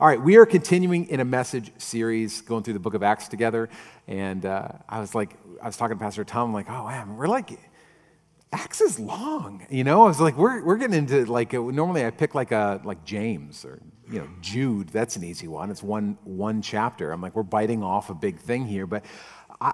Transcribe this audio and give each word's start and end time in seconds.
All 0.00 0.06
right, 0.06 0.22
we 0.22 0.36
are 0.36 0.46
continuing 0.46 1.08
in 1.08 1.18
a 1.18 1.24
message 1.24 1.72
series 1.78 2.40
going 2.42 2.62
through 2.62 2.74
the 2.74 2.78
book 2.78 2.94
of 2.94 3.02
Acts 3.02 3.26
together. 3.26 3.68
And 4.06 4.46
uh, 4.46 4.68
I 4.88 5.00
was 5.00 5.12
like, 5.12 5.34
I 5.60 5.66
was 5.66 5.76
talking 5.76 5.98
to 5.98 6.00
Pastor 6.00 6.22
Tom, 6.22 6.52
like, 6.52 6.70
oh 6.70 6.86
man, 6.86 7.16
we're 7.16 7.26
like, 7.26 7.58
Acts 8.52 8.80
is 8.80 9.00
long. 9.00 9.66
You 9.68 9.82
know, 9.82 10.04
I 10.04 10.06
was 10.06 10.20
like, 10.20 10.36
we're, 10.36 10.64
we're 10.64 10.76
getting 10.76 10.96
into 10.96 11.26
like, 11.26 11.52
a, 11.52 11.56
normally 11.56 12.06
I 12.06 12.10
pick 12.10 12.36
like 12.36 12.52
a, 12.52 12.80
like 12.84 13.04
James 13.04 13.64
or, 13.64 13.80
you 14.08 14.20
know, 14.20 14.28
Jude. 14.40 14.90
That's 14.90 15.16
an 15.16 15.24
easy 15.24 15.48
one. 15.48 15.68
It's 15.68 15.82
one, 15.82 16.16
one 16.22 16.62
chapter. 16.62 17.10
I'm 17.10 17.20
like, 17.20 17.34
we're 17.34 17.42
biting 17.42 17.82
off 17.82 18.08
a 18.08 18.14
big 18.14 18.38
thing 18.38 18.66
here. 18.66 18.86
But 18.86 19.04
I, 19.60 19.72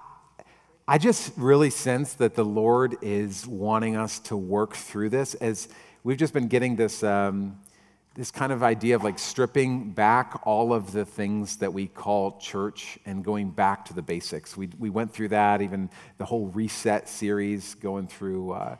I 0.87 0.97
just 0.97 1.33
really 1.37 1.69
sense 1.69 2.13
that 2.15 2.33
the 2.33 2.45
Lord 2.45 2.95
is 3.03 3.45
wanting 3.45 3.95
us 3.95 4.17
to 4.21 4.35
work 4.35 4.75
through 4.75 5.09
this 5.09 5.35
as 5.35 5.69
we've 6.03 6.17
just 6.17 6.33
been 6.33 6.47
getting 6.47 6.77
this, 6.77 7.03
um, 7.03 7.59
this 8.15 8.31
kind 8.31 8.53
of 8.53 8.63
idea 8.63 8.95
of 8.95 9.03
like 9.03 9.19
stripping 9.19 9.91
back 9.91 10.39
all 10.43 10.73
of 10.73 10.93
the 10.93 11.03
things 11.03 11.57
that 11.57 11.73
we 11.73 11.85
call 11.85 12.37
church 12.39 12.97
and 13.05 13.25
going 13.25 13.49
back 13.49 13.83
to 13.83 13.93
the 13.93 14.01
basics. 14.01 14.55
We, 14.55 14.69
we 14.79 14.89
went 14.89 15.13
through 15.13 15.27
that, 15.29 15.61
even 15.61 15.89
the 16.17 16.23
whole 16.23 16.47
reset 16.47 17.09
series, 17.09 17.75
going 17.75 18.07
through 18.07 18.53
uh, 18.53 18.77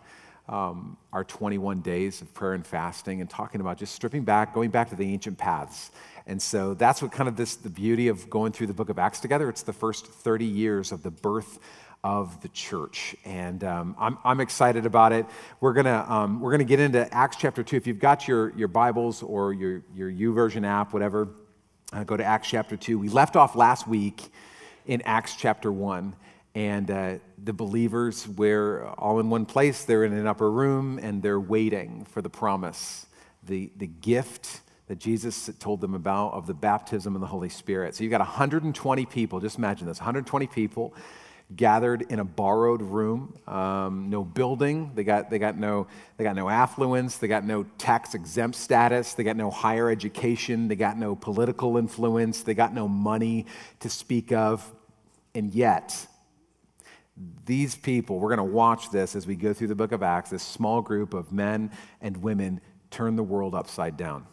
um, 0.47 0.95
our 1.11 1.25
21 1.25 1.81
days 1.81 2.21
of 2.21 2.33
prayer 2.33 2.53
and 2.53 2.65
fasting 2.65 3.19
and 3.19 3.29
talking 3.29 3.59
about 3.59 3.77
just 3.77 3.93
stripping 3.93 4.23
back, 4.23 4.53
going 4.53 4.69
back 4.69 4.89
to 4.91 4.95
the 4.95 5.11
ancient 5.11 5.37
paths. 5.37 5.91
And 6.27 6.41
so 6.41 6.73
that's 6.73 7.01
what 7.01 7.11
kind 7.11 7.27
of 7.27 7.35
this, 7.35 7.57
the 7.57 7.69
beauty 7.69 8.07
of 8.07 8.29
going 8.29 8.53
through 8.53 8.67
the 8.67 8.73
book 8.73 8.87
of 8.87 8.97
Acts 8.97 9.19
together. 9.19 9.49
It's 9.49 9.63
the 9.63 9.73
first 9.73 10.07
30 10.07 10.45
years 10.45 10.93
of 10.93 11.03
the 11.03 11.11
birth 11.11 11.59
of 12.05 12.39
the 12.41 12.49
church. 12.49 13.15
And 13.25 13.63
um, 13.63 13.95
I'm, 13.97 14.19
I'm 14.23 14.39
excited 14.39 14.85
about 14.85 15.11
it. 15.11 15.25
We're 15.59 15.73
going 15.73 15.87
to 15.87 16.13
um, 16.13 16.39
we're 16.39 16.51
gonna 16.51 16.63
get 16.63 16.79
into 16.79 17.11
Acts 17.11 17.35
chapter 17.35 17.63
2. 17.63 17.77
If 17.77 17.87
you've 17.87 17.97
got 17.97 18.27
your, 18.27 18.55
your 18.55 18.67
Bibles 18.67 19.23
or 19.23 19.53
your, 19.53 19.81
your 19.95 20.11
YouVersion 20.11 20.67
app, 20.67 20.93
whatever, 20.93 21.29
uh, 21.91 22.03
go 22.03 22.15
to 22.15 22.23
Acts 22.23 22.47
chapter 22.47 22.77
2. 22.77 22.99
We 22.99 23.09
left 23.09 23.35
off 23.35 23.55
last 23.55 23.87
week 23.87 24.21
in 24.85 25.01
Acts 25.01 25.35
chapter 25.35 25.71
1. 25.71 26.15
And 26.53 26.91
uh, 26.91 27.15
the 27.43 27.53
believers 27.53 28.27
were 28.27 28.87
all 28.99 29.19
in 29.19 29.31
one 29.31 29.47
place. 29.47 29.83
They're 29.83 30.03
in 30.03 30.13
an 30.13 30.27
upper 30.27 30.51
room 30.51 30.99
and 31.01 31.23
they're 31.23 31.39
waiting 31.39 32.05
for 32.05 32.21
the 32.21 32.29
promise, 32.29 33.07
the, 33.41 33.71
the 33.77 33.87
gift 33.87 34.61
that 34.89 34.99
Jesus 34.99 35.49
told 35.57 35.81
them 35.81 35.95
about 35.95 36.33
of 36.33 36.45
the 36.45 36.53
baptism 36.53 37.15
of 37.15 37.21
the 37.21 37.27
Holy 37.27 37.49
Spirit. 37.49 37.95
So 37.95 38.03
you've 38.03 38.11
got 38.11 38.21
120 38.21 39.05
people. 39.07 39.39
Just 39.39 39.57
imagine 39.57 39.87
this 39.87 39.97
120 39.97 40.45
people 40.45 40.93
gathered 41.53 42.01
in 42.09 42.19
a 42.19 42.23
borrowed 42.23 42.81
room, 42.81 43.37
um, 43.47 44.09
no 44.09 44.23
building. 44.23 44.91
They 44.95 45.03
got, 45.03 45.29
they, 45.29 45.37
got 45.37 45.57
no, 45.57 45.87
they 46.17 46.23
got 46.23 46.35
no 46.35 46.49
affluence. 46.49 47.17
They 47.17 47.27
got 47.27 47.43
no 47.43 47.63
tax 47.77 48.15
exempt 48.15 48.55
status. 48.55 49.13
They 49.13 49.23
got 49.23 49.37
no 49.37 49.51
higher 49.51 49.89
education. 49.89 50.67
They 50.67 50.75
got 50.75 50.97
no 50.97 51.15
political 51.15 51.77
influence. 51.77 52.41
They 52.41 52.55
got 52.55 52.73
no 52.73 52.87
money 52.87 53.45
to 53.81 53.89
speak 53.89 54.31
of. 54.31 54.73
And 55.35 55.53
yet, 55.53 56.07
these 57.45 57.75
people, 57.75 58.19
we're 58.19 58.35
going 58.35 58.49
to 58.49 58.53
watch 58.53 58.89
this 58.89 59.15
as 59.15 59.27
we 59.27 59.35
go 59.35 59.53
through 59.53 59.67
the 59.67 59.75
book 59.75 59.91
of 59.91 60.01
Acts, 60.01 60.31
this 60.31 60.43
small 60.43 60.81
group 60.81 61.13
of 61.13 61.31
men 61.31 61.71
and 62.01 62.17
women 62.17 62.59
turn 62.89 63.15
the 63.15 63.23
world 63.23 63.53
upside 63.53 63.97
down. 63.97 64.25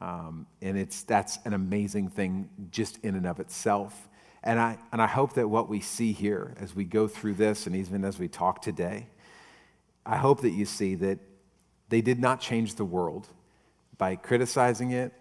Um, 0.00 0.46
and 0.60 0.76
it's, 0.76 1.02
that's 1.04 1.38
an 1.44 1.54
amazing 1.54 2.08
thing 2.08 2.50
just 2.70 2.98
in 3.04 3.14
and 3.14 3.26
of 3.26 3.40
itself. 3.40 4.08
And 4.44 4.60
I, 4.60 4.78
and 4.92 5.00
I 5.00 5.06
hope 5.06 5.32
that 5.34 5.48
what 5.48 5.70
we 5.70 5.80
see 5.80 6.12
here 6.12 6.54
as 6.60 6.76
we 6.76 6.84
go 6.84 7.08
through 7.08 7.34
this 7.34 7.66
and 7.66 7.74
even 7.74 8.04
as 8.04 8.18
we 8.18 8.28
talk 8.28 8.60
today, 8.60 9.06
I 10.04 10.18
hope 10.18 10.42
that 10.42 10.50
you 10.50 10.66
see 10.66 10.94
that 10.96 11.18
they 11.88 12.02
did 12.02 12.20
not 12.20 12.40
change 12.40 12.74
the 12.74 12.84
world 12.84 13.26
by 13.96 14.16
criticizing 14.16 14.90
it 14.90 15.14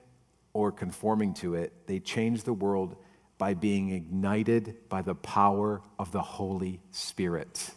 or 0.52 0.73
conforming 0.73 1.33
to 1.35 1.55
it. 1.55 1.71
They 1.88 1.99
changed 1.99 2.45
the 2.45 2.53
world 2.53 2.97
by 3.38 3.53
being 3.53 3.91
ignited 3.91 4.75
by 4.89 5.02
the 5.02 5.15
power 5.15 5.81
of 5.97 6.11
the 6.11 6.21
Holy 6.21 6.81
Spirit. 6.91 7.71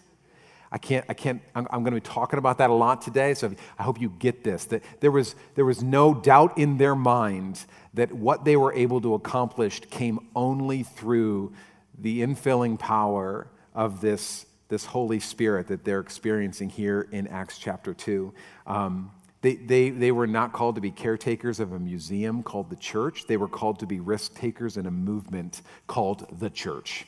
I 0.76 0.78
can't, 0.78 1.06
I 1.08 1.14
can't, 1.14 1.40
I'm, 1.54 1.66
I'm, 1.70 1.84
going 1.84 1.94
to 1.94 2.00
be 2.02 2.06
talking 2.06 2.38
about 2.38 2.58
that 2.58 2.68
a 2.68 2.74
lot 2.74 3.00
today, 3.00 3.32
so 3.32 3.50
I 3.78 3.82
hope 3.82 3.98
you 3.98 4.10
get 4.10 4.44
this. 4.44 4.66
That 4.66 4.82
there 5.00 5.10
was, 5.10 5.34
there 5.54 5.64
was 5.64 5.82
no 5.82 6.12
doubt 6.12 6.58
in 6.58 6.76
their 6.76 6.94
mind 6.94 7.64
that 7.94 8.12
what 8.12 8.44
they 8.44 8.56
were 8.56 8.74
able 8.74 9.00
to 9.00 9.14
accomplish 9.14 9.80
came 9.88 10.18
only 10.36 10.82
through 10.82 11.54
the 11.98 12.20
infilling 12.20 12.78
power 12.78 13.46
of 13.74 14.02
this, 14.02 14.44
this 14.68 14.84
Holy 14.84 15.18
Spirit 15.18 15.68
that 15.68 15.82
they're 15.82 16.00
experiencing 16.00 16.68
here 16.68 17.08
in 17.10 17.26
Acts 17.28 17.56
chapter 17.56 17.94
2. 17.94 18.34
Um, 18.66 19.12
they, 19.40 19.54
they, 19.54 19.88
they 19.88 20.12
were 20.12 20.26
not 20.26 20.52
called 20.52 20.74
to 20.74 20.82
be 20.82 20.90
caretakers 20.90 21.58
of 21.58 21.72
a 21.72 21.78
museum 21.78 22.42
called 22.42 22.68
the 22.68 22.76
church. 22.76 23.26
They 23.26 23.38
were 23.38 23.48
called 23.48 23.78
to 23.78 23.86
be 23.86 23.98
risk 23.98 24.34
takers 24.34 24.76
in 24.76 24.84
a 24.84 24.90
movement 24.90 25.62
called 25.86 26.38
the 26.38 26.50
church. 26.50 27.06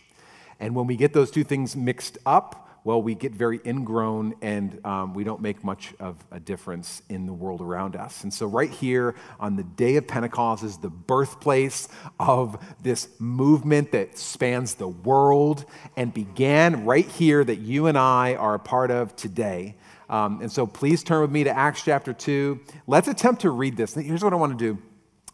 And 0.59 0.75
when 0.75 0.87
we 0.87 0.97
get 0.97 1.13
those 1.13 1.31
two 1.31 1.45
things 1.45 1.77
mixed 1.77 2.17
up, 2.25 2.65
well, 2.89 3.03
we 3.03 3.15
get 3.15 3.35
very 3.35 3.61
ingrown 3.67 4.35
and 4.41 4.81
um, 4.83 5.13
we 5.13 5.23
don't 5.23 5.43
make 5.43 5.63
much 5.63 5.93
of 6.01 6.17
a 6.31 6.41
difference 6.41 7.03
in 7.11 7.27
the 7.27 7.35
world 7.35 7.61
around 7.61 7.95
us. 7.95 8.23
And 8.23 8.33
so, 8.33 8.47
right 8.47 8.71
here 8.71 9.15
on 9.39 9.57
the 9.57 9.63
day 9.63 9.97
of 9.97 10.09
Pentecost 10.09 10.65
is 10.65 10.79
the 10.79 10.89
birthplace 10.89 11.89
of 12.19 12.57
this 12.83 13.11
movement 13.19 13.93
that 13.93 14.17
spans 14.17 14.77
the 14.77 14.89
world 14.89 15.67
and 15.99 16.15
began 16.15 16.87
right 16.87 17.05
here 17.05 17.45
that 17.45 17.57
you 17.57 17.89
and 17.89 17.99
I 17.99 18.37
are 18.37 18.55
a 18.55 18.59
part 18.59 18.91
of 18.91 19.15
today. 19.17 19.77
Um, 20.09 20.41
and 20.41 20.51
so, 20.51 20.67
please 20.67 21.03
turn 21.03 21.21
with 21.21 21.31
me 21.31 21.45
to 21.45 21.51
Acts 21.51 21.83
chapter 21.83 22.15
2. 22.15 22.59
Let's 22.87 23.07
attempt 23.07 23.43
to 23.43 23.51
read 23.51 23.77
this. 23.77 23.97
Here's 23.97 24.25
what 24.25 24.33
I 24.33 24.37
want 24.37 24.59
to 24.59 24.65
do. 24.65 24.81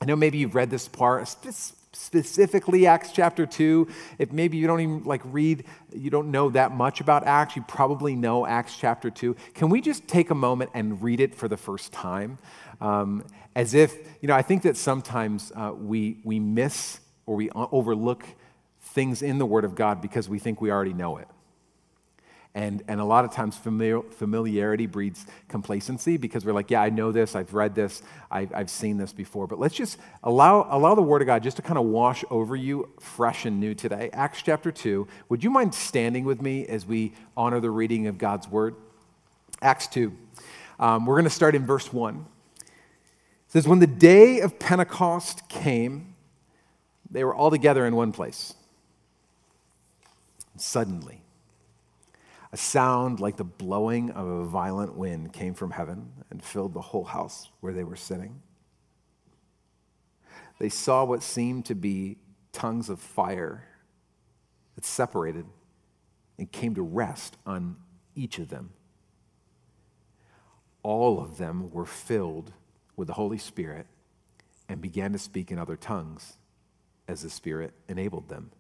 I 0.01 0.07
know 0.07 0.17
maybe 0.17 0.39
you've 0.39 0.57
read 0.57 0.71
this 0.71 0.89
part, 0.89 1.29
specifically 1.95 2.87
Acts 2.87 3.13
chapter 3.13 3.47
2. 3.47 3.89
If 4.19 4.33
maybe 4.33 4.57
you 4.57 4.67
don't 4.67 4.81
even 4.81 5.05
like 5.05 5.23
read, 5.25 5.65
you 5.93 6.11
don't 6.11 6.31
know 6.31 6.51
that 6.51 6.73
much 6.73 7.01
about 7.01 7.27
Acts, 7.27 7.57
you 7.57 7.63
probably 7.63 8.15
know 8.15 8.47
Acts 8.47 8.77
chapter 8.77 9.11
2. 9.11 9.35
Can 9.55 9.71
we 9.71 9.81
just 9.81 10.07
take 10.09 10.31
a 10.31 10.35
moment 10.35 10.71
and 10.75 11.03
read 11.03 11.21
it 11.21 11.35
for 11.35 11.49
the 11.49 11.57
first 11.57 11.93
time? 11.93 12.39
Um, 12.81 13.25
as 13.57 13.75
if, 13.75 13.97
you 14.21 14.29
know, 14.29 14.35
I 14.35 14.43
think 14.43 14.63
that 14.63 14.77
sometimes 14.77 15.53
uh, 15.55 15.73
we, 15.77 16.19
we 16.25 16.41
miss 16.41 17.01
or 17.27 17.37
we 17.37 17.51
overlook 17.51 18.25
things 18.81 19.23
in 19.23 19.39
the 19.39 19.47
Word 19.47 19.65
of 19.65 19.75
God 19.75 20.01
because 20.01 20.29
we 20.29 20.39
think 20.39 20.61
we 20.61 20.71
already 20.71 20.93
know 20.93 21.17
it. 21.19 21.29
And, 22.57 22.85
and 22.87 23.01
a 23.01 23.05
lot 23.05 23.25
of 23.25 23.33
times, 23.33 23.57
familiar, 23.57 24.01
familiarity 24.01 24.87
breeds 24.87 25.27
complacency 25.49 26.17
because 26.17 26.45
we're 26.45 26.53
like, 26.53 26.71
yeah, 26.71 26.83
I 26.83 26.89
know 26.89 27.11
this, 27.11 27.35
I've 27.35 27.53
read 27.53 27.75
this, 27.75 28.01
I've, 28.31 28.55
I've 28.55 28.71
seen 28.71 28.97
this 28.97 29.13
before. 29.13 29.49
But 29.49 29.59
let's 29.59 29.75
just 29.75 29.99
allow, 30.23 30.69
allow 30.71 30.95
the 30.95 31.03
Word 31.03 31.21
of 31.21 31.27
God 31.27 31.43
just 31.43 31.57
to 31.57 31.63
kind 31.63 31.79
of 31.79 31.87
wash 31.87 32.25
over 32.31 32.55
you 32.55 32.91
fresh 33.01 33.45
and 33.45 33.59
new 33.59 33.75
today. 33.75 34.09
Acts 34.13 34.41
chapter 34.41 34.71
2. 34.71 35.09
Would 35.31 35.43
you 35.43 35.51
mind 35.51 35.75
standing 35.75 36.25
with 36.25 36.41
me 36.41 36.65
as 36.67 36.87
we 36.87 37.15
honor 37.37 37.59
the 37.59 37.71
reading 37.73 38.07
of 38.07 38.19
God's 38.19 38.47
Word? 38.47 38.77
Acts 39.61 39.89
2. 39.89 40.17
Um, 40.79 41.07
we're 41.07 41.17
going 41.17 41.25
to 41.25 41.31
start 41.31 41.57
in 41.57 41.67
verse 41.67 41.93
1. 41.93 42.25
It 42.61 42.65
says, 43.49 43.67
When 43.67 43.81
the 43.81 43.89
day 43.89 44.39
of 44.41 44.61
Pentecost 44.61 45.49
came, 45.49 46.15
they 47.11 47.25
were 47.25 47.35
all 47.35 47.51
together 47.51 47.85
in 47.85 47.97
one 47.97 48.13
place. 48.13 48.55
Suddenly, 50.57 51.24
a 52.55 52.57
sound 52.57 53.19
like 53.19 53.37
the 53.37 53.43
blowing 53.43 54.13
of 54.13 54.29
a 54.29 54.45
violent 54.45 54.95
wind 54.95 55.33
came 55.33 55.55
from 55.55 55.73
heaven 55.73 56.13
and 56.31 56.41
filled 56.41 56.73
the 56.73 56.81
whole 56.81 57.03
house 57.03 57.51
where 57.59 57.73
they 57.73 57.83
were 57.83 57.97
sitting. 57.97 58.41
They 60.61 60.69
saw 60.69 61.05
what 61.05 61.25
seemed 61.25 61.65
to 61.65 61.75
be 61.75 62.17
tongues 62.53 62.89
of 62.89 63.01
fire 63.01 63.67
that 64.77 64.85
separated 64.85 65.47
and 66.39 66.51
came 66.53 66.77
to 66.77 66.83
rest 66.83 67.37
on 67.45 67.75
each 68.15 68.39
of 68.39 68.51
them. 68.51 68.71
All 70.85 71.21
of 71.21 71.39
them 71.39 71.73
were 71.73 71.87
filled 71.87 72.53
with 72.95 73.09
the 73.09 73.15
Holy 73.15 73.39
Spirit 73.39 73.89
and 74.69 74.81
began 74.81 75.11
to 75.11 75.19
speak 75.19 75.51
in 75.51 75.59
other 75.59 75.77
tongues 75.77 76.37
as 77.09 77.23
the 77.23 77.31
Spirit 77.31 77.75
enabled 77.89 78.29
them. 78.29 78.53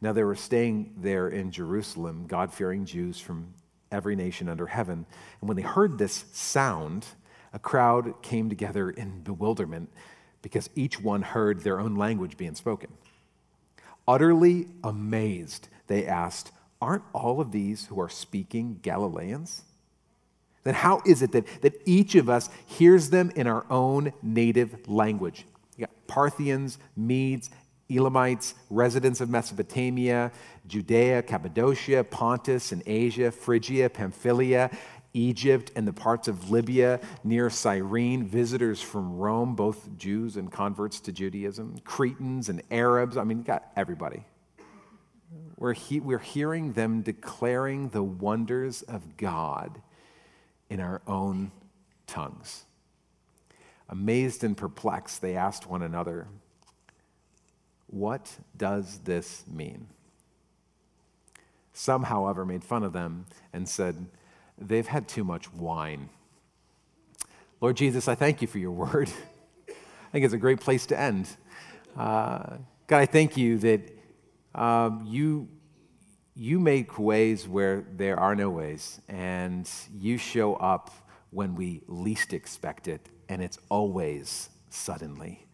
Now, 0.00 0.12
they 0.12 0.24
were 0.24 0.34
staying 0.34 0.94
there 0.96 1.28
in 1.28 1.50
Jerusalem, 1.50 2.26
God 2.26 2.52
fearing 2.52 2.86
Jews 2.86 3.20
from 3.20 3.54
every 3.92 4.16
nation 4.16 4.48
under 4.48 4.66
heaven. 4.66 5.04
And 5.40 5.48
when 5.48 5.56
they 5.56 5.62
heard 5.62 5.98
this 5.98 6.24
sound, 6.32 7.06
a 7.52 7.58
crowd 7.58 8.22
came 8.22 8.48
together 8.48 8.90
in 8.90 9.20
bewilderment 9.20 9.90
because 10.42 10.70
each 10.74 11.00
one 11.00 11.22
heard 11.22 11.60
their 11.60 11.80
own 11.80 11.96
language 11.96 12.36
being 12.36 12.54
spoken. 12.54 12.90
Utterly 14.08 14.68
amazed, 14.82 15.68
they 15.86 16.06
asked, 16.06 16.52
Aren't 16.80 17.04
all 17.12 17.40
of 17.40 17.52
these 17.52 17.86
who 17.86 18.00
are 18.00 18.08
speaking 18.08 18.78
Galileans? 18.80 19.62
Then 20.64 20.74
how 20.74 21.02
is 21.04 21.22
it 21.22 21.32
that, 21.32 21.46
that 21.62 21.80
each 21.84 22.14
of 22.14 22.28
us 22.28 22.48
hears 22.66 23.10
them 23.10 23.30
in 23.34 23.46
our 23.46 23.66
own 23.70 24.12
native 24.22 24.88
language? 24.88 25.46
You 25.76 25.86
got 25.86 26.06
Parthians, 26.06 26.78
Medes, 26.96 27.50
Elamites, 27.90 28.54
residents 28.70 29.20
of 29.20 29.28
Mesopotamia, 29.28 30.32
Judea, 30.66 31.22
Cappadocia, 31.22 32.04
Pontus, 32.04 32.72
and 32.72 32.82
Asia, 32.86 33.30
Phrygia, 33.30 33.90
Pamphylia, 33.90 34.70
Egypt 35.12 35.72
and 35.74 35.86
the 35.86 35.92
parts 35.92 36.28
of 36.28 36.50
Libya 36.50 37.00
near 37.24 37.50
Cyrene, 37.50 38.24
visitors 38.24 38.80
from 38.80 39.16
Rome, 39.16 39.54
both 39.54 39.96
Jews 39.98 40.36
and 40.36 40.50
converts 40.50 41.00
to 41.00 41.12
Judaism, 41.12 41.76
Cretans 41.84 42.48
and 42.48 42.62
Arabs. 42.70 43.16
I 43.16 43.24
mean, 43.24 43.42
got 43.42 43.70
everybody. 43.76 44.24
We're, 45.56 45.74
he, 45.74 46.00
we're 46.00 46.18
hearing 46.18 46.72
them 46.72 47.02
declaring 47.02 47.90
the 47.90 48.02
wonders 48.02 48.82
of 48.82 49.16
God 49.16 49.80
in 50.68 50.80
our 50.80 51.02
own 51.06 51.52
tongues. 52.06 52.64
Amazed 53.88 54.44
and 54.44 54.56
perplexed, 54.56 55.20
they 55.20 55.36
asked 55.36 55.66
one 55.66 55.82
another, 55.82 56.28
What 57.90 58.38
does 58.56 59.00
this 59.00 59.44
mean? 59.52 59.88
Some, 61.72 62.04
however, 62.04 62.46
made 62.46 62.62
fun 62.62 62.84
of 62.84 62.92
them 62.92 63.26
and 63.52 63.68
said, 63.68 64.06
They've 64.56 64.86
had 64.86 65.08
too 65.08 65.24
much 65.24 65.52
wine. 65.52 66.08
Lord 67.60 67.76
Jesus, 67.76 68.06
I 68.06 68.14
thank 68.14 68.42
you 68.42 68.48
for 68.48 68.58
your 68.58 68.70
word. 68.86 69.10
I 69.68 70.12
think 70.12 70.24
it's 70.24 70.34
a 70.34 70.38
great 70.38 70.60
place 70.60 70.86
to 70.86 70.98
end. 70.98 71.28
Uh, 71.96 72.58
God, 72.86 72.98
I 72.98 73.06
thank 73.06 73.36
you 73.36 73.58
that 73.58 73.80
um, 74.54 75.04
you, 75.08 75.48
you 76.36 76.60
make 76.60 76.96
ways 76.98 77.48
where 77.48 77.84
there 77.96 78.20
are 78.20 78.36
no 78.36 78.50
ways, 78.50 79.00
and 79.08 79.68
you 79.98 80.16
show 80.16 80.54
up 80.54 80.90
when 81.30 81.56
we 81.56 81.82
least 81.88 82.32
expect 82.32 82.86
it, 82.86 83.08
and 83.28 83.42
it's 83.42 83.58
always 83.68 84.50
suddenly. 84.68 85.46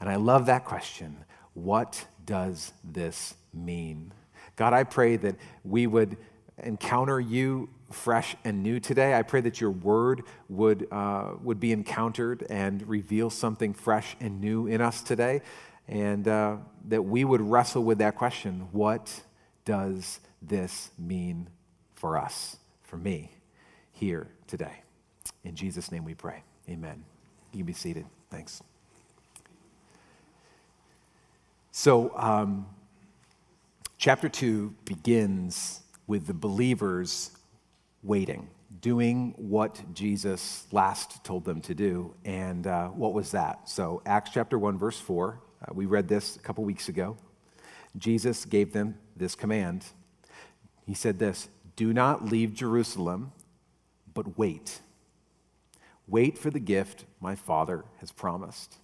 And 0.00 0.08
I 0.08 0.16
love 0.16 0.46
that 0.46 0.64
question 0.64 1.24
what 1.54 2.06
does 2.24 2.72
this 2.84 3.34
mean? 3.52 4.12
God, 4.56 4.72
I 4.72 4.84
pray 4.84 5.16
that 5.16 5.36
we 5.64 5.86
would 5.86 6.16
encounter 6.62 7.20
you 7.20 7.68
fresh 7.90 8.36
and 8.44 8.62
new 8.62 8.80
today. 8.80 9.14
I 9.14 9.22
pray 9.22 9.40
that 9.42 9.60
your 9.60 9.70
word 9.70 10.22
would, 10.48 10.86
uh, 10.90 11.32
would 11.42 11.60
be 11.60 11.72
encountered 11.72 12.46
and 12.48 12.86
reveal 12.88 13.30
something 13.30 13.72
fresh 13.72 14.16
and 14.20 14.40
new 14.40 14.66
in 14.66 14.80
us 14.80 15.02
today, 15.02 15.42
and 15.88 16.26
uh, 16.26 16.56
that 16.88 17.02
we 17.02 17.24
would 17.24 17.40
wrestle 17.40 17.84
with 17.84 17.98
that 17.98 18.16
question 18.16 18.68
what 18.72 19.22
does 19.64 20.20
this 20.42 20.90
mean 20.98 21.48
for 21.94 22.18
us, 22.18 22.56
for 22.82 22.96
me, 22.96 23.30
here 23.92 24.28
today? 24.46 24.82
In 25.44 25.54
Jesus' 25.54 25.90
name 25.90 26.04
we 26.04 26.14
pray. 26.14 26.42
Amen. 26.68 27.04
You 27.52 27.58
can 27.58 27.66
be 27.66 27.72
seated. 27.72 28.06
Thanks. 28.30 28.62
So, 31.76 32.12
um, 32.14 32.66
chapter 33.98 34.28
2 34.28 34.76
begins 34.84 35.80
with 36.06 36.28
the 36.28 36.32
believers 36.32 37.32
waiting, 38.04 38.46
doing 38.80 39.34
what 39.36 39.82
Jesus 39.92 40.68
last 40.70 41.24
told 41.24 41.44
them 41.44 41.60
to 41.62 41.74
do. 41.74 42.14
And 42.24 42.68
uh, 42.68 42.90
what 42.90 43.12
was 43.12 43.32
that? 43.32 43.68
So, 43.68 44.02
Acts 44.06 44.30
chapter 44.32 44.56
1, 44.56 44.78
verse 44.78 45.00
4, 45.00 45.40
uh, 45.62 45.74
we 45.74 45.86
read 45.86 46.06
this 46.06 46.36
a 46.36 46.38
couple 46.38 46.62
weeks 46.62 46.88
ago. 46.88 47.16
Jesus 47.96 48.44
gave 48.44 48.72
them 48.72 48.96
this 49.16 49.34
command. 49.34 49.84
He 50.86 50.94
said 50.94 51.18
this 51.18 51.48
Do 51.74 51.92
not 51.92 52.24
leave 52.24 52.54
Jerusalem, 52.54 53.32
but 54.14 54.38
wait. 54.38 54.78
Wait 56.06 56.38
for 56.38 56.50
the 56.50 56.60
gift 56.60 57.04
my 57.20 57.34
Father 57.34 57.84
has 57.98 58.12
promised. 58.12 58.76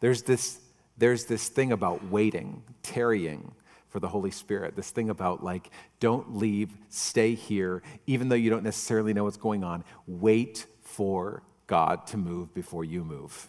There's 0.00 0.22
this, 0.22 0.60
there's 1.00 1.24
this 1.24 1.48
thing 1.48 1.72
about 1.72 2.08
waiting, 2.10 2.62
tarrying, 2.82 3.52
for 3.88 4.00
the 4.00 4.08
Holy 4.08 4.30
Spirit. 4.30 4.76
This 4.76 4.90
thing 4.90 5.10
about 5.10 5.42
like, 5.42 5.70
don't 5.98 6.36
leave, 6.36 6.70
stay 6.88 7.34
here, 7.34 7.82
even 8.06 8.28
though 8.28 8.36
you 8.36 8.48
don't 8.48 8.62
necessarily 8.62 9.12
know 9.12 9.24
what's 9.24 9.36
going 9.36 9.64
on. 9.64 9.82
Wait 10.06 10.66
for 10.82 11.42
God 11.66 12.06
to 12.08 12.16
move 12.16 12.54
before 12.54 12.84
you 12.84 13.02
move. 13.02 13.48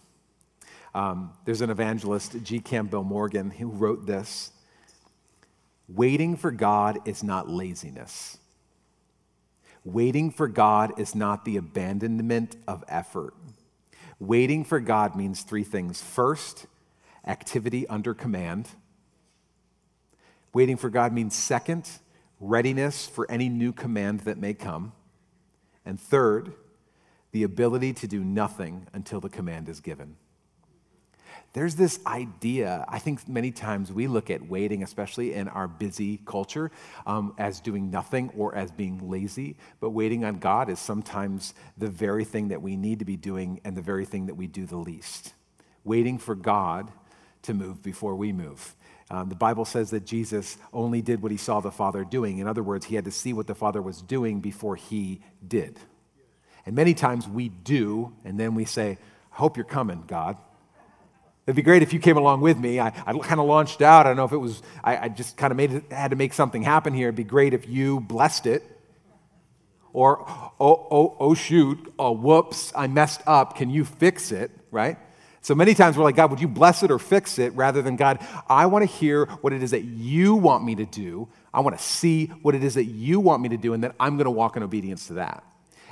Um, 0.96 1.34
there's 1.46 1.62
an 1.62 1.70
evangelist, 1.70 2.44
G. 2.44 2.60
Campbell 2.60 3.04
Morgan, 3.04 3.52
who 3.52 3.68
wrote 3.68 4.06
this 4.06 4.52
Waiting 5.88 6.36
for 6.36 6.52
God 6.52 7.00
is 7.06 7.24
not 7.24 7.50
laziness. 7.50 8.38
Waiting 9.84 10.32
for 10.32 10.48
God 10.48 11.00
is 11.00 11.16
not 11.16 11.44
the 11.44 11.58
abandonment 11.58 12.56
of 12.68 12.84
effort. 12.88 13.34
Waiting 14.20 14.64
for 14.64 14.80
God 14.80 15.16
means 15.16 15.42
three 15.42 15.64
things. 15.64 16.02
First, 16.02 16.68
activity 17.26 17.88
under 17.88 18.14
command. 18.14 18.70
Waiting 20.54 20.78
for 20.78 20.90
God 20.90 21.14
means 21.14 21.36
second, 21.36 21.90
readiness 22.40 23.08
for 23.08 23.30
any 23.30 23.48
new 23.50 23.72
command 23.72 24.22
that 24.22 24.38
may 24.38 24.54
come. 24.54 24.94
And 25.86 26.00
third, 26.00 26.54
the 27.32 27.44
ability 27.44 27.94
to 27.94 28.08
do 28.08 28.24
nothing 28.24 28.88
until 28.94 29.20
the 29.20 29.30
command 29.30 29.70
is 29.70 29.80
given. 29.80 30.18
There's 31.54 31.76
this 31.76 32.00
idea, 32.06 32.86
I 32.88 33.00
think 33.00 33.28
many 33.28 33.52
times 33.52 33.92
we 33.92 34.08
look 34.08 34.30
at 34.30 34.48
waiting, 34.48 34.84
especially 34.84 35.34
in 35.34 35.50
our 35.50 35.68
busy 35.68 36.22
culture, 36.26 36.72
um, 37.06 37.34
as 37.38 37.60
doing 37.60 37.92
nothing 37.92 38.32
or 38.38 38.56
as 38.56 38.72
being 38.72 39.10
lazy. 39.10 39.58
But 39.82 39.90
waiting 39.90 40.24
on 40.24 40.40
God 40.40 40.70
is 40.70 40.80
sometimes 40.80 41.54
the 41.78 41.90
very 41.90 42.24
thing 42.24 42.50
that 42.50 42.62
we 42.62 42.78
need 42.78 43.00
to 43.00 43.06
be 43.06 43.18
doing 43.18 43.60
and 43.66 43.76
the 43.76 43.82
very 43.82 44.06
thing 44.06 44.28
that 44.28 44.36
we 44.36 44.48
do 44.48 44.66
the 44.66 44.78
least. 44.78 45.34
Waiting 45.84 46.18
for 46.18 46.36
God 46.36 46.92
to 47.44 47.54
move 47.54 47.82
before 47.82 48.16
we 48.16 48.32
move. 48.32 48.76
Um, 49.10 49.28
the 49.28 49.36
Bible 49.36 49.66
says 49.66 49.90
that 49.90 50.06
Jesus 50.06 50.58
only 50.72 51.02
did 51.02 51.22
what 51.22 51.32
he 51.32 51.38
saw 51.38 51.60
the 51.60 51.72
Father 51.72 52.06
doing. 52.06 52.38
In 52.38 52.48
other 52.48 52.64
words, 52.64 52.86
he 52.86 52.96
had 52.96 53.06
to 53.06 53.12
see 53.12 53.34
what 53.34 53.46
the 53.46 53.56
Father 53.56 53.82
was 53.82 54.02
doing 54.02 54.40
before 54.40 54.76
he 54.78 55.22
did. 55.46 55.78
And 56.66 56.76
many 56.76 56.94
times 56.94 57.28
we 57.28 57.50
do, 57.50 58.14
and 58.24 58.40
then 58.40 58.56
we 58.56 58.66
say, 58.66 58.98
I 59.34 59.36
hope 59.36 59.58
you're 59.58 59.66
coming, 59.66 60.06
God. 60.08 60.38
It'd 61.46 61.56
be 61.56 61.62
great 61.62 61.82
if 61.82 61.92
you 61.92 62.00
came 62.00 62.18
along 62.18 62.42
with 62.42 62.58
me. 62.58 62.80
I, 62.80 62.88
I 62.88 63.18
kind 63.18 63.42
of 63.42 63.48
launched 63.48 63.82
out. 63.82 64.06
I 64.06 64.10
don't 64.10 64.18
know 64.18 64.26
if 64.26 64.32
it 64.32 64.38
was, 64.38 64.62
I, 64.84 64.98
I 64.98 65.10
just 65.10 65.36
kind 65.36 65.52
of 65.52 65.58
made 65.58 65.74
it, 65.74 65.92
had 65.92 66.12
to 66.12 66.16
make 66.16 66.34
something 66.34 66.62
happen 66.62 66.94
here. 66.94 67.08
It'd 67.08 67.16
be 67.16 67.24
great 67.24 67.54
if 67.54 67.68
you 67.68 68.00
blessed 68.00 68.46
it. 68.46 68.64
Or, 69.92 70.24
oh, 70.30 70.88
oh, 70.90 71.18
oh 71.20 71.34
shoot, 71.34 71.94
oh, 72.00 72.14
whoops, 72.14 72.72
I 72.74 72.88
messed 72.88 73.22
up. 73.28 73.58
Can 73.58 73.70
you 73.70 73.84
fix 73.84 74.32
it, 74.32 74.52
right? 74.72 74.98
So 75.44 75.56
many 75.56 75.74
times 75.74 75.98
we're 75.98 76.04
like, 76.04 76.16
God, 76.16 76.30
would 76.30 76.40
you 76.40 76.48
bless 76.48 76.84
it 76.84 76.92
or 76.92 77.00
fix 77.00 77.40
it? 77.40 77.54
Rather 77.56 77.82
than, 77.82 77.96
God, 77.96 78.20
I 78.48 78.68
want 78.68 78.84
to 78.84 78.96
hear 78.96 79.26
what 79.26 79.54
it 79.54 79.64
is 79.64 79.72
that 79.72 79.84
you 79.84 80.36
want 80.36 80.64
me 80.64 80.76
to 80.76 80.86
do. 80.86 81.28
I 81.52 81.62
want 81.62 81.76
to 81.76 81.84
see 81.84 82.28
what 82.44 82.54
it 82.54 82.64
is 82.64 82.76
that 82.76 82.86
you 82.86 83.20
want 83.20 83.42
me 83.42 83.50
to 83.50 83.58
do, 83.58 83.74
and 83.74 83.84
then 83.84 83.92
I'm 84.00 84.18
going 84.18 84.26
to 84.26 84.32
walk 84.32 84.56
in 84.56 84.62
obedience 84.62 85.08
to 85.08 85.14
that. 85.14 85.44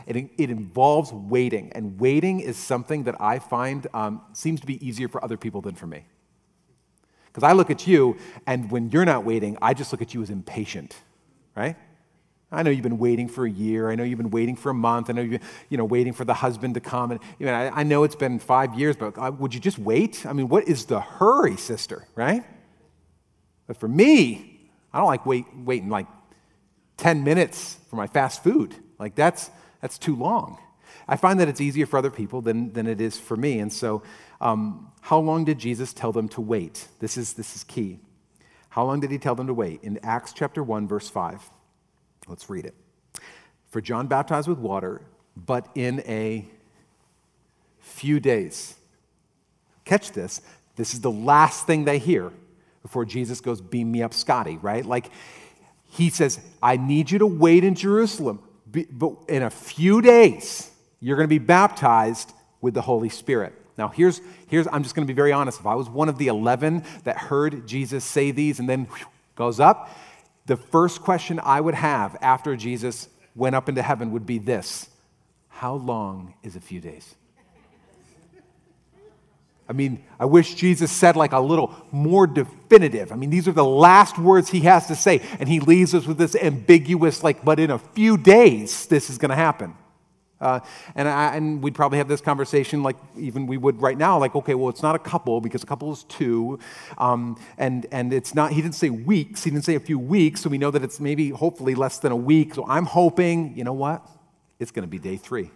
It, 0.05 0.29
it 0.37 0.49
involves 0.51 1.11
waiting, 1.11 1.71
and 1.73 1.99
waiting 1.99 2.39
is 2.41 2.57
something 2.57 3.03
that 3.03 3.19
I 3.19 3.39
find 3.39 3.87
um, 3.93 4.21
seems 4.33 4.61
to 4.61 4.67
be 4.67 4.85
easier 4.87 5.07
for 5.07 5.23
other 5.23 5.35
people 5.35 5.61
than 5.61 5.73
for 5.73 5.87
me. 5.87 6.05
Because 7.27 7.43
I 7.43 7.53
look 7.53 7.71
at 7.71 7.87
you, 7.87 8.17
and 8.45 8.69
when 8.69 8.89
you're 8.91 9.05
not 9.05 9.25
waiting, 9.25 9.57
I 9.61 9.73
just 9.73 9.91
look 9.91 10.01
at 10.01 10.13
you 10.13 10.21
as 10.21 10.29
impatient, 10.29 10.95
right? 11.55 11.75
I 12.51 12.63
know 12.63 12.71
you've 12.71 12.81
been 12.81 12.97
waiting 12.97 13.27
for 13.27 13.45
a 13.45 13.49
year. 13.49 13.91
I 13.91 13.95
know 13.95 14.03
you've 14.03 14.17
been 14.17 14.31
waiting 14.31 14.55
for 14.55 14.71
a 14.71 14.73
month. 14.73 15.09
I 15.09 15.13
know 15.13 15.21
you've 15.21 15.39
been, 15.39 15.49
you 15.69 15.77
know, 15.77 15.85
waiting 15.85 16.13
for 16.13 16.25
the 16.25 16.33
husband 16.33 16.73
to 16.73 16.79
come. 16.79 17.11
And 17.11 17.19
you 17.37 17.45
know, 17.45 17.53
I, 17.53 17.81
I 17.81 17.83
know 17.83 18.03
it's 18.03 18.15
been 18.15 18.39
five 18.39 18.73
years, 18.73 18.95
but 18.95 19.17
uh, 19.17 19.31
would 19.37 19.53
you 19.53 19.59
just 19.59 19.77
wait? 19.77 20.25
I 20.25 20.33
mean, 20.33 20.49
what 20.49 20.67
is 20.67 20.85
the 20.85 20.99
hurry, 20.99 21.57
sister, 21.57 22.07
right? 22.15 22.43
But 23.67 23.77
for 23.77 23.87
me, 23.87 24.71
I 24.91 24.97
don't 24.97 25.07
like 25.07 25.27
wait, 25.27 25.45
waiting 25.55 25.89
like 25.89 26.07
10 26.97 27.23
minutes 27.23 27.77
for 27.87 27.97
my 27.97 28.07
fast 28.07 28.43
food. 28.43 28.75
Like, 28.97 29.13
that's, 29.13 29.51
that's 29.79 29.99
too 29.99 30.15
long. 30.15 30.57
I 31.07 31.17
find 31.17 31.39
that 31.39 31.47
it's 31.47 31.61
easier 31.61 31.85
for 31.85 31.97
other 31.97 32.11
people 32.11 32.41
than, 32.41 32.73
than 32.73 32.87
it 32.87 32.99
is 32.99 33.19
for 33.19 33.37
me. 33.37 33.59
And 33.59 33.71
so, 33.71 34.01
um, 34.41 34.91
how 35.01 35.19
long 35.19 35.45
did 35.45 35.59
Jesus 35.59 35.93
tell 35.93 36.11
them 36.11 36.27
to 36.29 36.41
wait? 36.41 36.87
This 36.99 37.15
is, 37.15 37.33
this 37.33 37.55
is 37.55 37.63
key. 37.63 37.99
How 38.69 38.85
long 38.85 38.99
did 38.99 39.11
he 39.11 39.17
tell 39.17 39.35
them 39.35 39.47
to 39.47 39.53
wait? 39.53 39.83
In 39.83 39.99
Acts 40.03 40.33
chapter 40.33 40.63
1, 40.63 40.87
verse 40.87 41.09
5. 41.09 41.49
Let's 42.29 42.49
read 42.49 42.65
it. 42.65 42.75
For 43.69 43.81
John 43.81 44.07
baptized 44.07 44.47
with 44.47 44.59
water, 44.59 45.01
but 45.35 45.67
in 45.75 46.01
a 46.01 46.45
few 47.79 48.19
days. 48.19 48.75
Catch 49.85 50.11
this. 50.11 50.41
This 50.75 50.93
is 50.93 51.01
the 51.01 51.11
last 51.11 51.67
thing 51.67 51.85
they 51.85 51.97
hear 51.97 52.31
before 52.81 53.05
Jesus 53.05 53.41
goes, 53.41 53.59
Beam 53.59 53.91
me 53.91 54.01
up, 54.03 54.13
Scotty, 54.13 54.57
right? 54.57 54.85
Like, 54.85 55.11
he 55.91 56.09
says, 56.09 56.39
I 56.61 56.77
need 56.77 57.11
you 57.11 57.19
to 57.19 57.25
wait 57.25 57.63
in 57.63 57.75
Jerusalem, 57.75 58.41
but 58.91 59.15
in 59.27 59.43
a 59.43 59.49
few 59.49 60.01
days, 60.01 60.69
you're 60.99 61.17
going 61.17 61.27
to 61.27 61.29
be 61.29 61.39
baptized 61.39 62.31
with 62.61 62.73
the 62.73 62.81
Holy 62.81 63.09
Spirit. 63.09 63.53
Now, 63.77 63.87
here's, 63.87 64.21
here's 64.47 64.67
I'm 64.67 64.83
just 64.83 64.93
going 64.93 65.07
to 65.07 65.11
be 65.11 65.15
very 65.15 65.31
honest. 65.31 65.59
If 65.59 65.65
I 65.65 65.75
was 65.75 65.89
one 65.89 66.09
of 66.09 66.17
the 66.17 66.27
11 66.27 66.83
that 67.05 67.17
heard 67.17 67.65
Jesus 67.65 68.03
say 68.03 68.31
these 68.31 68.59
and 68.59 68.69
then 68.69 68.85
whew, 68.85 69.07
goes 69.35 69.59
up, 69.59 69.89
the 70.49 70.57
first 70.57 71.01
question 71.03 71.39
I 71.39 71.61
would 71.61 71.75
have 71.75 72.17
after 72.21 72.55
Jesus 72.55 73.07
went 73.35 73.55
up 73.55 73.69
into 73.69 73.83
heaven 73.83 74.11
would 74.13 74.25
be 74.25 74.39
this 74.39 74.89
How 75.47 75.75
long 75.75 76.33
is 76.43 76.55
a 76.55 76.59
few 76.59 76.81
days? 76.81 77.15
I 79.69 79.73
mean, 79.73 80.03
I 80.19 80.25
wish 80.25 80.55
Jesus 80.55 80.91
said 80.91 81.15
like 81.15 81.31
a 81.31 81.39
little 81.39 81.71
more 81.91 82.25
definitive. 82.25 83.11
I 83.11 83.15
mean, 83.15 83.29
these 83.29 83.47
are 83.47 83.51
the 83.51 83.63
last 83.63 84.17
words 84.17 84.49
he 84.49 84.61
has 84.61 84.87
to 84.87 84.95
say, 84.95 85.21
and 85.39 85.47
he 85.47 85.59
leaves 85.59 85.93
us 85.93 86.07
with 86.07 86.17
this 86.17 86.35
ambiguous, 86.35 87.23
like, 87.23 87.45
but 87.45 87.59
in 87.59 87.69
a 87.69 87.77
few 87.77 88.17
days, 88.17 88.87
this 88.87 89.11
is 89.11 89.19
going 89.19 89.29
to 89.29 89.35
happen. 89.35 89.75
Uh, 90.41 90.59
and, 90.95 91.07
I, 91.07 91.35
and 91.35 91.61
we'd 91.61 91.75
probably 91.75 91.97
have 91.97 92.07
this 92.07 92.21
conversation 92.21 92.81
like 92.81 92.95
even 93.17 93.45
we 93.45 93.57
would 93.57 93.81
right 93.81 93.97
now, 93.97 94.17
like, 94.17 94.35
okay, 94.35 94.55
well, 94.55 94.69
it's 94.69 94.81
not 94.81 94.95
a 94.95 94.99
couple 94.99 95.41
because 95.41 95.63
a 95.63 95.65
couple 95.65 95.91
is 95.91 96.03
two. 96.03 96.59
Um, 96.97 97.37
and, 97.57 97.85
and 97.91 98.13
it's 98.13 98.33
not, 98.33 98.53
he 98.53 98.61
didn't 98.61 98.75
say 98.75 98.89
weeks, 98.89 99.43
he 99.43 99.49
didn't 99.49 99.65
say 99.65 99.75
a 99.75 99.79
few 99.79 99.99
weeks, 99.99 100.41
so 100.41 100.49
we 100.49 100.57
know 100.57 100.71
that 100.71 100.83
it's 100.83 100.99
maybe 100.99 101.29
hopefully 101.29 101.75
less 101.75 101.99
than 101.99 102.11
a 102.11 102.15
week. 102.15 102.55
So 102.55 102.65
I'm 102.67 102.85
hoping, 102.85 103.57
you 103.57 103.63
know 103.63 103.73
what? 103.73 104.05
It's 104.59 104.71
going 104.71 104.83
to 104.83 104.89
be 104.89 104.99
day 104.99 105.17
three 105.17 105.51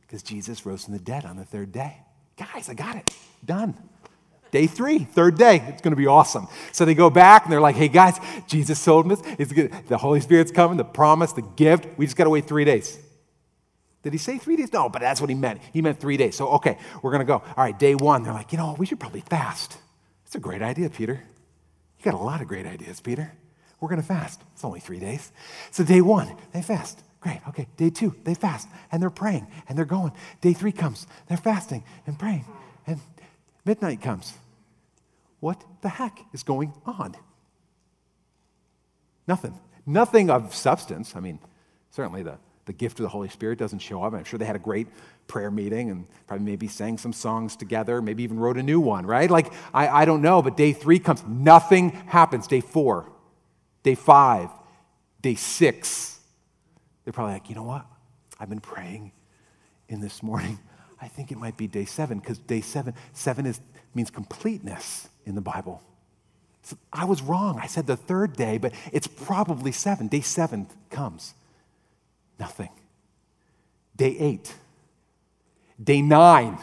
because 0.00 0.22
Jesus 0.22 0.64
rose 0.64 0.84
from 0.84 0.94
the 0.94 1.00
dead 1.00 1.24
on 1.24 1.36
the 1.36 1.44
third 1.44 1.70
day. 1.70 1.98
Guys, 2.36 2.68
I 2.68 2.74
got 2.74 2.96
it. 2.96 3.10
Done. 3.44 3.74
Day 4.50 4.66
three, 4.66 5.00
third 5.00 5.36
day, 5.36 5.62
it's 5.68 5.82
going 5.82 5.92
to 5.92 5.96
be 5.96 6.06
awesome. 6.06 6.48
So 6.72 6.86
they 6.86 6.94
go 6.94 7.10
back 7.10 7.44
and 7.44 7.52
they're 7.52 7.60
like, 7.60 7.76
hey 7.76 7.88
guys, 7.88 8.18
Jesus 8.46 8.82
told 8.82 9.12
us, 9.12 9.20
the 9.20 9.98
Holy 9.98 10.20
Spirit's 10.20 10.50
coming, 10.50 10.78
the 10.78 10.84
promise, 10.84 11.32
the 11.32 11.42
gift. 11.42 11.86
We 11.98 12.06
just 12.06 12.16
got 12.16 12.24
to 12.24 12.30
wait 12.30 12.46
three 12.46 12.64
days. 12.64 12.98
Did 14.02 14.12
he 14.12 14.18
say 14.18 14.38
three 14.38 14.56
days? 14.56 14.72
No, 14.72 14.88
but 14.88 15.00
that's 15.00 15.20
what 15.20 15.28
he 15.28 15.36
meant. 15.36 15.60
He 15.72 15.82
meant 15.82 16.00
three 16.00 16.16
days. 16.16 16.36
So, 16.36 16.48
okay, 16.50 16.78
we're 17.02 17.10
going 17.10 17.20
to 17.20 17.26
go. 17.26 17.34
All 17.34 17.64
right, 17.64 17.78
day 17.78 17.94
one, 17.94 18.22
they're 18.22 18.32
like, 18.32 18.52
you 18.52 18.58
know, 18.58 18.76
we 18.78 18.86
should 18.86 19.00
probably 19.00 19.22
fast. 19.22 19.76
It's 20.24 20.34
a 20.34 20.40
great 20.40 20.62
idea, 20.62 20.88
Peter. 20.88 21.22
You 21.98 22.04
got 22.04 22.14
a 22.14 22.22
lot 22.22 22.40
of 22.40 22.48
great 22.48 22.66
ideas, 22.66 23.00
Peter. 23.00 23.32
We're 23.80 23.88
going 23.88 24.00
to 24.00 24.06
fast. 24.06 24.40
It's 24.54 24.64
only 24.64 24.80
three 24.80 25.00
days. 25.00 25.32
So, 25.70 25.84
day 25.84 26.00
one, 26.00 26.36
they 26.52 26.62
fast. 26.62 27.02
Great. 27.20 27.40
Okay. 27.48 27.66
Day 27.76 27.90
two, 27.90 28.14
they 28.24 28.34
fast 28.34 28.68
and 28.92 29.02
they're 29.02 29.10
praying 29.10 29.46
and 29.68 29.76
they're 29.76 29.84
going. 29.84 30.12
Day 30.40 30.52
three 30.52 30.72
comes, 30.72 31.06
they're 31.26 31.36
fasting 31.36 31.82
and 32.06 32.18
praying. 32.18 32.44
And 32.86 33.00
midnight 33.64 34.00
comes. 34.02 34.34
What 35.40 35.62
the 35.82 35.88
heck 35.88 36.18
is 36.32 36.42
going 36.42 36.72
on? 36.86 37.16
Nothing. 39.26 39.58
Nothing 39.84 40.30
of 40.30 40.54
substance. 40.54 41.14
I 41.16 41.20
mean, 41.20 41.38
certainly 41.90 42.22
the, 42.22 42.38
the 42.68 42.72
gift 42.72 43.00
of 43.00 43.02
the 43.02 43.08
Holy 43.08 43.28
Spirit 43.28 43.58
doesn't 43.58 43.80
show 43.80 44.04
up. 44.04 44.12
I'm 44.12 44.24
sure 44.24 44.38
they 44.38 44.44
had 44.44 44.54
a 44.54 44.60
great 44.60 44.86
prayer 45.26 45.50
meeting 45.50 45.90
and 45.90 46.06
probably 46.26 46.44
maybe 46.44 46.68
sang 46.68 46.98
some 46.98 47.12
songs 47.12 47.56
together, 47.56 48.00
maybe 48.00 48.22
even 48.22 48.38
wrote 48.38 48.58
a 48.58 48.62
new 48.62 48.78
one, 48.78 49.06
right? 49.06 49.30
Like, 49.30 49.52
I, 49.74 49.88
I 49.88 50.04
don't 50.04 50.22
know, 50.22 50.42
but 50.42 50.56
day 50.56 50.72
three 50.72 50.98
comes, 50.98 51.24
nothing 51.26 51.90
happens. 51.90 52.46
Day 52.46 52.60
four, 52.60 53.10
day 53.82 53.94
five, 53.94 54.50
day 55.22 55.34
six. 55.34 56.20
They're 57.04 57.12
probably 57.12 57.32
like, 57.32 57.48
you 57.48 57.56
know 57.56 57.64
what? 57.64 57.86
I've 58.38 58.50
been 58.50 58.60
praying 58.60 59.12
in 59.88 60.00
this 60.00 60.22
morning. 60.22 60.58
I 61.00 61.08
think 61.08 61.32
it 61.32 61.38
might 61.38 61.56
be 61.56 61.66
day 61.66 61.86
seven 61.86 62.18
because 62.18 62.38
day 62.38 62.60
seven, 62.60 62.94
seven 63.14 63.46
is, 63.46 63.60
means 63.94 64.10
completeness 64.10 65.08
in 65.24 65.34
the 65.34 65.40
Bible. 65.40 65.82
So 66.62 66.76
I 66.92 67.06
was 67.06 67.22
wrong. 67.22 67.58
I 67.62 67.66
said 67.66 67.86
the 67.86 67.96
third 67.96 68.36
day, 68.36 68.58
but 68.58 68.72
it's 68.92 69.06
probably 69.06 69.72
seven. 69.72 70.06
Day 70.06 70.20
seven 70.20 70.66
comes. 70.90 71.34
Nothing. 72.38 72.70
Day 73.96 74.16
eight. 74.18 74.54
Day 75.82 76.02
nine. 76.02 76.58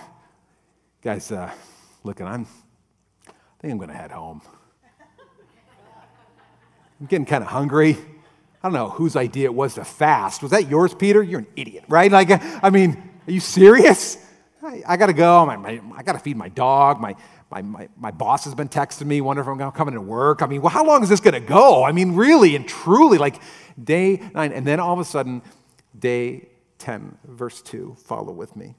Guys, 1.02 1.32
uh, 1.32 1.52
look, 2.04 2.22
I'm, 2.22 2.48
I 3.28 3.32
think 3.60 3.72
I'm 3.72 3.78
going 3.78 3.90
to 3.90 3.96
head 3.96 4.12
home. 4.12 4.42
I'm 7.00 7.08
getting 7.08 7.26
kind 7.26 7.44
of 7.44 7.50
hungry. 7.50 7.98
I 8.64 8.68
don't 8.68 8.74
know 8.74 8.90
whose 8.90 9.16
idea 9.16 9.46
it 9.46 9.54
was 9.54 9.76
to 9.76 9.86
fast. 9.86 10.42
Was 10.42 10.52
that 10.52 10.70
yours, 10.70 10.96
Peter? 10.96 11.22
You're 11.22 11.42
an 11.42 11.48
idiot, 11.56 11.84
right? 11.88 12.12
Like, 12.12 12.30
I 12.64 12.70
mean, 12.70 13.12
are 13.28 13.32
you 13.32 13.40
serious? 13.40 14.18
I, 14.64 14.82
I 14.88 14.98
got 14.98 15.08
to 15.08 15.14
go. 15.14 15.46
My, 15.46 15.58
my, 15.58 15.82
I 15.96 16.04
got 16.04 16.14
to 16.14 16.20
feed 16.20 16.38
my 16.38 16.50
dog. 16.50 17.00
My, 17.00 17.16
my, 17.52 17.62
my, 17.62 17.90
my, 17.96 18.12
boss 18.12 18.46
has 18.46 18.56
been 18.56 18.70
texting 18.70 19.06
me, 19.06 19.22
wondering 19.22 19.60
if 19.60 19.62
I'm 19.62 19.72
coming 19.72 19.94
to 19.94 20.02
work. 20.02 20.42
I 20.42 20.48
mean, 20.48 20.62
well, 20.62 20.72
how 20.72 20.84
long 20.84 21.04
is 21.04 21.10
this 21.10 21.20
going 21.20 21.36
to 21.36 21.40
go? 21.40 21.84
I 21.84 21.92
mean, 21.92 22.16
really 22.16 22.56
and 22.56 22.68
truly, 22.68 23.18
like 23.18 23.40
day 23.82 24.22
nine. 24.34 24.52
And 24.52 24.66
then 24.66 24.80
all 24.80 24.94
of 24.94 25.00
a 25.00 25.06
sudden, 25.06 25.44
day 25.98 26.50
10, 26.80 27.18
verse 27.26 27.62
2, 27.62 27.96
follow 28.06 28.32
with 28.32 28.56
me. 28.56 28.76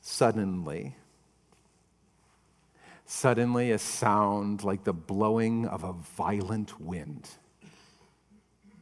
Suddenly, 0.00 0.96
suddenly 3.06 3.70
a 3.72 3.78
sound 3.78 4.64
like 4.64 4.84
the 4.84 4.92
blowing 4.92 5.66
of 5.66 5.84
a 5.84 5.92
violent 5.92 6.80
wind 6.80 7.28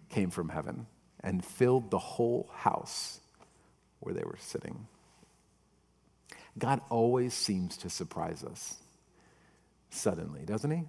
came 0.09 0.31
from 0.31 0.49
heaven 0.49 0.87
and 1.21 1.45
filled 1.45 1.91
the 1.91 1.99
whole 1.99 2.51
house 2.55 3.21
where 4.01 4.15
they 4.15 4.25
were 4.25 4.39
sitting. 4.39 4.87
God 6.59 6.81
always 6.89 7.35
seems 7.35 7.77
to 7.79 7.91
surprise 7.91 8.43
us 8.45 8.77
suddenly, 9.91 10.43
doesn't 10.45 10.71
he? 10.71 10.85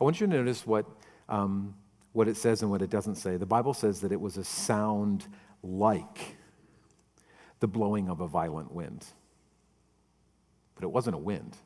I 0.00 0.04
want 0.04 0.20
you 0.20 0.26
to 0.26 0.32
notice 0.32 0.66
what, 0.66 0.86
um, 1.28 1.74
what 2.16 2.28
it 2.28 2.36
says 2.38 2.62
and 2.62 2.70
what 2.70 2.80
it 2.80 2.88
doesn't 2.88 3.16
say. 3.16 3.36
The 3.36 3.44
Bible 3.44 3.74
says 3.74 4.00
that 4.00 4.10
it 4.10 4.18
was 4.18 4.38
a 4.38 4.44
sound 4.44 5.26
like 5.62 6.36
the 7.60 7.68
blowing 7.68 8.08
of 8.08 8.22
a 8.22 8.26
violent 8.26 8.72
wind. 8.72 9.04
But 10.74 10.84
it 10.84 10.90
wasn't 10.90 11.16
a 11.16 11.18
wind. 11.18 11.58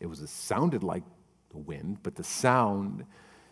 It 0.00 0.06
was 0.06 0.18
sounded 0.30 0.82
like 0.82 1.02
the 1.50 1.58
wind, 1.58 1.98
but 2.02 2.14
the 2.14 2.24
sound 2.24 3.04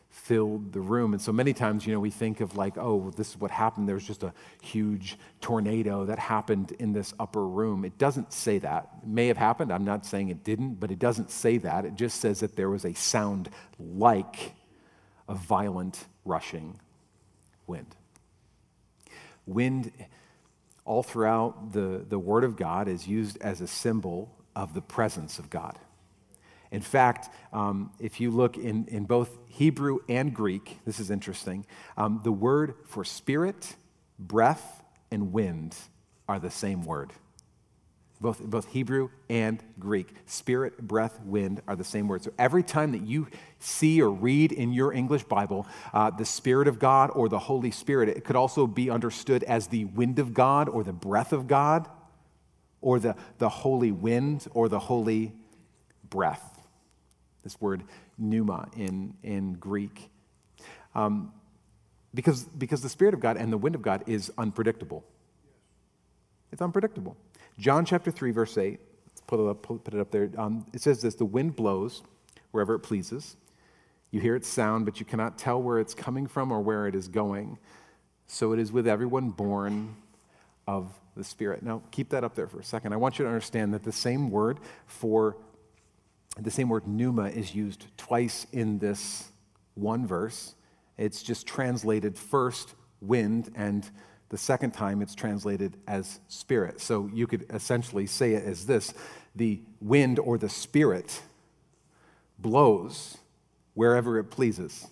filled 0.09 0.73
the 0.73 0.81
room. 0.81 1.13
And 1.13 1.21
so 1.21 1.31
many 1.31 1.53
times, 1.53 1.87
you 1.87 1.93
know, 1.93 2.01
we 2.01 2.11
think 2.11 2.41
of 2.41 2.57
like, 2.57 2.79
oh, 2.79 3.13
this 3.15 3.29
is 3.29 3.37
what 3.37 3.51
happened. 3.51 3.87
There 3.87 3.95
was 3.95 4.07
just 4.07 4.23
a 4.23 4.33
huge 4.63 5.19
tornado 5.43 6.07
that 6.07 6.19
happened 6.19 6.73
in 6.79 6.95
this 6.95 7.13
upper 7.21 7.47
room. 7.47 7.85
It 7.85 7.99
doesn't 7.99 8.33
say 8.33 8.59
that. 8.61 8.89
It 9.03 9.09
may 9.09 9.27
have 9.27 9.37
happened. 9.37 9.71
I'm 9.71 9.85
not 9.85 10.07
saying 10.07 10.31
it 10.31 10.43
didn't, 10.43 10.81
but 10.81 10.91
it 10.91 10.99
doesn't 10.99 11.31
say 11.31 11.59
that. 11.59 11.85
It 11.85 11.97
just 11.97 12.19
says 12.23 12.41
that 12.41 12.57
there 12.57 12.71
was 12.71 12.87
a 12.87 12.95
sound 12.95 13.51
like 13.79 14.55
a 15.29 15.35
violent 15.35 16.07
rushing 16.25 16.81
wind. 17.67 17.95
Wind, 19.47 19.93
all 20.85 21.03
throughout 21.03 21.73
the, 21.73 22.05
the 22.09 22.19
Word 22.19 22.45
of 22.45 22.57
God, 22.57 22.89
is 22.89 23.07
used 23.07 23.39
as 23.41 23.61
a 23.61 23.67
symbol 23.67 24.35
of 24.57 24.75
the 24.75 24.83
presence 24.83 25.39
of 25.39 25.51
God. 25.51 25.79
In 26.71 26.81
fact, 26.81 27.33
um, 27.53 27.93
if 28.01 28.21
you 28.21 28.31
look 28.31 28.57
in, 28.57 28.87
in 28.89 29.05
both 29.05 29.39
Hebrew 29.47 30.01
and 30.09 30.35
Greek, 30.35 30.81
this 30.85 30.99
is 30.99 31.11
interesting, 31.11 31.67
um, 31.97 32.21
the 32.25 32.33
word 32.33 32.75
for 32.85 33.05
spirit, 33.05 33.77
breath, 34.19 34.83
and 35.11 35.33
wind 35.33 35.77
are 36.29 36.41
the 36.41 36.51
same 36.51 36.85
word. 36.85 37.13
Both, 38.25 38.41
both 38.41 38.69
Hebrew 38.69 39.11
and 39.29 39.63
Greek. 39.79 40.15
Spirit, 40.25 40.79
breath, 40.79 41.21
wind 41.21 41.61
are 41.69 41.77
the 41.77 41.85
same 41.85 42.09
word. 42.09 42.25
So 42.25 42.33
every 42.39 42.63
time 42.63 42.93
that 42.93 43.03
you 43.03 43.29
see 43.59 44.01
or 44.01 44.09
read 44.11 44.51
in 44.51 44.73
your 44.73 44.95
English 44.95 45.25
Bible 45.25 45.67
uh, 45.93 46.09
the 46.09 46.25
Spirit 46.25 46.67
of 46.67 46.79
God 46.79 47.11
or 47.15 47.29
the 47.29 47.39
Holy 47.39 47.71
Spirit, 47.71 48.09
it 48.09 48.25
could 48.25 48.35
also 48.35 48.67
be 48.67 48.89
understood 48.89 49.45
as 49.45 49.67
the 49.67 49.85
wind 49.85 50.19
of 50.19 50.33
God 50.33 50.71
or 50.71 50.83
the 50.83 50.93
breath 50.95 51.35
of 51.35 51.47
God 51.47 51.87
or 52.81 52.99
the, 52.99 53.15
the 53.37 53.51
holy 53.51 53.93
wind 53.93 54.47
or 54.55 54.71
the 54.71 54.79
holy 54.79 55.35
breath 56.09 56.55
this 57.43 57.61
word 57.61 57.85
pneuma 58.17 58.69
in, 58.75 59.15
in 59.23 59.53
Greek. 59.53 60.11
Um, 60.95 61.31
because, 62.15 62.45
because 62.45 62.81
the 62.81 62.89
Spirit 62.89 63.13
of 63.13 63.21
God 63.21 63.37
and 63.37 63.53
the 63.53 63.59
wind 63.59 63.75
of 63.75 63.83
God 63.83 64.05
is 64.07 64.33
unpredictable. 64.39 65.05
It's 66.51 66.63
unpredictable. 66.63 67.17
John 67.59 67.85
chapter 67.85 68.11
3, 68.11 68.33
verse 68.33 68.59
8, 68.59 68.81
let's 69.07 69.21
put 69.27 69.41
it 69.41 69.49
up, 69.49 69.63
put 69.63 69.95
it 69.95 70.01
up 70.01 70.11
there. 70.11 70.31
Um, 70.37 70.67
it 70.73 70.81
says 70.81 71.03
this 71.03 71.15
The 71.15 71.25
wind 71.25 71.57
blows 71.57 72.03
wherever 72.51 72.75
it 72.75 72.81
pleases. 72.81 73.37
You 74.11 74.21
hear 74.21 74.37
its 74.37 74.49
sound, 74.49 74.85
but 74.85 75.01
you 75.01 75.07
cannot 75.07 75.39
tell 75.39 75.61
where 75.61 75.79
it's 75.79 75.95
coming 75.95 76.27
from 76.27 76.53
or 76.53 76.61
where 76.61 76.87
it 76.87 76.95
is 76.95 77.09
going. 77.09 77.59
So 78.27 78.53
it 78.53 78.59
is 78.59 78.71
with 78.71 78.87
everyone 78.87 79.31
born 79.31 79.97
of 80.67 80.93
the 81.17 81.25
Spirit. 81.25 81.63
Now, 81.63 81.83
keep 81.91 82.11
that 82.11 82.25
up 82.25 82.35
there 82.35 82.47
for 82.47 82.61
a 82.61 82.65
second. 82.65 82.93
I 82.93 82.97
want 82.97 83.19
you 83.19 83.25
to 83.25 83.29
understand 83.29 83.75
that 83.75 83.83
the 83.83 83.93
same 83.93 84.31
word 84.31 84.61
for 84.87 85.37
the 86.39 86.51
same 86.51 86.69
word 86.69 86.87
pneuma 86.87 87.27
is 87.27 87.55
used 87.55 87.87
twice 87.97 88.47
in 88.53 88.79
this 88.79 89.31
one 89.75 90.07
verse. 90.07 90.55
It's 90.97 91.23
just 91.23 91.47
translated 91.47 92.19
first 92.19 92.75
wind, 93.01 93.53
and 93.55 93.89
the 94.29 94.39
second 94.39 94.73
time 94.73 95.03
it's 95.03 95.15
translated 95.15 95.77
as 95.87 96.21
spirit. 96.29 96.81
So 96.81 97.09
you 97.13 97.27
could 97.27 97.47
essentially 97.51 98.07
say 98.07 98.35
it 98.35 98.45
as 98.45 98.67
this 98.67 98.95
the 99.37 99.61
wind 99.81 100.19
or 100.19 100.39
the 100.39 100.49
spirit 100.49 101.23
blows 102.39 103.19
wherever 103.75 104.19
it 104.19 104.25
pleases. 104.25 104.87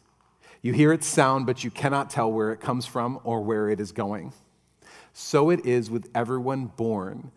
You 0.62 0.72
hear 0.72 0.92
its 0.92 1.06
sound, 1.06 1.46
but 1.46 1.64
you 1.64 1.70
cannot 1.70 2.10
tell 2.10 2.30
where 2.30 2.52
it 2.52 2.60
comes 2.60 2.86
from 2.86 3.20
or 3.24 3.42
where 3.42 3.68
it 3.68 3.80
is 3.80 3.92
going. 3.92 4.32
So 5.12 5.50
it 5.50 5.66
is 5.66 5.90
with 5.90 6.08
everyone 6.14 6.66
born 6.66 7.32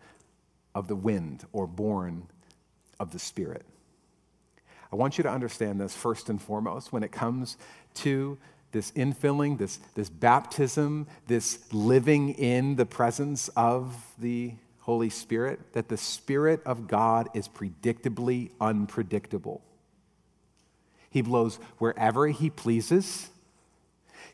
of 0.74 0.88
the 0.88 0.96
wind 0.96 1.44
or 1.52 1.66
born 1.66 2.28
of 2.98 3.10
the 3.10 3.18
Spirit. 3.18 3.64
I 4.92 4.96
want 4.96 5.18
you 5.18 5.24
to 5.24 5.30
understand 5.30 5.80
this 5.80 5.94
first 5.94 6.28
and 6.28 6.40
foremost 6.40 6.92
when 6.92 7.02
it 7.02 7.12
comes 7.12 7.56
to 7.94 8.38
this 8.72 8.90
infilling, 8.92 9.58
this, 9.58 9.78
this 9.94 10.08
baptism, 10.08 11.06
this 11.26 11.58
living 11.72 12.30
in 12.30 12.76
the 12.76 12.86
presence 12.86 13.48
of 13.56 13.96
the 14.18 14.54
Holy 14.80 15.10
Spirit, 15.10 15.72
that 15.72 15.88
the 15.88 15.96
Spirit 15.96 16.60
of 16.64 16.86
God 16.86 17.28
is 17.34 17.48
predictably 17.48 18.50
unpredictable. 18.60 19.62
He 21.10 21.22
blows 21.22 21.56
wherever 21.78 22.28
He 22.28 22.50
pleases. 22.50 23.30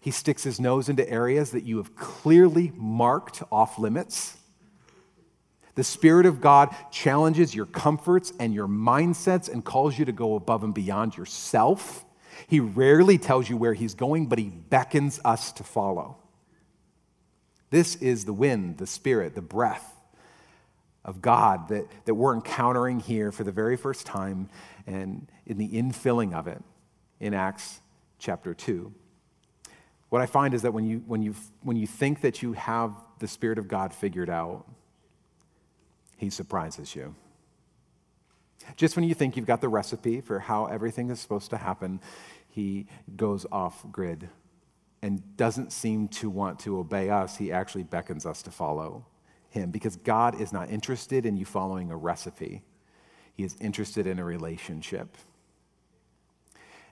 He 0.02 0.10
sticks 0.10 0.42
his 0.42 0.58
nose 0.58 0.88
into 0.88 1.08
areas 1.08 1.52
that 1.52 1.62
you 1.62 1.76
have 1.76 1.94
clearly 1.94 2.72
marked 2.74 3.40
off 3.52 3.78
limits. 3.78 4.36
The 5.76 5.84
Spirit 5.84 6.26
of 6.26 6.40
God 6.40 6.74
challenges 6.90 7.54
your 7.54 7.66
comforts 7.66 8.32
and 8.40 8.52
your 8.52 8.66
mindsets 8.66 9.48
and 9.48 9.64
calls 9.64 9.96
you 9.96 10.04
to 10.04 10.12
go 10.12 10.34
above 10.34 10.64
and 10.64 10.74
beyond 10.74 11.16
yourself. 11.16 12.04
He 12.46 12.60
rarely 12.60 13.18
tells 13.18 13.48
you 13.48 13.56
where 13.56 13.74
He's 13.74 13.94
going, 13.94 14.26
but 14.26 14.38
He 14.38 14.48
beckons 14.48 15.20
us 15.24 15.52
to 15.52 15.64
follow. 15.64 16.16
This 17.70 17.96
is 17.96 18.24
the 18.24 18.32
wind, 18.32 18.78
the 18.78 18.86
Spirit, 18.86 19.34
the 19.34 19.42
breath 19.42 19.96
of 21.04 21.20
God 21.20 21.68
that, 21.68 21.86
that 22.04 22.14
we're 22.14 22.34
encountering 22.34 23.00
here 23.00 23.32
for 23.32 23.44
the 23.44 23.52
very 23.52 23.76
first 23.76 24.06
time 24.06 24.48
and 24.86 25.26
in 25.46 25.58
the 25.58 25.68
infilling 25.68 26.32
of 26.34 26.46
it 26.46 26.62
in 27.18 27.34
Acts 27.34 27.80
chapter 28.18 28.54
2. 28.54 28.92
What 30.10 30.20
I 30.20 30.26
find 30.26 30.52
is 30.52 30.62
that 30.62 30.74
when 30.74 30.84
you, 30.84 31.02
when 31.06 31.22
you, 31.22 31.34
when 31.62 31.76
you 31.76 31.86
think 31.86 32.20
that 32.20 32.42
you 32.42 32.52
have 32.52 32.92
the 33.18 33.26
Spirit 33.26 33.58
of 33.58 33.66
God 33.68 33.94
figured 33.94 34.28
out, 34.28 34.66
He 36.18 36.28
surprises 36.28 36.94
you. 36.94 37.14
Just 38.76 38.97
when 38.97 39.04
you 39.04 39.14
think 39.14 39.37
you've 39.37 39.47
got 39.47 39.61
the 39.61 39.69
recipe 39.69 40.21
for 40.21 40.38
how 40.38 40.66
everything 40.66 41.11
is 41.11 41.21
supposed 41.21 41.50
to 41.50 41.57
happen, 41.57 42.00
He 42.49 42.87
goes 43.16 43.47
off 43.50 43.85
grid 43.90 44.28
and 45.02 45.37
doesn't 45.37 45.73
seem 45.73 46.09
to 46.09 46.31
want 46.31 46.61
to 46.61 46.78
obey 46.78 47.11
us. 47.11 47.37
He 47.37 47.50
actually 47.50 47.83
beckons 47.83 48.25
us 48.25 48.42
to 48.42 48.50
follow 48.50 49.04
Him 49.50 49.71
because 49.71 49.97
God 49.97 50.40
is 50.40 50.52
not 50.52 50.71
interested 50.71 51.26
in 51.26 51.37
you 51.37 51.45
following 51.45 51.90
a 51.90 51.97
recipe, 51.97 52.62
He 53.35 53.45
is 53.45 53.57
interested 53.61 54.07
in 54.07 54.19
a 54.19 54.25
relationship. 54.25 55.16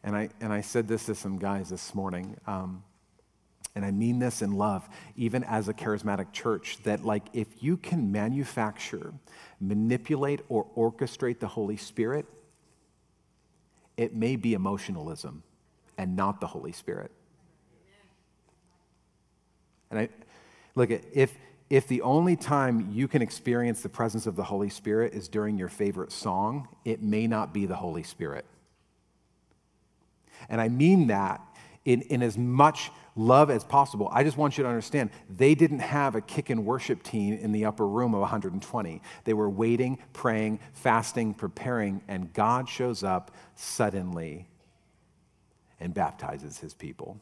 And 0.03 0.17
I, 0.17 0.31
and 0.41 0.53
I 0.53 0.63
said 0.63 0.89
this 0.89 1.07
to 1.07 1.15
some 1.15 1.39
guys 1.39 1.69
this 1.69 1.95
morning. 1.95 2.37
Um, 2.47 2.83
and 3.75 3.85
I 3.85 3.91
mean 3.91 4.19
this 4.19 4.43
in 4.43 4.53
love, 4.53 4.89
even 5.17 5.45
as 5.45 5.69
a 5.69 5.75
charismatic 5.75 6.33
church, 6.33 6.79
that 6.83 7.05
like 7.05 7.27
if 7.33 7.63
you 7.63 7.77
can 7.77 8.11
manufacture, 8.11 9.15
manipulate, 9.61 10.41
or 10.49 10.67
orchestrate 10.77 11.39
the 11.39 11.47
Holy 11.47 11.77
Spirit, 11.77 12.27
it 13.97 14.15
may 14.15 14.37
be 14.37 14.55
emotionalism 14.55 15.43
and 15.97 16.17
not 16.17 16.41
the 16.41 16.47
Holy 16.47 16.73
Spirit. 16.73 17.13
And 19.91 20.01
I 20.01 20.09
look 20.75 20.91
at 20.91 21.03
if 21.13 21.35
if 21.69 21.87
the 21.87 22.03
only 22.03 22.35
time 22.35 22.91
you 22.91 23.07
can 23.07 23.23
experience 23.23 23.81
the 23.81 23.89
presence 23.89 24.27
of 24.27 24.35
the 24.35 24.43
Holy 24.43 24.69
Spirit 24.69 25.15
is 25.15 25.29
during 25.29 25.57
your 25.57 25.69
favorite 25.69 26.11
song, 26.11 26.67
it 26.85 27.01
may 27.01 27.29
not 27.29 27.55
be 27.55 27.65
the 27.65 27.77
Holy 27.77 28.03
Spirit. 28.03 28.45
And 30.49 30.61
I 30.61 30.69
mean 30.69 31.07
that 31.07 31.41
in, 31.85 32.03
in 32.03 32.23
as 32.23 32.37
much 32.37 32.91
love 33.17 33.51
as 33.51 33.65
possible. 33.65 34.09
I 34.13 34.25
just 34.25 34.37
want 34.37 34.57
you 34.57 34.65
to 34.65 34.69
understand 34.69 35.11
they 35.29 35.55
didn't 35.55 35.81
have 35.81 36.15
a 36.15 36.21
kick 36.21 36.51
and 36.51 36.65
worship 36.65 37.03
team 37.03 37.35
in 37.35 37.53
the 37.53 37.65
upper 37.65 37.87
room 37.87 38.15
of 38.15 38.21
120. 38.21 39.03
They 39.25 39.35
were 39.35 39.51
waiting, 39.51 39.99
praying, 40.13 40.61
fasting, 40.73 41.35
preparing, 41.35 42.03
and 42.09 42.33
God 42.33 42.69
shows 42.69 43.03
up 43.03 43.35
suddenly 43.55 44.49
and 45.79 45.95
baptizes 45.95 46.59
his 46.59 46.75
people. 46.75 47.21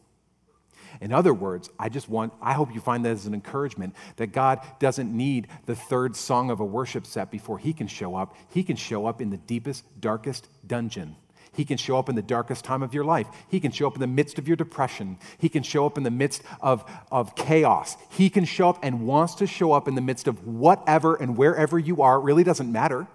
In 1.01 1.13
other 1.13 1.35
words, 1.35 1.71
I 1.79 1.89
just 1.89 2.09
want, 2.09 2.33
I 2.41 2.55
hope 2.55 2.75
you 2.75 2.81
find 2.81 3.05
that 3.05 3.11
as 3.11 3.27
an 3.27 3.35
encouragement 3.35 3.95
that 4.17 4.29
God 4.29 4.61
doesn't 4.79 5.15
need 5.15 5.49
the 5.67 5.75
third 5.75 6.17
song 6.17 6.51
of 6.51 6.61
a 6.61 6.65
worship 6.65 7.07
set 7.07 7.31
before 7.31 7.59
he 7.59 7.73
can 7.73 7.87
show 7.87 8.17
up. 8.17 8.35
He 8.49 8.63
can 8.63 8.77
show 8.77 9.07
up 9.07 9.21
in 9.21 9.31
the 9.31 9.37
deepest, 9.37 9.85
darkest 10.01 10.49
dungeon. 10.67 11.17
He 11.59 11.65
can 11.65 11.77
show 11.77 11.99
up 11.99 12.09
in 12.09 12.15
the 12.15 12.23
darkest 12.23 12.65
time 12.65 12.85
of 12.85 12.95
your 12.95 13.03
life. 13.03 13.27
He 13.49 13.59
can 13.59 13.73
show 13.73 13.89
up 13.89 13.97
in 13.97 14.01
the 14.01 14.07
midst 14.07 14.39
of 14.39 14.47
your 14.47 14.57
depression. 14.57 15.19
He 15.39 15.49
can 15.49 15.65
show 15.65 15.87
up 15.87 15.99
in 15.99 16.05
the 16.05 16.11
midst 16.11 16.45
of, 16.61 16.89
of 17.11 17.35
chaos. 17.35 17.97
He 18.11 18.31
can 18.31 18.45
show 18.45 18.69
up 18.69 18.79
and 18.81 19.09
wants 19.09 19.35
to 19.35 19.47
show 19.49 19.73
up 19.73 19.89
in 19.89 19.97
the 19.97 20.01
midst 20.01 20.29
of 20.29 20.47
whatever 20.47 21.17
and 21.17 21.37
wherever 21.37 21.77
you 21.77 22.01
are. 22.01 22.19
It 22.21 22.23
really 22.23 22.45
doesn't 22.45 22.71
matter. 22.71 23.09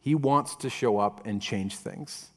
He 0.00 0.14
wants 0.14 0.54
to 0.56 0.68
show 0.68 0.98
up 0.98 1.26
and 1.26 1.40
change 1.40 1.76
things. 1.76 2.28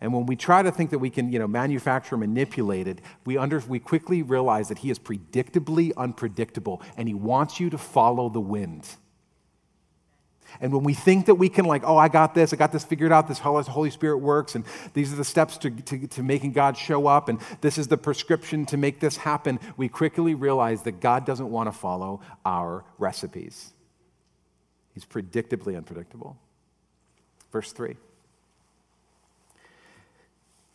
And 0.00 0.12
when 0.12 0.26
we 0.26 0.34
try 0.34 0.64
to 0.64 0.72
think 0.72 0.90
that 0.90 0.98
we 0.98 1.08
can, 1.08 1.32
you 1.32 1.38
know, 1.38 1.46
manufacture 1.46 2.16
manipulate 2.16 2.88
it, 2.88 3.00
we, 3.24 3.38
under, 3.38 3.62
we 3.68 3.78
quickly 3.78 4.24
realize 4.24 4.66
that 4.70 4.78
he 4.78 4.90
is 4.90 4.98
predictably 4.98 5.92
unpredictable 5.96 6.82
and 6.96 7.06
he 7.06 7.14
wants 7.14 7.60
you 7.60 7.70
to 7.70 7.78
follow 7.78 8.30
the 8.30 8.40
wind. 8.40 8.88
And 10.60 10.72
when 10.72 10.82
we 10.82 10.94
think 10.94 11.26
that 11.26 11.36
we 11.36 11.48
can, 11.48 11.64
like, 11.64 11.82
oh, 11.84 11.96
I 11.96 12.08
got 12.08 12.34
this, 12.34 12.52
I 12.52 12.56
got 12.56 12.72
this 12.72 12.84
figured 12.84 13.12
out, 13.12 13.28
this 13.28 13.38
Holy 13.38 13.90
Spirit 13.90 14.18
works, 14.18 14.54
and 14.54 14.64
these 14.94 15.12
are 15.12 15.16
the 15.16 15.24
steps 15.24 15.56
to, 15.58 15.70
to, 15.70 16.06
to, 16.06 16.22
making 16.22 16.52
God 16.52 16.76
show 16.76 17.06
up, 17.06 17.28
and 17.28 17.40
this 17.60 17.78
is 17.78 17.88
the 17.88 17.96
prescription 17.96 18.66
to 18.66 18.76
make 18.76 19.00
this 19.00 19.16
happen, 19.16 19.60
we 19.76 19.88
quickly 19.88 20.34
realize 20.34 20.82
that 20.82 21.00
God 21.00 21.24
doesn't 21.24 21.50
want 21.50 21.68
to 21.68 21.72
follow 21.72 22.20
our 22.44 22.84
recipes. 22.98 23.72
He's 24.94 25.04
predictably 25.04 25.76
unpredictable. 25.76 26.36
Verse 27.52 27.72
3 27.72 27.96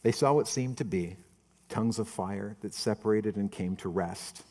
They 0.03 0.11
saw 0.11 0.33
what 0.33 0.47
seemed 0.47 0.77
to 0.77 0.85
be 0.85 1.17
tongues 1.69 1.99
of 1.99 2.07
fire 2.07 2.55
that 2.61 2.73
separated 2.73 3.35
and 3.35 3.51
came 3.51 3.75
to 3.77 3.89
rest 3.89 4.43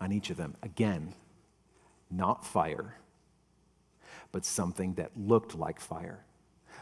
on 0.00 0.12
each 0.12 0.30
of 0.30 0.36
them. 0.36 0.56
Again, 0.62 1.14
not 2.10 2.44
fire 2.44 2.94
but 4.32 4.44
something 4.44 4.94
that 4.94 5.10
looked 5.16 5.54
like 5.54 5.80
fire. 5.80 6.24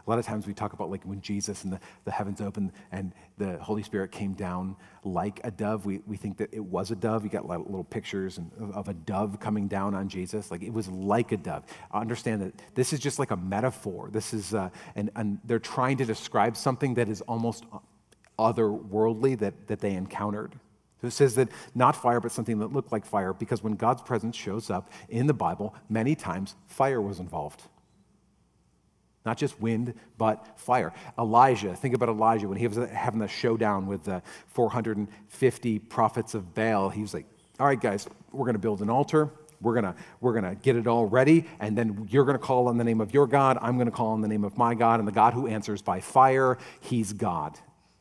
A 0.07 0.11
lot 0.11 0.19
of 0.19 0.25
times 0.25 0.47
we 0.47 0.55
talk 0.55 0.73
about 0.73 0.91
like 0.91 1.05
when 1.05 1.21
Jesus 1.21 1.65
and 1.65 1.73
the, 1.73 1.81
the 2.05 2.11
heavens 2.11 2.41
opened 2.41 2.73
and 2.93 3.13
the 3.37 3.59
Holy 3.59 3.83
Spirit 3.83 4.11
came 4.11 4.33
down 4.33 4.77
like 5.05 5.41
a 5.45 5.51
dove. 5.51 5.85
We, 5.85 6.01
we 6.07 6.17
think 6.17 6.39
that 6.39 6.49
it 6.53 6.65
was 6.65 6.91
a 6.91 6.97
dove. 6.97 7.25
You 7.25 7.31
got 7.31 7.47
little 7.47 7.85
pictures 7.85 8.41
of 8.73 8.89
a 8.89 8.95
dove 8.95 9.39
coming 9.39 9.69
down 9.69 9.95
on 9.95 10.09
Jesus. 10.09 10.51
Like 10.51 10.63
it 10.63 10.73
was 10.73 10.89
like 10.89 11.33
a 11.33 11.37
dove. 11.37 11.65
Understand 11.93 12.41
that 12.43 12.55
this 12.75 12.93
is 12.93 13.01
just 13.01 13.19
like 13.19 13.33
a 13.33 13.37
metaphor. 13.37 14.09
This 14.11 14.33
is, 14.33 14.55
uh, 14.55 14.71
and, 14.95 15.11
and 15.15 15.41
they're 15.45 15.59
trying 15.59 15.99
to 15.99 16.05
describe 16.05 16.57
something 16.57 16.95
that 16.95 17.09
is 17.09 17.21
almost 17.23 17.65
otherworldly 18.39 19.39
that, 19.41 19.67
that 19.67 19.81
they 19.81 19.93
encountered. 19.93 20.55
So 21.01 21.07
it 21.07 21.13
says 21.13 21.37
that 21.37 21.49
not 21.75 21.95
fire, 21.95 22.21
but 22.21 22.33
something 22.33 22.59
that 22.59 22.73
looked 22.73 22.91
like 22.91 23.07
fire, 23.07 23.33
because 23.33 23.63
when 23.63 23.75
God's 23.75 24.03
presence 24.03 24.37
shows 24.37 24.69
up 24.69 24.91
in 25.09 25.27
the 25.27 25.35
Bible, 25.35 25.75
many 25.89 26.15
times 26.15 26.57
fire 26.67 27.01
was 27.01 27.21
involved. 27.21 27.63
Not 29.25 29.37
just 29.37 29.61
wind, 29.61 29.95
but 30.17 30.59
fire. 30.59 30.93
Elijah, 31.19 31.75
think 31.77 31.95
about 31.95 32.09
Elijah 32.09 32.49
when 32.49 32.59
he 32.59 32.67
was 32.67 32.79
having 32.91 33.21
the 33.21 33.29
showdown 33.29 33.87
with 33.87 34.05
the 34.05 34.23
450 34.49 35.79
prophets 35.81 36.35
of 36.35 36.55
Baal. 36.55 36.89
He 36.89 37.03
was 37.03 37.15
like, 37.15 37.27
All 37.61 37.67
right, 37.67 37.81
guys, 37.81 38.09
we're 38.33 38.47
going 38.47 38.55
to 38.55 38.61
build 38.61 38.81
an 38.81 38.91
altar. 38.91 39.31
We're 39.61 39.75
going 39.75 39.93
to 39.93 39.95
we're 40.21 40.35
gonna 40.35 40.55
get 40.55 40.77
it 40.77 40.87
all 40.87 41.07
ready, 41.07 41.45
and 41.61 41.77
then 41.77 42.07
you're 42.11 42.25
going 42.25 42.39
to 42.39 42.43
call 42.43 42.69
on 42.69 42.79
the 42.79 42.85
name 42.85 43.01
of 43.01 43.13
your 43.13 43.27
God. 43.27 43.59
I'm 43.61 43.77
going 43.77 43.87
to 43.87 43.93
call 43.93 44.09
on 44.09 44.21
the 44.21 44.29
name 44.29 44.45
of 44.45 44.57
my 44.57 44.75
God, 44.75 44.99
and 44.99 45.07
the 45.07 45.13
God 45.13 45.35
who 45.35 45.47
answers 45.47 45.83
by 45.83 46.01
fire, 46.01 46.59
he's 46.81 47.13
God. 47.13 47.59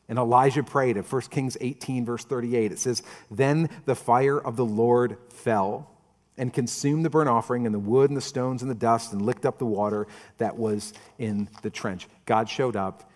And 0.08 0.18
Elijah 0.18 0.62
prayed 0.62 0.96
in 0.96 1.02
1 1.02 1.22
Kings 1.22 1.56
18, 1.60 2.04
verse 2.04 2.24
38. 2.24 2.72
It 2.72 2.78
says, 2.78 3.02
Then 3.30 3.68
the 3.84 3.94
fire 3.94 4.38
of 4.38 4.56
the 4.56 4.64
Lord 4.64 5.18
fell 5.28 5.90
and 6.38 6.52
consumed 6.52 7.04
the 7.04 7.10
burnt 7.10 7.28
offering 7.28 7.66
and 7.66 7.74
the 7.74 7.80
wood 7.80 8.08
and 8.08 8.16
the 8.16 8.22
stones 8.22 8.62
and 8.62 8.70
the 8.70 8.74
dust 8.74 9.12
and 9.12 9.20
licked 9.20 9.44
up 9.44 9.58
the 9.58 9.66
water 9.66 10.06
that 10.38 10.56
was 10.56 10.94
in 11.18 11.48
the 11.62 11.70
trench. 11.70 12.06
God 12.24 12.48
showed 12.48 12.76
up 12.76 13.10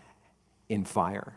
in 0.68 0.84
fire. 0.84 1.34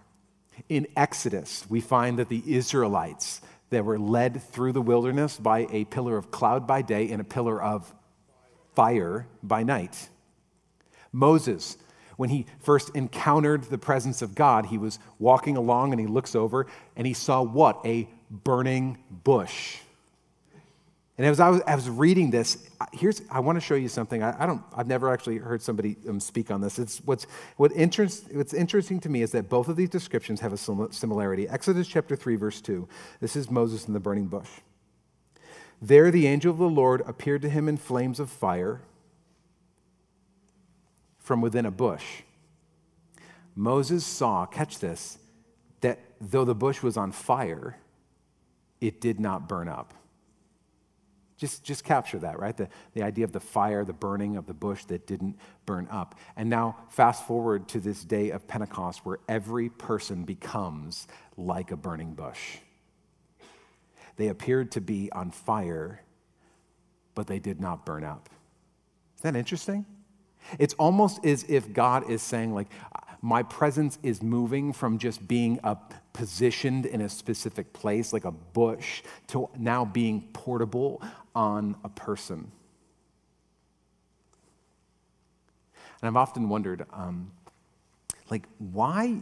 In 0.67 0.87
Exodus, 0.95 1.65
we 1.69 1.79
find 1.79 2.19
that 2.19 2.29
the 2.29 2.43
Israelites 2.45 3.41
that 3.69 3.85
were 3.85 3.99
led 3.99 4.41
through 4.41 4.71
the 4.71 4.81
wilderness 4.81 5.37
by 5.37 5.67
a 5.71 5.85
pillar 5.85 6.17
of 6.17 6.31
cloud 6.31 6.67
by 6.67 6.81
day 6.81 7.09
and 7.11 7.21
a 7.21 7.25
pillar 7.25 7.61
of 7.61 7.93
fire 8.73 9.27
by 9.43 9.63
night. 9.63 10.09
Moses 11.11 11.77
when 12.17 12.29
he 12.29 12.45
first 12.59 12.89
encountered 12.95 13.63
the 13.63 13.77
presence 13.77 14.21
of 14.21 14.35
God, 14.35 14.67
he 14.67 14.77
was 14.77 14.99
walking 15.19 15.57
along 15.57 15.91
and 15.91 15.99
he 15.99 16.07
looks 16.07 16.35
over 16.35 16.67
and 16.95 17.05
he 17.05 17.13
saw 17.13 17.41
what? 17.41 17.79
A 17.85 18.07
burning 18.29 18.97
bush. 19.23 19.77
And 21.17 21.25
as 21.25 21.39
I 21.39 21.49
was, 21.49 21.61
I 21.65 21.75
was 21.75 21.89
reading 21.89 22.29
this, 22.29 22.69
here's 22.91 23.21
I 23.31 23.39
want 23.39 23.55
to 23.55 23.61
show 23.61 23.75
you 23.75 23.87
something. 23.87 24.21
I, 24.21 24.43
I 24.43 24.45
don't, 24.45 24.61
I've 24.75 24.87
never 24.87 25.13
actually 25.13 25.37
heard 25.37 25.61
somebody 25.61 25.95
um, 26.09 26.19
speak 26.19 26.51
on 26.51 26.59
this. 26.59 26.77
It's 26.77 26.97
what's 27.05 27.25
what 27.55 27.71
interest, 27.71 28.25
what's 28.33 28.53
interesting 28.53 28.99
to 28.99 29.09
me 29.09 29.21
is 29.21 29.31
that 29.31 29.47
both 29.47 29.69
of 29.69 29.77
these 29.77 29.87
descriptions 29.87 30.41
have 30.41 30.51
a 30.51 30.57
similarity. 30.57 31.47
Exodus 31.47 31.87
chapter 31.87 32.17
three, 32.17 32.35
verse 32.35 32.59
two. 32.59 32.89
This 33.21 33.37
is 33.37 33.49
Moses 33.49 33.87
in 33.87 33.93
the 33.93 33.99
burning 34.01 34.27
bush. 34.27 34.49
There, 35.81 36.11
the 36.11 36.27
angel 36.27 36.51
of 36.51 36.57
the 36.57 36.67
Lord 36.67 37.01
appeared 37.07 37.41
to 37.43 37.49
him 37.49 37.69
in 37.69 37.77
flames 37.77 38.19
of 38.19 38.29
fire 38.29 38.81
from 41.25 41.41
within 41.41 41.65
a 41.65 41.71
bush. 41.71 42.21
Moses 43.55 44.05
saw, 44.05 44.45
catch 44.45 44.77
this, 44.77 45.17
that 45.81 45.99
though 46.21 46.45
the 46.45 46.53
bush 46.53 46.83
was 46.83 46.97
on 46.97 47.11
fire, 47.11 47.77
it 48.79 49.01
did 49.01 49.19
not 49.19 49.49
burn 49.49 49.67
up. 49.67 49.95
Just, 51.37 51.63
just 51.63 51.83
capture 51.83 52.19
that, 52.19 52.39
right? 52.39 52.55
The, 52.55 52.69
the 52.93 53.01
idea 53.01 53.25
of 53.25 53.31
the 53.31 53.39
fire, 53.39 53.83
the 53.83 53.91
burning 53.91 54.37
of 54.37 54.45
the 54.45 54.53
bush 54.53 54.85
that 54.85 55.07
didn't 55.07 55.37
burn 55.65 55.87
up. 55.89 56.13
And 56.35 56.47
now, 56.47 56.77
fast 56.89 57.25
forward 57.25 57.67
to 57.69 57.79
this 57.79 58.03
day 58.03 58.29
of 58.29 58.47
Pentecost 58.47 59.03
where 59.03 59.17
every 59.27 59.69
person 59.69 60.25
becomes 60.25 61.07
like 61.37 61.71
a 61.71 61.75
burning 61.75 62.13
bush. 62.13 62.57
They 64.17 64.27
appeared 64.27 64.71
to 64.73 64.81
be 64.81 65.11
on 65.11 65.31
fire, 65.31 66.01
but 67.15 67.25
they 67.25 67.39
did 67.39 67.59
not 67.59 67.83
burn 67.83 68.03
up. 68.03 68.29
Isn't 69.17 69.33
that 69.33 69.39
interesting? 69.39 69.87
It's 70.59 70.73
almost 70.75 71.25
as 71.25 71.43
if 71.47 71.73
God 71.73 72.09
is 72.09 72.21
saying, 72.21 72.53
like, 72.53 72.67
my 73.21 73.43
presence 73.43 73.97
is 74.03 74.21
moving 74.21 74.71
from 74.71 74.99
just 74.99 75.27
being 75.27 75.59
a 75.63 75.77
positioned 76.13 76.85
in 76.85 77.01
a 77.01 77.09
specific 77.09 77.73
place, 77.73 78.13
like 78.13 78.25
a 78.25 78.31
bush, 78.31 79.01
to 79.27 79.49
now 79.57 79.83
being 79.83 80.29
portable 80.33 81.01
on 81.35 81.75
a 81.83 81.89
person. 81.89 82.51
And 86.01 86.07
I've 86.07 86.15
often 86.15 86.49
wondered, 86.49 86.85
um, 86.93 87.31
like, 88.29 88.43
why, 88.59 89.21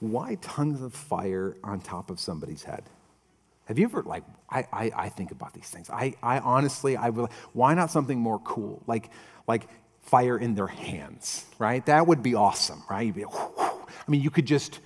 why 0.00 0.36
tongues 0.42 0.82
of 0.82 0.92
fire 0.92 1.56
on 1.64 1.80
top 1.80 2.10
of 2.10 2.20
somebody's 2.20 2.64
head? 2.64 2.84
Have 3.64 3.78
you 3.78 3.86
ever, 3.86 4.02
like, 4.02 4.24
I, 4.50 4.66
I, 4.72 4.90
I 4.94 5.08
think 5.08 5.30
about 5.30 5.54
these 5.54 5.68
things. 5.68 5.88
I, 5.90 6.14
I 6.22 6.40
honestly, 6.40 6.96
I 6.96 7.10
will, 7.10 7.30
why 7.52 7.74
not 7.74 7.90
something 7.90 8.18
more 8.18 8.40
cool? 8.40 8.82
Like, 8.86 9.10
like 9.46 9.68
fire 10.02 10.36
in 10.38 10.54
their 10.54 10.66
hands, 10.66 11.46
right? 11.58 11.84
That 11.86 12.06
would 12.06 12.22
be 12.22 12.34
awesome, 12.34 12.82
right? 12.90 13.14
Be, 13.14 13.24
I 13.24 14.04
mean, 14.08 14.20
you 14.20 14.30
could 14.30 14.46
just, 14.46 14.80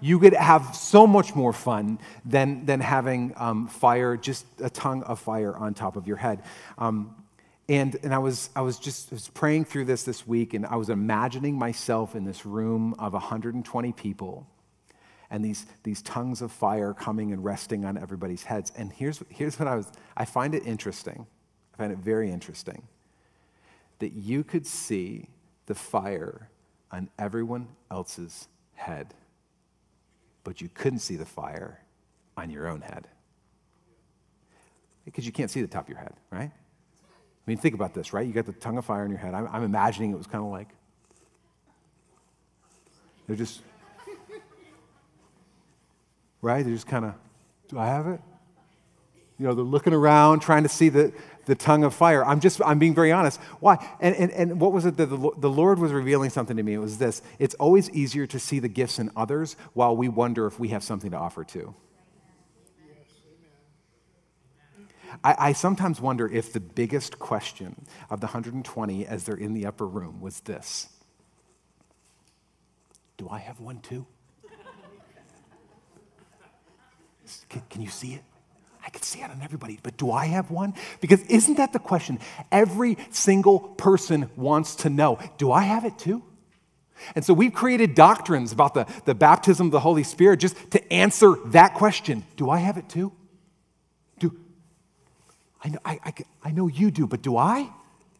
you 0.00 0.18
could 0.18 0.34
have 0.34 0.76
so 0.76 1.06
much 1.06 1.34
more 1.34 1.52
fun 1.52 1.98
than, 2.24 2.66
than 2.66 2.80
having 2.80 3.32
um, 3.36 3.66
fire, 3.68 4.16
just 4.16 4.46
a 4.62 4.70
tongue 4.70 5.02
of 5.04 5.18
fire 5.18 5.56
on 5.56 5.74
top 5.74 5.96
of 5.96 6.06
your 6.06 6.16
head. 6.16 6.42
Um, 6.78 7.16
and, 7.68 7.96
and 8.02 8.12
I, 8.14 8.18
was, 8.18 8.50
I 8.54 8.62
was 8.62 8.78
just 8.78 9.12
I 9.12 9.14
was 9.14 9.28
praying 9.28 9.64
through 9.64 9.84
this 9.84 10.02
this 10.02 10.26
week, 10.26 10.54
and 10.54 10.66
I 10.66 10.76
was 10.76 10.88
imagining 10.88 11.56
myself 11.56 12.14
in 12.14 12.24
this 12.24 12.44
room 12.44 12.94
of 12.98 13.12
120 13.12 13.92
people 13.92 14.46
and 15.30 15.44
these, 15.44 15.66
these 15.84 16.02
tongues 16.02 16.42
of 16.42 16.50
fire 16.50 16.92
coming 16.92 17.32
and 17.32 17.44
resting 17.44 17.84
on 17.84 17.96
everybody's 17.96 18.42
heads. 18.42 18.72
And 18.76 18.92
here's, 18.92 19.22
here's 19.28 19.58
what 19.58 19.68
I 19.68 19.76
was, 19.76 19.90
I 20.16 20.24
find 20.24 20.54
it 20.54 20.66
interesting. 20.66 21.26
I 21.74 21.76
find 21.76 21.92
it 21.92 21.98
very 21.98 22.30
interesting 22.30 22.82
that 24.00 24.12
you 24.12 24.44
could 24.44 24.66
see 24.66 25.28
the 25.66 25.74
fire 25.74 26.50
on 26.90 27.08
everyone 27.18 27.68
else's 27.90 28.48
head 28.74 29.14
but 30.44 30.60
you 30.60 30.68
couldn't 30.72 31.00
see 31.00 31.16
the 31.16 31.26
fire 31.26 31.80
on 32.36 32.50
your 32.50 32.68
own 32.68 32.80
head. 32.80 33.06
Because 35.04 35.26
you 35.26 35.32
can't 35.32 35.50
see 35.50 35.60
the 35.60 35.68
top 35.68 35.84
of 35.84 35.88
your 35.88 35.98
head, 35.98 36.14
right? 36.30 36.50
I 36.50 37.44
mean, 37.46 37.56
think 37.56 37.74
about 37.74 37.94
this, 37.94 38.12
right? 38.12 38.26
You 38.26 38.32
got 38.32 38.46
the 38.46 38.52
tongue 38.52 38.78
of 38.78 38.84
fire 38.84 39.04
in 39.04 39.10
your 39.10 39.18
head. 39.18 39.34
I'm, 39.34 39.48
I'm 39.50 39.64
imagining 39.64 40.12
it 40.12 40.18
was 40.18 40.26
kind 40.26 40.44
of 40.44 40.50
like, 40.50 40.68
they're 43.26 43.36
just, 43.36 43.60
right? 46.42 46.64
They're 46.64 46.74
just 46.74 46.86
kind 46.86 47.04
of, 47.04 47.14
do 47.68 47.78
I 47.78 47.86
have 47.86 48.06
it? 48.06 48.20
You 49.38 49.46
know, 49.46 49.54
they're 49.54 49.64
looking 49.64 49.94
around, 49.94 50.40
trying 50.40 50.64
to 50.64 50.68
see 50.68 50.90
the, 50.90 51.12
the 51.50 51.56
tongue 51.56 51.82
of 51.82 51.92
fire. 51.92 52.24
I'm 52.24 52.38
just, 52.38 52.60
I'm 52.64 52.78
being 52.78 52.94
very 52.94 53.10
honest. 53.10 53.40
Why? 53.58 53.84
And, 53.98 54.14
and, 54.14 54.30
and 54.30 54.60
what 54.60 54.70
was 54.72 54.86
it 54.86 54.96
that 54.98 55.06
the, 55.06 55.32
the 55.36 55.50
Lord 55.50 55.80
was 55.80 55.92
revealing 55.92 56.30
something 56.30 56.56
to 56.56 56.62
me? 56.62 56.74
It 56.74 56.78
was 56.78 56.98
this 56.98 57.22
it's 57.40 57.56
always 57.56 57.90
easier 57.90 58.24
to 58.28 58.38
see 58.38 58.60
the 58.60 58.68
gifts 58.68 59.00
in 59.00 59.10
others 59.16 59.56
while 59.72 59.96
we 59.96 60.08
wonder 60.08 60.46
if 60.46 60.60
we 60.60 60.68
have 60.68 60.84
something 60.84 61.10
to 61.10 61.16
offer 61.16 61.42
too. 61.42 61.74
I, 65.24 65.34
I, 65.48 65.52
sometimes 65.54 66.00
wonder 66.00 66.28
if 66.28 66.52
the 66.52 66.60
biggest 66.60 67.18
question 67.18 67.84
of 68.08 68.20
the 68.20 68.28
120 68.28 69.06
as 69.06 69.24
they're 69.24 69.34
in 69.34 69.52
the 69.52 69.66
upper 69.66 69.88
room 69.88 70.20
was 70.20 70.38
this 70.40 70.88
Do 73.16 73.28
I 73.28 73.40
have 73.40 73.58
one 73.58 73.80
too? 73.80 74.06
Can, 77.48 77.62
can 77.68 77.82
you 77.82 77.90
see 77.90 78.14
it? 78.14 78.22
See 79.10 79.22
it 79.22 79.28
on 79.28 79.42
everybody, 79.42 79.76
but 79.82 79.96
do 79.96 80.12
I 80.12 80.26
have 80.26 80.52
one? 80.52 80.72
Because 81.00 81.20
isn't 81.22 81.56
that 81.56 81.72
the 81.72 81.80
question? 81.80 82.20
Every 82.52 82.96
single 83.10 83.58
person 83.58 84.30
wants 84.36 84.76
to 84.76 84.88
know 84.88 85.18
do 85.36 85.50
I 85.50 85.62
have 85.62 85.84
it 85.84 85.98
too? 85.98 86.22
And 87.16 87.24
so 87.24 87.34
we've 87.34 87.52
created 87.52 87.96
doctrines 87.96 88.52
about 88.52 88.74
the, 88.74 88.86
the 89.06 89.14
baptism 89.16 89.66
of 89.66 89.72
the 89.72 89.80
Holy 89.80 90.04
Spirit 90.04 90.38
just 90.38 90.54
to 90.70 90.92
answer 90.92 91.34
that 91.46 91.74
question 91.74 92.22
Do 92.36 92.50
I 92.50 92.58
have 92.58 92.76
it 92.76 92.88
too? 92.88 93.10
Do, 94.20 94.38
I, 95.64 95.70
know, 95.70 95.78
I, 95.84 95.98
I, 96.04 96.14
I 96.44 96.50
know 96.52 96.68
you 96.68 96.92
do, 96.92 97.08
but 97.08 97.20
do 97.20 97.36
I? 97.36 97.68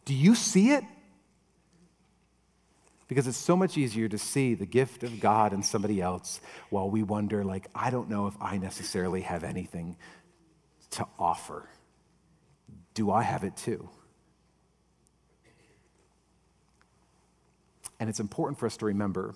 Do 0.03 0.13
you 0.13 0.35
see 0.35 0.71
it? 0.71 0.83
Because 3.07 3.27
it's 3.27 3.37
so 3.37 3.55
much 3.55 3.77
easier 3.77 4.09
to 4.09 4.17
see 4.17 4.55
the 4.55 4.65
gift 4.65 5.03
of 5.03 5.21
God 5.21 5.53
in 5.53 5.63
somebody 5.63 6.01
else 6.01 6.41
while 6.69 6.89
we 6.89 7.01
wonder, 7.01 7.45
like, 7.45 7.67
I 7.73 7.91
don't 7.91 8.09
know 8.09 8.27
if 8.27 8.33
I 8.41 8.57
necessarily 8.57 9.21
have 9.21 9.45
anything 9.45 9.95
to 10.91 11.07
offer. 11.17 11.69
Do 12.93 13.11
I 13.11 13.23
have 13.23 13.43
it 13.43 13.55
too? 13.55 13.89
And 17.99 18.09
it's 18.09 18.19
important 18.19 18.59
for 18.59 18.65
us 18.65 18.77
to 18.77 18.85
remember 18.85 19.35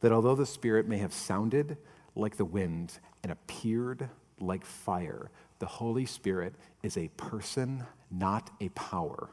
that 0.00 0.12
although 0.12 0.34
the 0.34 0.46
Spirit 0.46 0.88
may 0.88 0.98
have 0.98 1.12
sounded 1.12 1.76
like 2.14 2.36
the 2.36 2.44
wind 2.44 2.98
and 3.22 3.30
appeared 3.30 4.08
like 4.40 4.64
fire, 4.64 5.30
the 5.58 5.66
Holy 5.66 6.06
Spirit 6.06 6.54
is 6.82 6.96
a 6.96 7.08
person, 7.16 7.84
not 8.10 8.50
a 8.60 8.68
power. 8.70 9.30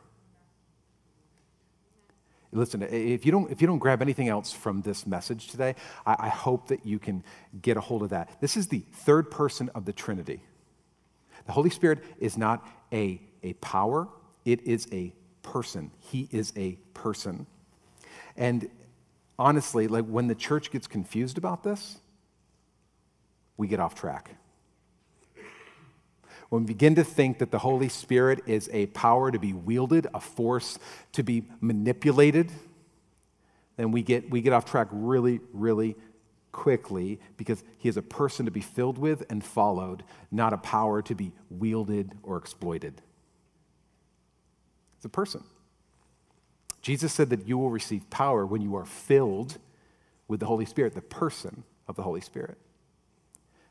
Listen, 2.51 2.83
if 2.83 3.25
you 3.25 3.31
don't, 3.31 3.51
if 3.51 3.61
you 3.61 3.67
don't 3.67 3.79
grab 3.79 4.01
anything 4.01 4.29
else 4.29 4.53
from 4.53 4.81
this 4.81 5.05
message 5.05 5.47
today, 5.47 5.75
I, 6.05 6.15
I 6.19 6.29
hope 6.29 6.69
that 6.69 6.85
you 6.85 6.99
can 6.99 7.23
get 7.61 7.75
a 7.75 7.81
hold 7.81 8.01
of 8.01 8.09
that. 8.09 8.39
This 8.39 8.55
is 8.55 8.67
the 8.67 8.83
third 8.93 9.29
person 9.29 9.69
of 9.75 9.85
the 9.85 9.91
Trinity. 9.91 10.41
The 11.45 11.51
Holy 11.51 11.69
Spirit 11.69 12.03
is 12.19 12.37
not 12.37 12.65
a, 12.91 13.21
a 13.43 13.53
power, 13.53 14.07
it 14.43 14.61
is 14.63 14.87
a 14.91 15.13
person. 15.41 15.91
He 15.99 16.27
is 16.31 16.51
a 16.55 16.73
person. 16.93 17.45
And 18.35 18.69
honestly, 19.37 19.87
like 19.87 20.05
when 20.05 20.27
the 20.27 20.35
church 20.35 20.71
gets 20.71 20.87
confused 20.87 21.37
about 21.37 21.63
this, 21.63 21.97
we 23.57 23.67
get 23.67 23.79
off 23.79 23.95
track. 23.95 24.35
When 26.49 26.63
we 26.63 26.67
begin 26.67 26.95
to 26.95 27.03
think 27.03 27.39
that 27.39 27.51
the 27.51 27.59
Holy 27.59 27.89
Spirit 27.89 28.43
is 28.45 28.69
a 28.71 28.87
power 28.87 29.31
to 29.31 29.39
be 29.39 29.53
wielded, 29.53 30.07
a 30.13 30.19
force 30.19 30.77
to 31.13 31.23
be 31.23 31.43
manipulated, 31.59 32.51
then 33.77 33.91
we 33.91 34.03
get, 34.03 34.29
we 34.29 34.41
get 34.41 34.53
off 34.53 34.65
track 34.65 34.87
really, 34.91 35.41
really 35.53 35.95
quickly 36.55 37.19
because 37.35 37.65
he 37.77 37.89
is 37.89 37.97
a 37.97 38.01
person 38.01 38.45
to 38.45 38.51
be 38.51 38.61
filled 38.61 38.97
with 38.97 39.29
and 39.29 39.43
followed, 39.43 40.05
not 40.31 40.53
a 40.53 40.57
power 40.57 41.01
to 41.01 41.13
be 41.13 41.33
wielded 41.49 42.13
or 42.23 42.37
exploited. 42.37 43.01
It's 44.95 45.05
a 45.05 45.09
person. 45.09 45.43
Jesus 46.81 47.11
said 47.11 47.29
that 47.31 47.45
you 47.45 47.57
will 47.57 47.71
receive 47.71 48.09
power 48.09 48.45
when 48.45 48.61
you 48.61 48.73
are 48.77 48.85
filled 48.85 49.57
with 50.29 50.39
the 50.39 50.45
Holy 50.45 50.63
Spirit, 50.63 50.95
the 50.95 51.01
person 51.01 51.65
of 51.89 51.97
the 51.97 52.03
Holy 52.03 52.21
Spirit. 52.21 52.57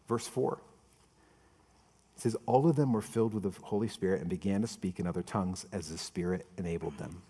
Verse 0.06 0.28
4 0.28 0.58
it 2.16 2.20
says, 2.20 2.36
All 2.44 2.68
of 2.68 2.76
them 2.76 2.92
were 2.92 3.00
filled 3.00 3.32
with 3.32 3.44
the 3.44 3.58
Holy 3.62 3.88
Spirit 3.88 4.20
and 4.20 4.28
began 4.28 4.60
to 4.60 4.66
speak 4.66 5.00
in 5.00 5.06
other 5.06 5.22
tongues 5.22 5.64
as 5.72 5.88
the 5.88 5.96
Spirit 5.96 6.46
enabled 6.58 6.98
them. 6.98 7.22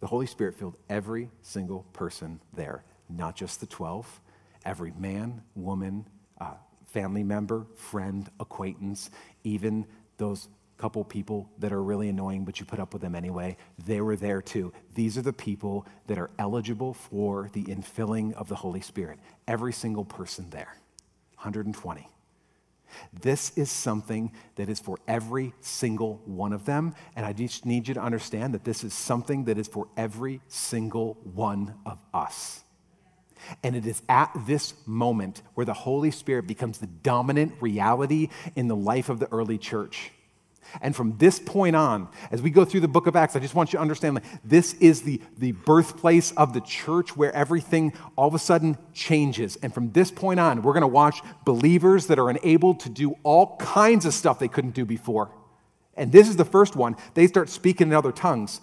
The 0.00 0.06
Holy 0.06 0.26
Spirit 0.26 0.54
filled 0.54 0.76
every 0.90 1.30
single 1.40 1.86
person 1.94 2.40
there 2.52 2.84
not 3.08 3.36
just 3.36 3.60
the 3.60 3.66
12, 3.66 4.20
every 4.64 4.92
man, 4.98 5.42
woman, 5.54 6.06
uh, 6.40 6.54
family 6.86 7.22
member, 7.22 7.66
friend, 7.74 8.28
acquaintance, 8.40 9.10
even 9.44 9.86
those 10.16 10.48
couple 10.78 11.02
people 11.04 11.50
that 11.58 11.72
are 11.72 11.82
really 11.82 12.08
annoying, 12.08 12.44
but 12.44 12.60
you 12.60 12.66
put 12.66 12.78
up 12.78 12.92
with 12.92 13.02
them 13.02 13.14
anyway, 13.14 13.56
they 13.84 14.00
were 14.00 14.16
there 14.16 14.40
too. 14.40 14.72
These 14.94 15.18
are 15.18 15.22
the 15.22 15.32
people 15.32 15.86
that 16.06 16.18
are 16.18 16.30
eligible 16.38 16.94
for 16.94 17.50
the 17.52 17.64
infilling 17.64 18.32
of 18.34 18.48
the 18.48 18.54
Holy 18.54 18.80
Spirit. 18.80 19.18
Every 19.46 19.72
single 19.72 20.04
person 20.04 20.48
there, 20.50 20.76
120. 21.34 22.08
This 23.12 23.52
is 23.56 23.70
something 23.70 24.32
that 24.54 24.68
is 24.68 24.80
for 24.80 24.98
every 25.06 25.52
single 25.60 26.22
one 26.24 26.52
of 26.52 26.64
them. 26.64 26.94
And 27.16 27.26
I 27.26 27.32
just 27.32 27.66
need 27.66 27.88
you 27.88 27.94
to 27.94 28.00
understand 28.00 28.54
that 28.54 28.64
this 28.64 28.82
is 28.84 28.94
something 28.94 29.44
that 29.44 29.58
is 29.58 29.68
for 29.68 29.88
every 29.96 30.40
single 30.48 31.18
one 31.34 31.74
of 31.84 31.98
us. 32.14 32.62
And 33.62 33.76
it 33.76 33.86
is 33.86 34.02
at 34.08 34.30
this 34.46 34.74
moment 34.86 35.42
where 35.54 35.66
the 35.66 35.74
Holy 35.74 36.10
Spirit 36.10 36.46
becomes 36.46 36.78
the 36.78 36.86
dominant 36.86 37.54
reality 37.60 38.28
in 38.56 38.68
the 38.68 38.76
life 38.76 39.08
of 39.08 39.18
the 39.18 39.30
early 39.32 39.58
church. 39.58 40.12
And 40.80 40.94
from 40.94 41.16
this 41.18 41.38
point 41.38 41.76
on, 41.76 42.08
as 42.30 42.42
we 42.42 42.50
go 42.50 42.64
through 42.64 42.80
the 42.80 42.88
book 42.88 43.06
of 43.06 43.16
Acts, 43.16 43.34
I 43.36 43.38
just 43.38 43.54
want 43.54 43.72
you 43.72 43.78
to 43.78 43.82
understand 43.82 44.20
this 44.44 44.74
is 44.74 45.02
the, 45.02 45.20
the 45.38 45.52
birthplace 45.52 46.32
of 46.32 46.52
the 46.52 46.60
church 46.60 47.16
where 47.16 47.32
everything 47.32 47.94
all 48.16 48.28
of 48.28 48.34
a 48.34 48.38
sudden 48.38 48.76
changes. 48.92 49.56
And 49.62 49.72
from 49.72 49.92
this 49.92 50.10
point 50.10 50.40
on, 50.40 50.62
we're 50.62 50.74
going 50.74 50.82
to 50.82 50.86
watch 50.86 51.20
believers 51.44 52.06
that 52.08 52.18
are 52.18 52.30
enabled 52.30 52.80
to 52.80 52.90
do 52.90 53.16
all 53.22 53.56
kinds 53.56 54.04
of 54.04 54.14
stuff 54.14 54.38
they 54.38 54.48
couldn't 54.48 54.74
do 54.74 54.84
before. 54.84 55.30
And 55.96 56.12
this 56.12 56.28
is 56.28 56.36
the 56.36 56.44
first 56.44 56.76
one. 56.76 56.96
They 57.14 57.26
start 57.26 57.48
speaking 57.48 57.88
in 57.88 57.94
other 57.94 58.12
tongues. 58.12 58.60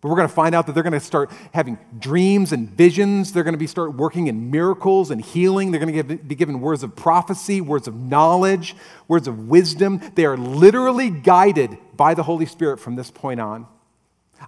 But 0.00 0.08
we're 0.08 0.16
going 0.16 0.28
to 0.28 0.34
find 0.34 0.54
out 0.54 0.66
that 0.66 0.72
they're 0.72 0.82
going 0.82 0.94
to 0.94 1.00
start 1.00 1.30
having 1.52 1.78
dreams 1.98 2.52
and 2.52 2.70
visions. 2.70 3.32
They're 3.32 3.44
going 3.44 3.54
to 3.54 3.58
be 3.58 3.66
start 3.66 3.94
working 3.94 4.28
in 4.28 4.50
miracles 4.50 5.10
and 5.10 5.22
healing. 5.22 5.70
They're 5.70 5.80
going 5.80 5.94
to 5.94 6.02
give, 6.02 6.28
be 6.28 6.34
given 6.34 6.60
words 6.60 6.82
of 6.82 6.96
prophecy, 6.96 7.60
words 7.60 7.86
of 7.86 7.94
knowledge, 7.94 8.74
words 9.08 9.28
of 9.28 9.48
wisdom. 9.48 10.00
They 10.14 10.24
are 10.24 10.38
literally 10.38 11.10
guided 11.10 11.76
by 11.94 12.14
the 12.14 12.22
Holy 12.22 12.46
Spirit 12.46 12.78
from 12.78 12.96
this 12.96 13.10
point 13.10 13.40
on. 13.40 13.66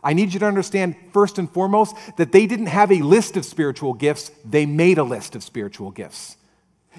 I 0.03 0.15
need 0.15 0.33
you 0.33 0.41
to 0.41 0.47
understand, 0.47 0.97
first 1.12 1.38
and 1.38 1.51
foremost, 1.51 1.97
that 2.17 2.33
they 2.33 2.47
didn't 2.47 2.67
have 2.67 2.91
a 2.91 3.03
list 3.03 3.37
of 3.37 3.45
spiritual 3.45 3.93
gifts, 3.93 4.31
they 4.45 4.65
made 4.65 4.97
a 4.97 5.05
list 5.05 5.37
of 5.37 5.43
spiritual 5.43 5.91
gifts. 5.91 6.38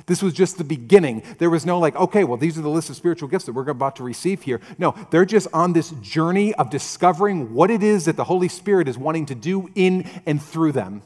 This 0.06 0.22
was 0.22 0.34
just 0.34 0.58
the 0.58 0.64
beginning. 0.64 1.24
There 1.38 1.50
was 1.50 1.66
no 1.66 1.80
like, 1.80 1.96
okay, 1.96 2.24
well, 2.24 2.38
these 2.38 2.58
are 2.58 2.62
the 2.62 2.70
list 2.70 2.90
of 2.90 2.96
spiritual 2.96 3.30
gifts 3.30 3.46
that 3.46 3.54
we're 3.54 3.70
about 3.70 3.96
to 3.98 4.04
receive 4.04 4.42
here. 4.42 4.60
No, 4.78 4.96
they're 5.12 5.26
just 5.26 5.48
on 5.54 5.74
this 5.74 5.92
journey 6.02 6.54
of 6.56 6.70
discovering 6.70 7.54
what 7.54 7.70
it 7.70 7.84
is 7.84 8.06
that 8.06 8.18
the 8.18 8.24
Holy 8.24 8.48
Spirit 8.48 8.88
is 8.88 8.98
wanting 8.98 9.26
to 9.28 9.36
do 9.36 9.70
in 9.76 10.10
and 10.26 10.42
through 10.42 10.72
them. 10.72 11.02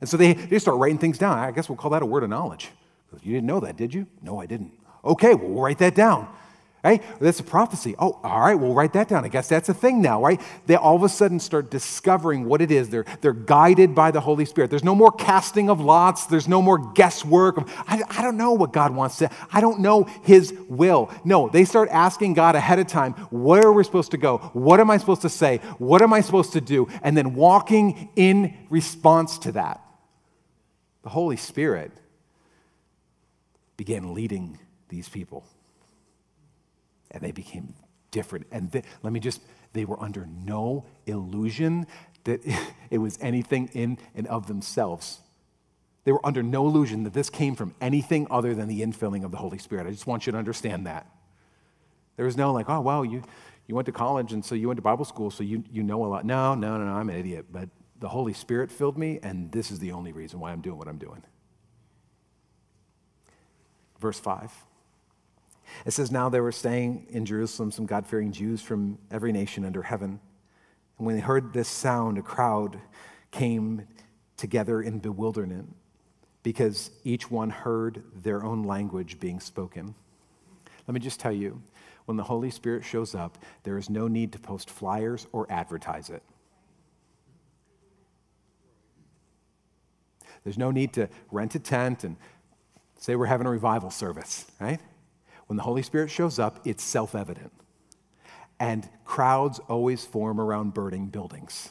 And 0.00 0.08
so 0.08 0.16
they, 0.16 0.34
they 0.34 0.58
start 0.58 0.78
writing 0.78 0.98
things 0.98 1.18
down. 1.18 1.38
I 1.38 1.50
guess 1.50 1.68
we'll 1.68 1.76
call 1.76 1.92
that 1.92 2.02
a 2.02 2.06
word 2.06 2.22
of 2.22 2.30
knowledge. 2.30 2.70
You 3.22 3.32
didn't 3.32 3.46
know 3.46 3.60
that, 3.60 3.76
did 3.76 3.94
you? 3.94 4.06
No, 4.22 4.40
I 4.40 4.46
didn't. 4.46 4.72
Okay, 5.04 5.34
well, 5.34 5.48
we'll 5.48 5.62
write 5.62 5.78
that 5.78 5.94
down. 5.94 6.28
Right? 6.84 7.02
That's 7.18 7.40
a 7.40 7.44
prophecy. 7.44 7.94
Oh, 7.98 8.20
all 8.22 8.40
right, 8.40 8.54
we'll 8.54 8.74
write 8.74 8.92
that 8.92 9.08
down. 9.08 9.24
I 9.24 9.28
guess 9.28 9.48
that's 9.48 9.70
a 9.70 9.74
thing 9.74 10.02
now, 10.02 10.22
right? 10.22 10.38
They 10.66 10.76
all 10.76 10.96
of 10.96 11.02
a 11.02 11.08
sudden 11.08 11.40
start 11.40 11.70
discovering 11.70 12.44
what 12.44 12.60
it 12.60 12.70
is. 12.70 12.90
They're, 12.90 13.06
they're 13.22 13.32
guided 13.32 13.94
by 13.94 14.10
the 14.10 14.20
Holy 14.20 14.44
Spirit. 14.44 14.68
There's 14.68 14.84
no 14.84 14.94
more 14.94 15.10
casting 15.10 15.70
of 15.70 15.80
lots, 15.80 16.26
there's 16.26 16.46
no 16.46 16.60
more 16.60 16.76
guesswork. 16.92 17.66
I, 17.88 18.02
I 18.10 18.20
don't 18.20 18.36
know 18.36 18.52
what 18.52 18.74
God 18.74 18.94
wants 18.94 19.16
to, 19.18 19.30
I 19.50 19.62
don't 19.62 19.80
know 19.80 20.02
His 20.24 20.52
will. 20.68 21.10
No, 21.24 21.48
they 21.48 21.64
start 21.64 21.88
asking 21.88 22.34
God 22.34 22.54
ahead 22.54 22.78
of 22.78 22.86
time, 22.86 23.14
where 23.30 23.62
are 23.62 23.72
we 23.72 23.82
supposed 23.82 24.10
to 24.10 24.18
go? 24.18 24.36
What 24.52 24.78
am 24.78 24.90
I 24.90 24.98
supposed 24.98 25.22
to 25.22 25.30
say? 25.30 25.62
What 25.78 26.02
am 26.02 26.12
I 26.12 26.20
supposed 26.20 26.52
to 26.52 26.60
do? 26.60 26.88
And 27.02 27.16
then 27.16 27.34
walking 27.34 28.10
in 28.14 28.54
response 28.68 29.38
to 29.38 29.52
that. 29.52 29.80
The 31.02 31.08
Holy 31.08 31.38
Spirit 31.38 31.92
began 33.78 34.12
leading 34.12 34.58
these 34.90 35.08
people 35.08 35.46
and 37.14 37.22
they 37.22 37.32
became 37.32 37.74
different. 38.10 38.46
And 38.50 38.70
they, 38.70 38.82
let 39.02 39.12
me 39.12 39.20
just, 39.20 39.40
they 39.72 39.84
were 39.84 40.00
under 40.02 40.26
no 40.26 40.84
illusion 41.06 41.86
that 42.24 42.42
it 42.90 42.98
was 42.98 43.18
anything 43.20 43.70
in 43.72 43.98
and 44.14 44.26
of 44.26 44.46
themselves. 44.46 45.20
They 46.04 46.12
were 46.12 46.24
under 46.24 46.42
no 46.42 46.66
illusion 46.66 47.04
that 47.04 47.14
this 47.14 47.30
came 47.30 47.54
from 47.54 47.74
anything 47.80 48.26
other 48.30 48.54
than 48.54 48.68
the 48.68 48.82
infilling 48.82 49.24
of 49.24 49.30
the 49.30 49.38
Holy 49.38 49.58
Spirit. 49.58 49.86
I 49.86 49.90
just 49.90 50.06
want 50.06 50.26
you 50.26 50.32
to 50.32 50.38
understand 50.38 50.86
that. 50.86 51.06
There 52.16 52.26
was 52.26 52.36
no 52.36 52.52
like, 52.52 52.68
oh, 52.68 52.80
well, 52.80 53.04
you, 53.04 53.22
you 53.66 53.74
went 53.74 53.86
to 53.86 53.92
college 53.92 54.32
and 54.32 54.44
so 54.44 54.54
you 54.54 54.68
went 54.68 54.76
to 54.76 54.82
Bible 54.82 55.04
school, 55.04 55.30
so 55.30 55.42
you, 55.42 55.64
you 55.72 55.82
know 55.82 56.04
a 56.04 56.06
lot. 56.06 56.24
No, 56.24 56.54
no, 56.54 56.76
no, 56.76 56.84
no, 56.84 56.92
I'm 56.92 57.08
an 57.08 57.16
idiot. 57.16 57.46
But 57.50 57.68
the 58.00 58.08
Holy 58.08 58.34
Spirit 58.34 58.70
filled 58.70 58.98
me, 58.98 59.18
and 59.22 59.50
this 59.50 59.70
is 59.70 59.78
the 59.78 59.92
only 59.92 60.12
reason 60.12 60.40
why 60.40 60.52
I'm 60.52 60.60
doing 60.60 60.76
what 60.76 60.88
I'm 60.88 60.98
doing. 60.98 61.22
Verse 63.98 64.20
5. 64.20 64.52
It 65.84 65.92
says, 65.92 66.10
Now 66.10 66.28
they 66.28 66.40
were 66.40 66.52
staying 66.52 67.06
in 67.10 67.24
Jerusalem 67.26 67.70
some 67.70 67.86
God 67.86 68.06
fearing 68.06 68.32
Jews 68.32 68.62
from 68.62 68.98
every 69.10 69.32
nation 69.32 69.64
under 69.64 69.82
heaven. 69.82 70.20
And 70.98 71.06
when 71.06 71.16
they 71.16 71.22
heard 71.22 71.52
this 71.52 71.68
sound, 71.68 72.18
a 72.18 72.22
crowd 72.22 72.80
came 73.30 73.86
together 74.36 74.80
in 74.82 74.98
bewilderment 74.98 75.74
because 76.42 76.90
each 77.02 77.30
one 77.30 77.50
heard 77.50 78.02
their 78.22 78.44
own 78.44 78.62
language 78.62 79.18
being 79.18 79.40
spoken. 79.40 79.94
Let 80.86 80.94
me 80.94 81.00
just 81.00 81.18
tell 81.18 81.32
you 81.32 81.62
when 82.04 82.16
the 82.16 82.24
Holy 82.24 82.50
Spirit 82.50 82.84
shows 82.84 83.14
up, 83.14 83.38
there 83.62 83.78
is 83.78 83.88
no 83.88 84.08
need 84.08 84.32
to 84.32 84.38
post 84.38 84.68
flyers 84.68 85.26
or 85.32 85.50
advertise 85.50 86.10
it. 86.10 86.22
There's 90.44 90.58
no 90.58 90.70
need 90.70 90.92
to 90.94 91.08
rent 91.30 91.54
a 91.54 91.58
tent 91.58 92.04
and 92.04 92.16
say 92.98 93.16
we're 93.16 93.26
having 93.26 93.46
a 93.46 93.50
revival 93.50 93.90
service, 93.90 94.44
right? 94.60 94.80
When 95.46 95.56
the 95.56 95.62
Holy 95.62 95.82
Spirit 95.82 96.10
shows 96.10 96.38
up, 96.38 96.60
it's 96.64 96.82
self 96.82 97.14
evident. 97.14 97.52
And 98.58 98.88
crowds 99.04 99.58
always 99.68 100.04
form 100.04 100.40
around 100.40 100.74
burning 100.74 101.06
buildings. 101.06 101.70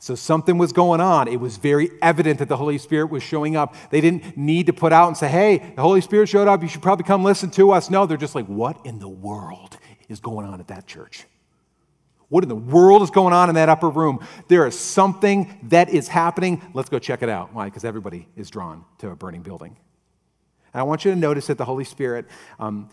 So 0.00 0.14
something 0.14 0.58
was 0.58 0.72
going 0.72 1.00
on. 1.00 1.26
It 1.26 1.40
was 1.40 1.56
very 1.56 1.90
evident 2.00 2.38
that 2.38 2.48
the 2.48 2.56
Holy 2.56 2.78
Spirit 2.78 3.10
was 3.10 3.22
showing 3.22 3.56
up. 3.56 3.74
They 3.90 4.00
didn't 4.00 4.36
need 4.36 4.66
to 4.66 4.72
put 4.72 4.92
out 4.92 5.08
and 5.08 5.16
say, 5.16 5.28
hey, 5.28 5.72
the 5.74 5.82
Holy 5.82 6.00
Spirit 6.00 6.28
showed 6.28 6.46
up. 6.46 6.62
You 6.62 6.68
should 6.68 6.82
probably 6.82 7.04
come 7.04 7.24
listen 7.24 7.50
to 7.52 7.72
us. 7.72 7.90
No, 7.90 8.06
they're 8.06 8.16
just 8.16 8.36
like, 8.36 8.46
what 8.46 8.86
in 8.86 9.00
the 9.00 9.08
world 9.08 9.76
is 10.08 10.20
going 10.20 10.46
on 10.46 10.60
at 10.60 10.68
that 10.68 10.86
church? 10.86 11.24
What 12.28 12.44
in 12.44 12.48
the 12.48 12.54
world 12.56 13.02
is 13.02 13.10
going 13.10 13.32
on 13.32 13.48
in 13.48 13.56
that 13.56 13.68
upper 13.68 13.88
room? 13.88 14.24
There 14.46 14.66
is 14.66 14.78
something 14.78 15.58
that 15.64 15.88
is 15.88 16.06
happening. 16.06 16.62
Let's 16.74 16.90
go 16.90 16.98
check 16.98 17.22
it 17.22 17.28
out. 17.28 17.52
Why? 17.52 17.64
Because 17.64 17.84
everybody 17.84 18.28
is 18.36 18.50
drawn 18.50 18.84
to 18.98 19.08
a 19.10 19.16
burning 19.16 19.42
building. 19.42 19.76
And 20.72 20.80
I 20.80 20.82
want 20.84 21.04
you 21.04 21.10
to 21.10 21.16
notice 21.16 21.46
that 21.48 21.58
the 21.58 21.64
Holy 21.64 21.84
Spirit, 21.84 22.26
um, 22.58 22.88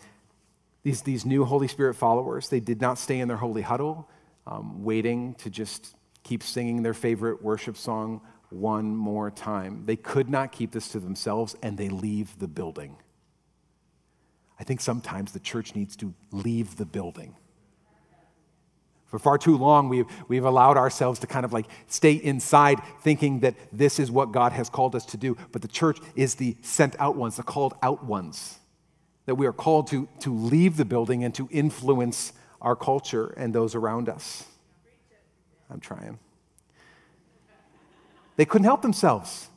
these, 0.84 1.02
these 1.02 1.26
new 1.26 1.46
Holy 1.46 1.68
Spirit 1.68 1.96
followers, 1.96 2.50
they 2.50 2.60
did 2.60 2.82
not 2.82 2.98
stay 2.98 3.20
in 3.20 3.28
their 3.28 3.38
holy 3.38 3.62
huddle, 3.62 4.10
um, 4.48 4.84
waiting 4.84 5.34
to 5.36 5.50
just 5.50 5.96
keep 6.24 6.44
singing 6.44 6.84
their 6.84 6.94
favorite 6.94 7.42
worship 7.42 7.78
song 7.78 8.22
one 8.50 8.96
more 8.96 9.32
time. 9.32 9.84
They 9.86 9.96
could 9.96 10.30
not 10.30 10.52
keep 10.52 10.72
this 10.72 10.90
to 10.90 11.00
themselves, 11.00 11.56
and 11.62 11.78
they 11.78 11.90
leave 11.90 12.38
the 12.40 12.48
building. 12.48 12.98
I 14.60 14.64
think 14.64 14.82
sometimes 14.82 15.32
the 15.32 15.40
church 15.40 15.76
needs 15.76 15.96
to 15.98 16.14
leave 16.32 16.78
the 16.78 16.86
building. 16.86 17.36
For 19.06 19.20
far 19.20 19.38
too 19.38 19.58
long, 19.58 19.88
we've, 19.88 20.06
we've 20.28 20.46
allowed 20.46 20.78
ourselves 20.78 21.20
to 21.20 21.28
kind 21.28 21.46
of 21.46 21.54
like 21.54 21.68
stay 21.88 22.14
inside 22.14 22.82
thinking 23.02 23.42
that 23.42 23.56
this 23.72 24.00
is 24.00 24.12
what 24.12 24.32
God 24.32 24.52
has 24.52 24.70
called 24.70 24.96
us 24.96 25.06
to 25.08 25.18
do. 25.18 25.38
But 25.52 25.62
the 25.62 25.68
church 25.68 26.00
is 26.16 26.36
the 26.36 26.58
sent 26.62 27.00
out 27.00 27.16
ones, 27.16 27.38
the 27.38 27.44
called 27.44 27.76
out 27.82 28.04
ones. 28.04 28.60
That 29.26 29.36
we 29.36 29.48
are 29.48 29.54
called 29.54 29.88
to, 29.88 30.08
to 30.20 30.34
leave 30.34 30.78
the 30.78 30.86
building 30.86 31.24
and 31.24 31.34
to 31.36 31.48
influence 31.52 32.34
our 32.62 32.76
culture 32.76 33.34
and 33.38 33.54
those 33.54 33.76
around 33.76 34.10
us. 34.10 34.44
I'm 35.70 35.80
trying. 35.80 36.20
They 38.36 38.46
couldn't 38.46 38.66
help 38.66 38.82
themselves. 38.82 39.50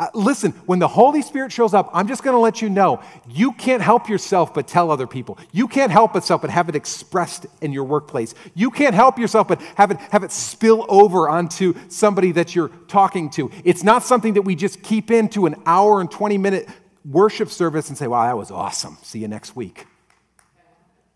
Uh, 0.00 0.08
listen, 0.14 0.52
when 0.64 0.78
the 0.78 0.88
Holy 0.88 1.20
Spirit 1.20 1.52
shows 1.52 1.74
up, 1.74 1.90
I'm 1.92 2.08
just 2.08 2.22
going 2.22 2.32
to 2.32 2.40
let 2.40 2.62
you 2.62 2.70
know 2.70 3.02
you 3.28 3.52
can't 3.52 3.82
help 3.82 4.08
yourself 4.08 4.54
but 4.54 4.66
tell 4.66 4.90
other 4.90 5.06
people. 5.06 5.36
You 5.52 5.68
can't 5.68 5.92
help 5.92 6.14
yourself 6.14 6.40
but 6.40 6.48
have 6.48 6.70
it 6.70 6.74
expressed 6.74 7.44
in 7.60 7.70
your 7.70 7.84
workplace. 7.84 8.34
You 8.54 8.70
can't 8.70 8.94
help 8.94 9.18
yourself 9.18 9.46
but 9.46 9.60
have 9.74 9.90
it, 9.90 9.98
have 10.10 10.24
it 10.24 10.32
spill 10.32 10.86
over 10.88 11.28
onto 11.28 11.74
somebody 11.88 12.32
that 12.32 12.54
you're 12.54 12.70
talking 12.88 13.28
to. 13.32 13.50
It's 13.62 13.82
not 13.82 14.02
something 14.02 14.32
that 14.34 14.42
we 14.42 14.54
just 14.54 14.82
keep 14.82 15.10
into 15.10 15.44
an 15.44 15.56
hour 15.66 16.00
and 16.00 16.10
20 16.10 16.38
minute 16.38 16.66
worship 17.04 17.50
service 17.50 17.90
and 17.90 17.98
say, 17.98 18.06
wow, 18.06 18.24
that 18.24 18.38
was 18.38 18.50
awesome. 18.50 18.96
See 19.02 19.18
you 19.18 19.28
next 19.28 19.54
week. 19.54 19.84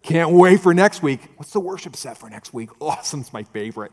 Can't 0.03 0.33
wait 0.33 0.61
for 0.61 0.75
next 0.75 1.03
week. 1.03 1.21
What's 1.37 1.53
the 1.53 1.61
worship 1.61 1.97
set 1.97 2.19
for 2.19 2.29
next 2.29 2.53
week? 2.53 2.69
Awesome's 2.83 3.33
my 3.33 3.45
favorite. 3.45 3.93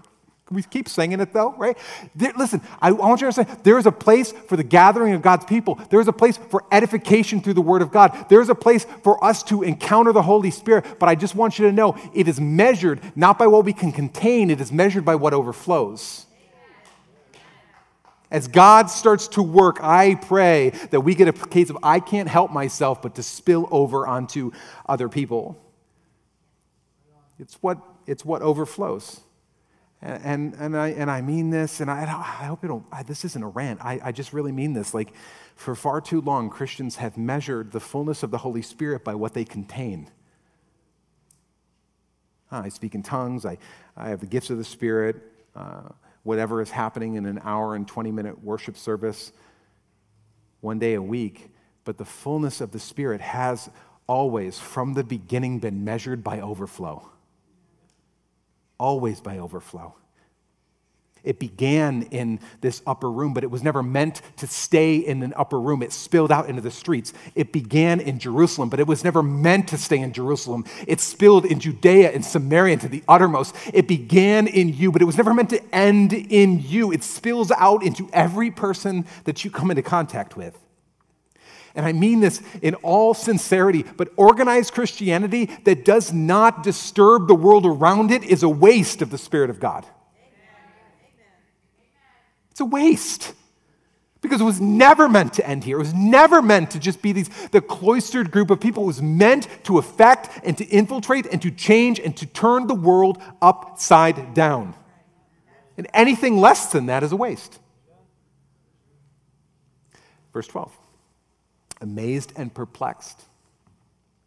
We 0.51 0.63
keep 0.63 0.89
singing 0.89 1.21
it 1.21 1.31
though, 1.31 1.53
right? 1.57 1.77
There, 2.13 2.33
listen, 2.37 2.61
I, 2.81 2.89
I 2.89 2.91
want 2.91 3.21
you 3.21 3.31
to 3.31 3.39
understand 3.39 3.63
there 3.63 3.77
is 3.77 3.85
a 3.85 3.91
place 3.91 4.33
for 4.33 4.57
the 4.57 4.63
gathering 4.63 5.13
of 5.13 5.21
God's 5.21 5.45
people. 5.45 5.75
There 5.89 6.01
is 6.01 6.09
a 6.09 6.13
place 6.13 6.37
for 6.37 6.65
edification 6.71 7.41
through 7.41 7.53
the 7.53 7.61
Word 7.61 7.81
of 7.81 7.91
God. 7.91 8.25
There 8.29 8.41
is 8.41 8.49
a 8.49 8.55
place 8.55 8.85
for 9.03 9.23
us 9.23 9.43
to 9.43 9.63
encounter 9.63 10.11
the 10.11 10.21
Holy 10.21 10.51
Spirit. 10.51 10.99
But 10.99 11.07
I 11.07 11.15
just 11.15 11.35
want 11.35 11.57
you 11.57 11.67
to 11.67 11.71
know 11.71 11.95
it 12.13 12.27
is 12.27 12.41
measured 12.41 12.99
not 13.15 13.39
by 13.39 13.47
what 13.47 13.63
we 13.63 13.71
can 13.71 13.93
contain, 13.93 14.49
it 14.49 14.59
is 14.59 14.71
measured 14.71 15.05
by 15.05 15.15
what 15.15 15.33
overflows. 15.33 16.25
As 18.29 18.47
God 18.47 18.89
starts 18.89 19.27
to 19.29 19.43
work, 19.43 19.79
I 19.81 20.15
pray 20.15 20.69
that 20.91 21.01
we 21.01 21.15
get 21.15 21.27
a 21.27 21.33
case 21.33 21.69
of 21.69 21.77
I 21.83 21.99
can't 21.99 22.29
help 22.29 22.51
myself 22.51 23.01
but 23.01 23.15
to 23.15 23.23
spill 23.23 23.67
over 23.71 24.05
onto 24.05 24.51
other 24.87 25.07
people. 25.07 25.61
It's 27.39 27.55
what, 27.55 27.77
it's 28.05 28.23
what 28.23 28.41
overflows. 28.41 29.21
And, 30.03 30.55
and, 30.55 30.75
I, 30.75 30.89
and 30.89 31.11
I 31.11 31.21
mean 31.21 31.51
this, 31.51 31.79
and 31.79 31.91
I, 31.91 32.01
I 32.01 32.45
hope 32.45 32.63
you 32.63 32.69
don't, 32.69 32.85
I, 32.91 33.03
this 33.03 33.23
isn't 33.23 33.43
a 33.43 33.47
rant. 33.47 33.81
I, 33.83 33.99
I 34.03 34.11
just 34.11 34.33
really 34.33 34.51
mean 34.51 34.73
this. 34.73 34.95
Like, 34.95 35.13
for 35.55 35.75
far 35.75 36.01
too 36.01 36.21
long, 36.21 36.49
Christians 36.49 36.95
have 36.95 37.17
measured 37.17 37.71
the 37.71 37.79
fullness 37.79 38.23
of 38.23 38.31
the 38.31 38.39
Holy 38.39 38.63
Spirit 38.63 39.03
by 39.03 39.13
what 39.13 39.35
they 39.35 39.45
contain. 39.45 40.09
I 42.51 42.69
speak 42.69 42.95
in 42.95 43.03
tongues, 43.03 43.45
I, 43.45 43.59
I 43.95 44.09
have 44.09 44.19
the 44.19 44.25
gifts 44.25 44.49
of 44.49 44.57
the 44.57 44.63
Spirit, 44.63 45.21
uh, 45.55 45.89
whatever 46.23 46.61
is 46.61 46.71
happening 46.71 47.15
in 47.15 47.25
an 47.25 47.39
hour 47.43 47.75
and 47.75 47.87
20 47.87 48.11
minute 48.11 48.43
worship 48.43 48.77
service 48.77 49.31
one 50.61 50.79
day 50.79 50.95
a 50.95 51.01
week. 51.01 51.51
But 51.83 51.97
the 51.97 52.05
fullness 52.05 52.59
of 52.59 52.71
the 52.71 52.79
Spirit 52.79 53.21
has 53.21 53.69
always, 54.07 54.59
from 54.59 54.93
the 54.93 55.03
beginning, 55.03 55.59
been 55.59 55.83
measured 55.83 56.23
by 56.23 56.41
overflow. 56.41 57.09
Always 58.81 59.21
by 59.21 59.37
overflow. 59.37 59.93
It 61.23 61.37
began 61.37 62.01
in 62.09 62.39
this 62.61 62.81
upper 62.87 63.11
room, 63.11 63.35
but 63.35 63.43
it 63.43 63.51
was 63.51 63.61
never 63.61 63.83
meant 63.83 64.23
to 64.37 64.47
stay 64.47 64.95
in 64.95 65.21
an 65.21 65.35
upper 65.37 65.61
room. 65.61 65.83
It 65.83 65.93
spilled 65.93 66.31
out 66.31 66.49
into 66.49 66.63
the 66.63 66.71
streets. 66.71 67.13
It 67.35 67.53
began 67.53 67.99
in 67.99 68.17
Jerusalem, 68.17 68.69
but 68.69 68.79
it 68.79 68.87
was 68.87 69.03
never 69.03 69.21
meant 69.21 69.67
to 69.67 69.77
stay 69.77 69.99
in 69.99 70.13
Jerusalem. 70.13 70.65
It 70.87 70.99
spilled 70.99 71.45
in 71.45 71.59
Judea 71.59 72.09
and 72.11 72.25
Samaria 72.25 72.77
to 72.77 72.89
the 72.89 73.03
uttermost. 73.07 73.55
It 73.71 73.87
began 73.87 74.47
in 74.47 74.69
you, 74.69 74.91
but 74.91 75.03
it 75.03 75.05
was 75.05 75.17
never 75.17 75.35
meant 75.35 75.51
to 75.51 75.61
end 75.71 76.11
in 76.13 76.59
you. 76.59 76.91
It 76.91 77.03
spills 77.03 77.51
out 77.51 77.83
into 77.83 78.09
every 78.11 78.49
person 78.49 79.05
that 79.25 79.45
you 79.45 79.51
come 79.51 79.69
into 79.69 79.83
contact 79.83 80.35
with. 80.35 80.57
And 81.75 81.85
I 81.85 81.93
mean 81.93 82.19
this 82.19 82.41
in 82.61 82.75
all 82.75 83.13
sincerity, 83.13 83.83
but 83.83 84.09
organized 84.15 84.73
Christianity 84.73 85.45
that 85.63 85.85
does 85.85 86.11
not 86.11 86.63
disturb 86.63 87.27
the 87.27 87.35
world 87.35 87.65
around 87.65 88.11
it 88.11 88.23
is 88.23 88.43
a 88.43 88.49
waste 88.49 89.01
of 89.01 89.09
the 89.09 89.17
Spirit 89.17 89.49
of 89.49 89.59
God. 89.59 89.85
It's 92.51 92.59
a 92.59 92.65
waste. 92.65 93.33
Because 94.21 94.39
it 94.39 94.43
was 94.43 94.61
never 94.61 95.09
meant 95.09 95.33
to 95.33 95.47
end 95.47 95.63
here. 95.63 95.77
It 95.77 95.79
was 95.79 95.95
never 95.95 96.43
meant 96.43 96.71
to 96.71 96.79
just 96.79 97.01
be 97.01 97.11
these, 97.11 97.29
the 97.47 97.61
cloistered 97.61 98.29
group 98.29 98.51
of 98.51 98.59
people. 98.59 98.83
It 98.83 98.87
was 98.87 99.01
meant 99.01 99.47
to 99.63 99.79
affect 99.79 100.45
and 100.45 100.55
to 100.59 100.65
infiltrate 100.65 101.25
and 101.25 101.41
to 101.41 101.49
change 101.49 101.99
and 101.99 102.15
to 102.17 102.27
turn 102.27 102.67
the 102.67 102.75
world 102.75 103.17
upside 103.41 104.35
down. 104.35 104.75
And 105.75 105.87
anything 105.93 106.39
less 106.39 106.71
than 106.71 106.85
that 106.85 107.01
is 107.01 107.11
a 107.11 107.15
waste. 107.15 107.57
Verse 110.33 110.47
12 110.47 110.71
Amazed 111.81 112.31
and 112.35 112.53
perplexed, 112.53 113.19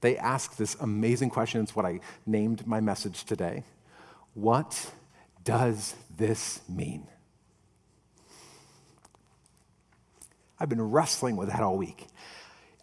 they 0.01 0.19
ask 0.19 0.57
this 0.57 0.77
amazing 0.81 1.31
question. 1.31 1.62
It's 1.62 1.75
what 1.75 1.87
I 1.87 2.01
named 2.27 2.67
my 2.67 2.81
message 2.81 3.25
today. 3.25 3.62
What 4.35 4.90
does 5.45 5.95
this 6.17 6.61
mean? 6.69 7.07
I've 10.59 10.69
been 10.69 10.90
wrestling 10.90 11.37
with 11.37 11.49
that 11.49 11.61
all 11.61 11.79
week. 11.79 12.07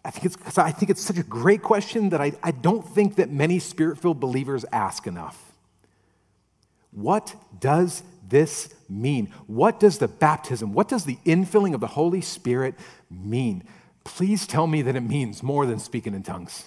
I 0.04 0.10
think 0.10 0.24
it's, 0.24 0.58
I 0.58 0.72
think 0.72 0.90
it's 0.90 1.02
such 1.02 1.18
a 1.18 1.22
great 1.22 1.62
question 1.62 2.10
that 2.10 2.20
I, 2.20 2.32
I 2.42 2.50
don't 2.50 2.86
think 2.86 3.16
that 3.16 3.30
many 3.30 3.58
spirit 3.58 3.98
filled 3.98 4.18
believers 4.18 4.64
ask 4.72 5.06
enough. 5.06 5.52
What 6.90 7.34
does 7.60 8.02
this 8.28 8.74
mean? 8.88 9.32
What 9.46 9.78
does 9.78 9.98
the 9.98 10.08
baptism, 10.08 10.72
what 10.72 10.88
does 10.88 11.04
the 11.04 11.18
infilling 11.24 11.74
of 11.74 11.80
the 11.80 11.86
Holy 11.86 12.20
Spirit 12.20 12.74
mean? 13.10 13.62
Please 14.04 14.46
tell 14.46 14.66
me 14.66 14.82
that 14.82 14.96
it 14.96 15.02
means 15.02 15.42
more 15.42 15.66
than 15.66 15.78
speaking 15.78 16.14
in 16.14 16.22
tongues. 16.22 16.64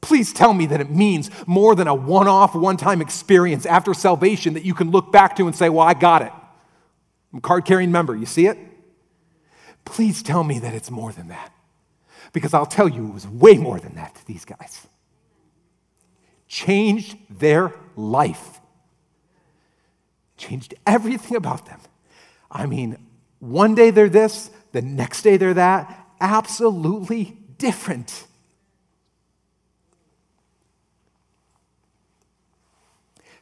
Please 0.00 0.32
tell 0.32 0.54
me 0.54 0.66
that 0.66 0.80
it 0.80 0.90
means 0.90 1.30
more 1.46 1.74
than 1.74 1.88
a 1.88 1.94
one 1.94 2.28
off, 2.28 2.54
one 2.54 2.76
time 2.76 3.00
experience 3.00 3.66
after 3.66 3.92
salvation 3.92 4.54
that 4.54 4.64
you 4.64 4.72
can 4.72 4.90
look 4.90 5.10
back 5.10 5.34
to 5.36 5.46
and 5.46 5.56
say, 5.56 5.68
Well, 5.68 5.86
I 5.86 5.94
got 5.94 6.22
it. 6.22 6.32
I'm 7.32 7.38
a 7.38 7.40
card 7.40 7.64
carrying 7.64 7.90
member. 7.90 8.14
You 8.14 8.26
see 8.26 8.46
it? 8.46 8.56
Please 9.84 10.22
tell 10.22 10.44
me 10.44 10.58
that 10.60 10.74
it's 10.74 10.90
more 10.90 11.12
than 11.12 11.28
that. 11.28 11.52
Because 12.32 12.54
I'll 12.54 12.66
tell 12.66 12.88
you, 12.88 13.08
it 13.08 13.14
was 13.14 13.26
way 13.26 13.54
more 13.54 13.80
than 13.80 13.94
that 13.94 14.14
to 14.14 14.26
these 14.26 14.44
guys. 14.44 14.86
Changed 16.46 17.16
their 17.28 17.72
life, 17.96 18.60
changed 20.36 20.74
everything 20.86 21.36
about 21.36 21.66
them. 21.66 21.80
I 22.50 22.66
mean, 22.66 22.98
one 23.40 23.74
day 23.74 23.90
they're 23.90 24.08
this, 24.08 24.50
the 24.76 24.82
next 24.82 25.22
day 25.22 25.38
they're 25.38 25.54
that. 25.54 26.06
Absolutely 26.20 27.38
different. 27.56 28.26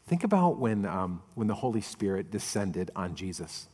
Think 0.06 0.22
about 0.22 0.58
when, 0.58 0.86
um, 0.86 1.22
when 1.34 1.48
the 1.48 1.54
Holy 1.54 1.80
Spirit 1.80 2.30
descended 2.30 2.92
on 2.94 3.16
Jesus. 3.16 3.66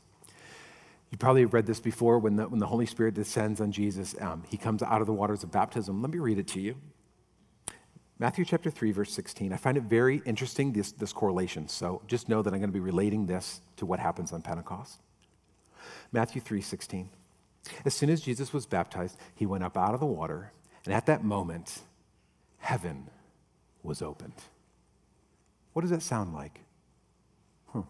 You 1.11 1.19
probably 1.19 1.43
have 1.43 1.53
read 1.53 1.67
this 1.67 1.81
before 1.81 2.19
when 2.19 2.37
the, 2.37 2.49
when 2.49 2.61
the 2.61 2.67
Holy 2.67 2.87
Spirit 2.87 3.13
descends 3.13 3.61
on 3.61 3.73
Jesus, 3.73 4.15
um, 4.23 4.43
he 4.49 4.57
comes 4.57 4.83
out 4.83 5.03
of 5.03 5.07
the 5.07 5.13
waters 5.13 5.43
of 5.43 5.53
baptism. 5.53 6.01
Let 6.01 6.11
me 6.11 6.19
read 6.19 6.39
it 6.39 6.49
to 6.49 6.61
you. 6.61 6.77
Matthew 8.19 8.47
chapter 8.47 8.71
3, 8.71 8.93
verse 8.93 9.13
16. 9.13 9.53
I 9.53 9.57
find 9.59 9.77
it 9.77 9.83
very 9.83 10.23
interesting, 10.25 10.73
this, 10.73 10.93
this 10.93 11.13
correlation. 11.13 11.69
So 11.69 12.01
just 12.07 12.27
know 12.27 12.41
that 12.41 12.55
I'm 12.55 12.61
going 12.61 12.71
to 12.71 12.73
be 12.73 12.81
relating 12.81 13.27
this 13.27 13.61
to 13.77 13.85
what 13.85 14.01
happens 14.01 14.33
on 14.33 14.41
Pentecost. 14.41 14.99
Matthew 16.11 16.41
3, 16.41 16.63
16. 16.63 17.11
As 17.85 17.95
soon 17.95 18.11
as 18.11 18.21
Jesus 18.21 18.53
was 18.53 18.67
baptized, 18.67 19.17
he 19.35 19.47
went 19.47 19.65
up 19.65 19.77
out 19.77 19.95
of 19.95 20.01
the 20.01 20.07
water, 20.07 20.53
and 20.85 20.95
at 20.95 21.07
that 21.07 21.25
moment, 21.25 21.81
heaven 22.59 23.09
was 23.83 24.03
opened. 24.03 24.35
What 25.73 25.83
does 25.83 25.91
that 25.91 26.03
sound 26.03 26.35
like? 26.35 26.61
Hmm. 27.69 27.83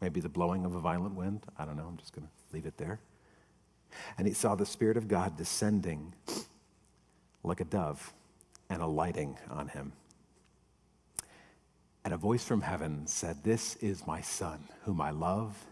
Maybe 0.00 0.20
the 0.20 0.28
blowing 0.28 0.64
of 0.64 0.74
a 0.74 0.80
violent 0.80 1.14
wind. 1.14 1.44
I 1.58 1.64
don't 1.64 1.76
know. 1.76 1.86
I'm 1.86 1.96
just 1.96 2.12
going 2.12 2.26
to 2.26 2.32
leave 2.54 2.66
it 2.66 2.76
there. 2.76 3.00
And 4.18 4.26
he 4.26 4.34
saw 4.34 4.54
the 4.54 4.66
Spirit 4.66 4.96
of 4.96 5.08
God 5.08 5.36
descending 5.36 6.14
like 7.42 7.60
a 7.60 7.64
dove 7.64 8.12
and 8.68 8.82
alighting 8.82 9.36
on 9.50 9.68
him. 9.68 9.92
And 12.04 12.14
a 12.14 12.16
voice 12.16 12.44
from 12.44 12.62
heaven 12.62 13.06
said, 13.06 13.42
This 13.42 13.76
is 13.76 14.06
my 14.06 14.20
Son, 14.20 14.64
whom 14.84 15.00
I 15.00 15.10
love, 15.10 15.66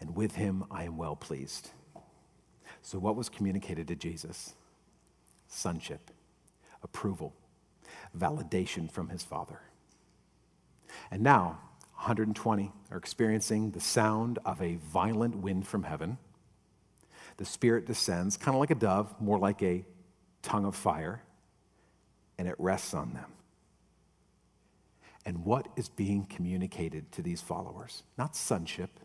and 0.00 0.14
with 0.14 0.36
him 0.36 0.64
I 0.70 0.84
am 0.84 0.96
well 0.96 1.16
pleased. 1.16 1.70
So, 2.82 2.98
what 2.98 3.16
was 3.16 3.28
communicated 3.28 3.88
to 3.88 3.96
Jesus? 3.96 4.54
Sonship, 5.48 6.10
approval, 6.82 7.34
validation 8.16 8.90
from 8.90 9.08
his 9.08 9.22
Father. 9.22 9.60
And 11.10 11.22
now, 11.22 11.58
120 11.94 12.72
are 12.90 12.96
experiencing 12.96 13.72
the 13.72 13.80
sound 13.80 14.38
of 14.44 14.62
a 14.62 14.76
violent 14.76 15.36
wind 15.36 15.66
from 15.66 15.82
heaven. 15.82 16.18
The 17.38 17.44
Spirit 17.44 17.86
descends, 17.86 18.36
kind 18.36 18.54
of 18.54 18.60
like 18.60 18.70
a 18.70 18.74
dove, 18.74 19.14
more 19.20 19.38
like 19.38 19.62
a 19.62 19.84
tongue 20.42 20.64
of 20.64 20.76
fire, 20.76 21.22
and 22.38 22.46
it 22.46 22.54
rests 22.58 22.94
on 22.94 23.14
them. 23.14 23.32
And 25.26 25.44
what 25.44 25.68
is 25.76 25.88
being 25.88 26.24
communicated 26.24 27.10
to 27.12 27.22
these 27.22 27.42
followers? 27.42 28.02
Not 28.16 28.34
sonship. 28.34 29.00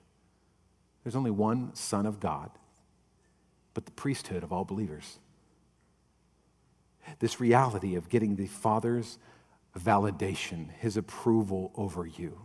There's 1.03 1.15
only 1.15 1.31
one 1.31 1.75
Son 1.75 2.05
of 2.05 2.19
God, 2.19 2.51
but 3.73 3.85
the 3.85 3.91
priesthood 3.91 4.43
of 4.43 4.51
all 4.51 4.65
believers. 4.65 5.19
This 7.19 7.39
reality 7.39 7.95
of 7.95 8.09
getting 8.09 8.35
the 8.35 8.47
Father's 8.47 9.17
validation, 9.77 10.71
his 10.79 10.97
approval 10.97 11.71
over 11.75 12.05
you. 12.05 12.39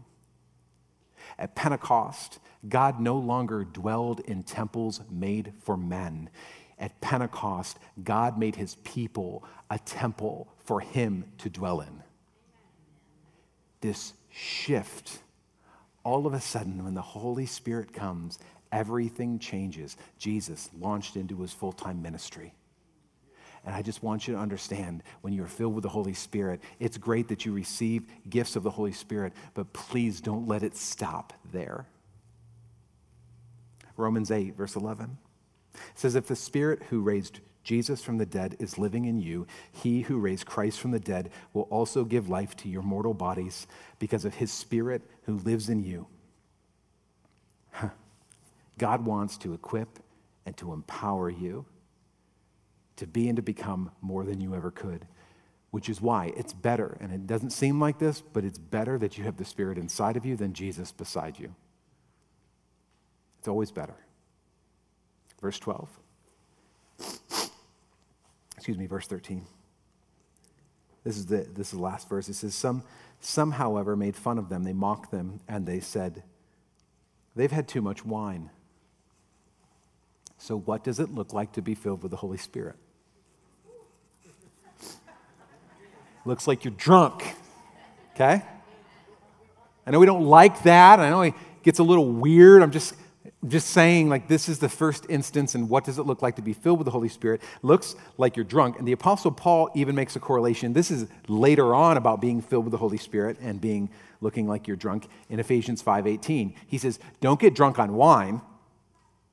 At 1.39 1.55
Pentecost, 1.55 2.39
God 2.69 3.01
no 3.01 3.17
longer 3.17 3.65
dwelled 3.65 4.21
in 4.21 4.43
temples 4.43 5.01
made 5.11 5.53
for 5.61 5.77
men. 5.77 6.31
At 6.79 7.01
Pentecost, 7.01 7.79
God 8.03 8.39
made 8.39 8.57
his 8.57 8.77
people 8.77 9.45
a 9.71 9.79
temple 9.79 10.49
for 10.59 10.81
him 10.81 11.25
to 11.39 11.51
dwell 11.51 11.81
in. 11.81 12.03
This 13.81 14.15
shift, 14.31 15.19
all 16.03 16.27
of 16.27 16.35
a 16.35 16.41
sudden, 16.41 16.85
when 16.85 16.95
the 16.95 17.03
Holy 17.03 17.47
Spirit 17.47 17.93
comes, 17.93 18.39
everything 18.73 19.39
changes. 19.39 19.97
Jesus 20.19 20.71
launched 20.79 21.17
into 21.17 21.41
his 21.41 21.53
full 21.53 21.73
time 21.73 22.03
ministry. 22.03 22.55
And 23.65 23.75
I 23.75 23.83
just 23.83 24.03
want 24.03 24.27
you 24.27 24.35
to 24.35 24.41
understand 24.41 25.03
when 25.21 25.33
you're 25.33 25.47
filled 25.47 25.75
with 25.75 25.83
the 25.83 25.89
Holy 25.89 26.15
Spirit, 26.15 26.61
it's 26.79 26.97
great 26.97 27.29
that 27.29 27.45
you 27.45 27.53
receive 27.53 28.05
gifts 28.29 28.57
of 28.57 28.63
the 28.63 28.71
Holy 28.71 28.93
Spirit, 28.93 29.33
but 29.55 29.73
please 29.73 30.21
don't 30.21 30.47
let 30.47 30.63
it 30.63 30.77
stop 30.77 31.33
there. 31.53 31.87
Romans 33.97 34.31
8, 34.31 34.57
verse 34.57 34.77
11 34.77 35.19
says, 35.95 36.15
If 36.15 36.29
the 36.29 36.37
Spirit 36.37 36.85
who 36.89 37.01
raised 37.01 37.41
Jesus 37.65 38.03
from 38.03 38.17
the 38.17 38.25
dead 38.25 38.57
is 38.59 38.79
living 38.79 39.05
in 39.05 39.21
you, 39.21 39.47
he 39.73 40.03
who 40.03 40.19
raised 40.19 40.47
Christ 40.47 40.81
from 40.81 40.93
the 40.93 41.01
dead 41.01 41.31
will 41.53 41.63
also 41.65 42.05
give 42.05 42.29
life 42.29 42.57
to 42.59 42.69
your 42.69 42.83
mortal 42.83 43.13
bodies 43.13 43.67
because 43.99 44.25
of 44.25 44.37
his 44.37 44.53
Spirit 44.53 45.03
who 45.25 45.37
lives 45.39 45.69
in 45.69 45.83
you. 45.83 46.07
God 48.79 49.05
wants 49.05 49.37
to 49.39 49.53
equip 49.53 49.99
and 50.47 50.57
to 50.57 50.73
empower 50.73 51.29
you 51.29 51.67
to 52.97 53.07
be 53.07 53.29
and 53.29 53.37
to 53.37 53.43
become 53.43 53.91
more 54.01 54.25
than 54.25 54.41
you 54.41 54.55
ever 54.55 54.71
could. 54.71 55.07
Which 55.71 55.89
is 55.89 56.01
why 56.01 56.33
it's 56.37 56.55
better, 56.55 56.97
and 57.01 57.13
it 57.13 57.27
doesn't 57.27 57.51
seem 57.51 57.79
like 57.79 57.99
this, 57.99 58.23
but 58.23 58.43
it's 58.43 58.59
better 58.59 58.99
that 58.99 59.19
you 59.19 59.25
have 59.25 59.37
the 59.37 59.45
Spirit 59.45 59.77
inside 59.77 60.17
of 60.17 60.25
you 60.25 60.35
than 60.35 60.55
Jesus 60.55 60.93
beside 60.93 61.39
you. 61.39 61.55
It's 63.39 63.49
always 63.49 63.71
better. 63.71 63.97
Verse 65.43 65.59
12. 65.59 65.89
Excuse 68.57 68.79
me, 68.79 68.87
verse 68.87 69.07
13. 69.07 69.45
This 71.05 71.19
is 71.19 71.27
the, 71.27 71.47
this 71.55 71.69
is 71.69 71.73
the 71.73 71.81
last 71.81 72.09
verse. 72.09 72.29
It 72.29 72.35
says, 72.35 72.55
some, 72.55 72.83
some, 73.21 73.53
however, 73.53 73.95
made 73.95 74.17
fun 74.17 74.39
of 74.39 74.49
them. 74.49 74.65
They 74.65 74.73
mocked 74.73 75.11
them, 75.11 75.41
and 75.47 75.67
they 75.67 75.81
said, 75.81 76.23
They've 77.37 77.53
had 77.53 77.69
too 77.69 77.83
much 77.83 78.05
wine. 78.05 78.51
So, 80.39 80.57
what 80.57 80.85
does 80.85 81.01
it 81.01 81.11
look 81.11 81.33
like 81.33 81.53
to 81.53 81.63
be 81.63 81.75
filled 81.75 82.03
with 82.03 82.11
the 82.11 82.17
Holy 82.17 82.39
Spirit? 82.39 82.77
looks 86.25 86.47
like 86.47 86.65
you're 86.65 86.75
drunk. 86.77 87.25
Okay? 88.15 88.43
I 89.87 89.91
know 89.91 89.99
we 89.99 90.07
don't 90.07 90.27
like 90.27 90.63
that. 90.65 91.01
I 91.01 91.09
know 91.09 91.23
it 91.23 91.35
gets 91.63 91.79
a 91.79 91.83
little 91.83 92.07
weird. 92.07 92.63
I'm 92.63 92.71
just, 92.71 92.95
just 93.47 93.71
saying, 93.71 94.09
like, 94.09 94.29
this 94.29 94.49
is 94.49 94.59
the 94.59 94.69
first 94.69 95.07
instance, 95.09 95.55
and 95.55 95.71
what 95.71 95.85
does 95.85 95.99
it 95.99 96.03
look 96.03 96.21
like 96.21 96.37
to 96.37 96.43
be 96.43 96.53
filled 96.53 96.79
with 96.79 96.85
the 96.85 96.91
Holy 96.91 97.09
Spirit? 97.09 97.41
Looks 97.63 97.97
like 98.19 98.37
you're 98.37 98.45
drunk. 98.45 98.79
And 98.79 98.87
the 98.87 98.93
Apostle 98.93 99.33
Paul 99.33 99.71
even 99.75 99.95
makes 99.95 100.15
a 100.17 100.21
correlation. 100.21 100.75
This 100.75 100.91
is 100.91 101.09
later 101.27 101.75
on 101.75 101.97
about 101.97 102.21
being 102.21 102.43
filled 102.43 102.65
with 102.65 102.73
the 102.73 102.79
Holy 102.79 102.99
Spirit 102.99 103.39
and 103.41 103.61
being 103.61 103.89
looking 104.21 104.47
like 104.47 104.69
you're 104.69 104.77
drunk 104.77 105.09
in 105.31 105.41
Ephesians 105.41 105.81
5:18. 105.81 106.55
He 106.67 106.77
says, 106.77 106.99
"Don't 107.21 107.41
get 107.41 107.55
drunk 107.55 107.79
on 107.79 107.95
wine." 107.95 108.43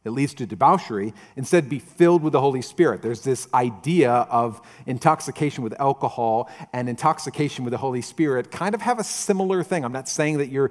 It 0.06 0.12
leads 0.12 0.36
to 0.36 0.46
debauchery. 0.46 1.16
Instead, 1.36 1.68
be 1.68 1.80
filled 1.80 2.22
with 2.22 2.34
the 2.34 2.40
Holy 2.40 2.62
Spirit. 2.62 3.02
There's 3.02 3.22
this 3.22 3.48
idea 3.56 4.12
of 4.12 4.62
intoxication 4.86 5.64
with 5.64 5.74
alcohol 5.80 6.50
and 6.72 6.88
intoxication 6.88 7.66
with 7.66 7.72
the 7.72 7.80
Holy 7.80 8.02
Spirit 8.02 8.52
kind 8.52 8.76
of 8.76 8.82
have 8.82 9.00
a 9.00 9.04
similar 9.04 9.64
thing. 9.64 9.84
I'm 9.84 9.92
not 9.92 10.08
saying 10.08 10.38
that 10.38 10.50
you're 10.50 10.70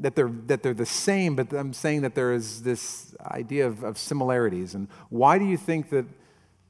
that 0.00 0.14
they're, 0.14 0.30
that 0.46 0.62
they're 0.62 0.74
the 0.74 0.84
same, 0.84 1.36
but 1.36 1.52
I'm 1.54 1.72
saying 1.72 2.02
that 2.02 2.14
there 2.14 2.34
is 2.34 2.62
this 2.62 3.14
idea 3.22 3.66
of, 3.66 3.82
of 3.82 3.96
similarities. 3.96 4.74
And 4.74 4.88
why 5.08 5.38
do 5.38 5.46
you 5.46 5.56
think 5.56 5.88
that 5.88 6.04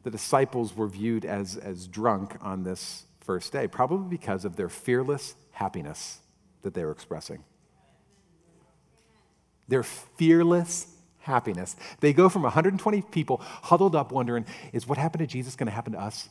the 0.05 0.11
disciples 0.11 0.77
were 0.77 0.87
viewed 0.87 1.25
as, 1.25 1.57
as 1.57 1.89
drunk 1.89 2.37
on 2.41 2.63
this 2.63 3.05
first 3.21 3.53
day? 3.53 3.67
Probably 3.67 4.09
because 4.09 4.45
of 4.45 4.55
their 4.55 4.69
fearless 4.69 5.35
happiness 5.51 6.21
that 6.63 6.75
they 6.75 6.85
were 6.85 6.93
expressing. 6.93 7.43
Their 9.67 9.83
fearless 9.83 10.87
happiness. 11.21 11.77
They 12.01 12.13
go 12.13 12.29
from 12.29 12.43
120 12.43 13.03
people 13.03 13.39
huddled 13.41 13.95
up 13.95 14.13
wondering, 14.13 14.47
is 14.73 14.87
what 14.87 14.99
happened 14.99 15.21
to 15.21 15.27
Jesus 15.27 15.57
going 15.57 15.67
to 15.67 15.73
happen 15.73 15.93
to 15.93 16.01
us? 16.01 16.29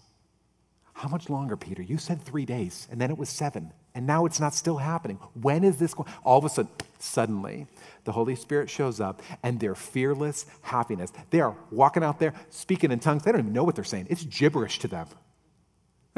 How 0.94 1.08
much 1.08 1.30
longer, 1.30 1.56
Peter? 1.56 1.82
You 1.82 1.98
said 1.98 2.22
three 2.22 2.46
days, 2.46 2.88
and 2.92 3.00
then 3.00 3.10
it 3.10 3.18
was 3.18 3.30
seven, 3.30 3.72
and 3.96 4.06
now 4.06 4.26
it's 4.26 4.42
not 4.42 4.54
still 4.54 4.78
happening. 4.78 5.18
When 5.34 5.64
is 5.64 5.78
this 5.78 5.94
going? 5.94 6.10
All 6.26 6.38
of 6.38 6.44
a 6.44 6.50
sudden, 6.50 6.72
suddenly, 6.98 7.68
the 8.04 8.12
Holy 8.12 8.36
Spirit 8.36 8.70
shows 8.70 9.00
up, 9.00 9.22
and 9.42 9.62
their 9.62 9.76
fearless 9.76 10.46
happiness. 10.62 11.14
They 11.30 11.40
are 11.40 11.56
walking 11.72 12.04
out 12.04 12.20
there 12.20 12.34
speaking 12.50 12.92
in 12.92 13.00
tongues. 13.00 13.24
They 13.24 13.32
don't 13.32 13.40
even 13.40 13.54
know 13.54 13.64
what 13.64 13.76
they're 13.76 13.86
saying. 13.86 14.08
It's 14.10 14.26
gibberish 14.26 14.80
to 14.80 14.90
them. 14.90 15.08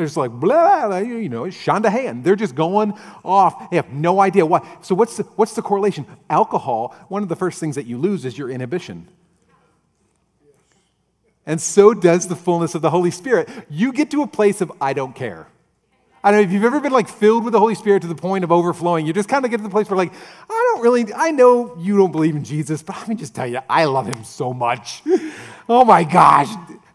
They're 0.02 0.08
just 0.08 0.18
like, 0.18 0.32
blah, 0.32 0.88
blah 0.88 0.97
you 0.97 1.30
know, 1.30 1.43
Shonda 1.43 1.91
hand. 1.91 2.24
They're 2.24 2.36
just 2.36 2.56
going 2.56 2.93
off. 3.24 3.70
They 3.70 3.76
have 3.76 3.93
no 3.93 4.20
idea 4.20 4.43
why. 4.43 4.68
So, 4.82 4.95
what's 4.95 5.18
the, 5.18 5.24
what's 5.36 5.54
the 5.54 5.62
correlation? 5.62 6.08
Alcohol, 6.28 6.95
one 7.08 7.22
of 7.22 7.30
the 7.30 7.36
first 7.36 7.60
things 7.60 7.76
that 7.76 7.86
you 7.86 7.99
lose 7.99 8.26
is 8.26 8.36
your 8.36 8.49
inhibition. 8.49 9.08
And 11.45 11.62
so 11.62 11.93
does 11.93 12.28
the 12.28 12.36
fullness 12.36 12.74
of 12.74 12.82
the 12.82 12.89
Holy 12.89 13.12
Spirit. 13.12 13.47
You 13.70 13.93
get 13.93 14.10
to 14.10 14.24
a 14.24 14.28
place 14.28 14.60
of, 14.60 14.72
I 14.82 14.93
don't 14.93 15.14
care. 15.14 15.45
I 16.24 16.32
don't 16.32 16.41
know 16.41 16.47
if 16.47 16.52
you've 16.52 16.64
ever 16.64 16.80
been 16.80 16.93
like 16.93 17.08
filled 17.08 17.43
with 17.43 17.52
the 17.54 17.60
Holy 17.60 17.76
Spirit 17.76 18.02
to 18.02 18.08
the 18.08 18.16
point 18.16 18.43
of 18.43 18.52
overflowing. 18.52 19.06
You 19.06 19.14
just 19.14 19.30
kind 19.30 19.45
of 19.45 19.52
get 19.52 19.58
to 19.58 19.64
the 19.64 19.70
place 19.70 19.88
where, 19.88 19.97
like, 19.97 20.14
I 20.49 20.74
don't 20.74 20.82
really, 20.82 21.14
I 21.14 21.30
know 21.30 21.78
you 21.78 21.95
don't 21.95 22.12
believe 22.12 22.36
in 22.36 22.43
Jesus, 22.43 22.82
but 22.82 22.97
let 22.97 23.08
me 23.08 23.14
just 23.14 23.36
tell 23.36 23.45
you, 23.45 23.60
I 23.70 23.86
love 23.86 24.08
him 24.08 24.24
so 24.24 24.52
much. 24.52 25.04
oh 25.70 25.86
my 25.86 26.04
gosh 26.04 26.49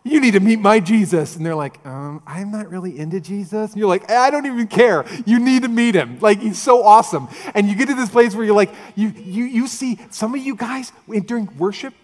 you 0.08 0.20
need 0.20 0.32
to 0.32 0.40
meet 0.40 0.60
my 0.60 0.80
Jesus. 0.80 1.36
And 1.36 1.44
they're 1.44 1.54
like, 1.54 1.84
um, 1.86 2.22
I'm 2.26 2.50
not 2.50 2.70
really 2.70 2.98
into 2.98 3.20
Jesus. 3.20 3.72
And 3.72 3.78
you're 3.78 3.88
like, 3.88 4.10
I 4.10 4.30
don't 4.30 4.46
even 4.46 4.66
care. 4.66 5.04
You 5.24 5.38
need 5.38 5.62
to 5.62 5.68
meet 5.68 5.94
him. 5.94 6.18
Like, 6.20 6.40
he's 6.40 6.60
so 6.60 6.84
awesome. 6.84 7.28
And 7.54 7.68
you 7.68 7.76
get 7.76 7.88
to 7.88 7.94
this 7.94 8.10
place 8.10 8.34
where 8.34 8.44
you're 8.44 8.54
like, 8.54 8.74
you, 8.94 9.08
you, 9.08 9.44
you 9.44 9.66
see 9.66 9.98
some 10.10 10.34
of 10.34 10.40
you 10.40 10.56
guys 10.56 10.92
during 11.26 11.48
worship. 11.58 11.94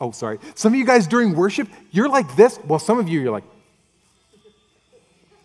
Oh, 0.00 0.10
sorry. 0.10 0.38
Some 0.54 0.72
of 0.74 0.78
you 0.78 0.84
guys 0.84 1.06
during 1.06 1.34
worship, 1.34 1.68
you're 1.90 2.08
like 2.08 2.36
this. 2.36 2.58
Well, 2.66 2.78
some 2.78 2.98
of 2.98 3.08
you, 3.08 3.20
you're 3.20 3.32
like, 3.32 3.44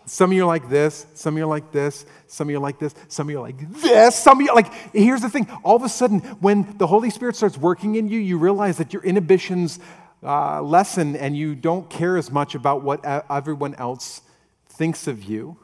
some 0.04 0.30
of 0.30 0.36
you 0.36 0.42
are 0.42 0.46
like 0.46 0.68
this, 0.68 1.06
some 1.14 1.34
of 1.34 1.38
you 1.38 1.44
are 1.44 1.48
like 1.48 1.70
this, 1.70 2.04
some 2.26 2.48
of 2.48 2.50
you 2.50 2.58
are 2.58 2.60
like 2.60 2.78
this, 2.78 2.94
some 3.08 3.28
of 3.28 3.30
you 3.30 3.38
are 3.38 3.42
like 3.42 3.70
this, 3.80 4.16
some 4.16 4.38
of 4.38 4.44
you 4.44 4.54
like, 4.54 4.72
here's 4.92 5.22
the 5.22 5.30
thing. 5.30 5.48
All 5.62 5.76
of 5.76 5.84
a 5.84 5.88
sudden, 5.88 6.18
when 6.40 6.76
the 6.76 6.86
Holy 6.86 7.08
Spirit 7.08 7.36
starts 7.36 7.56
working 7.56 7.94
in 7.94 8.08
you, 8.08 8.18
you 8.18 8.36
realize 8.36 8.78
that 8.78 8.92
your 8.92 9.02
inhibitions 9.04 9.78
uh, 10.22 10.62
lessen 10.62 11.16
and 11.16 11.36
you 11.36 11.54
don't 11.54 11.90
care 11.90 12.16
as 12.16 12.30
much 12.30 12.54
about 12.54 12.82
what 12.82 13.04
everyone 13.30 13.74
else 13.74 14.22
thinks 14.68 15.06
of 15.06 15.24
you. 15.24 15.56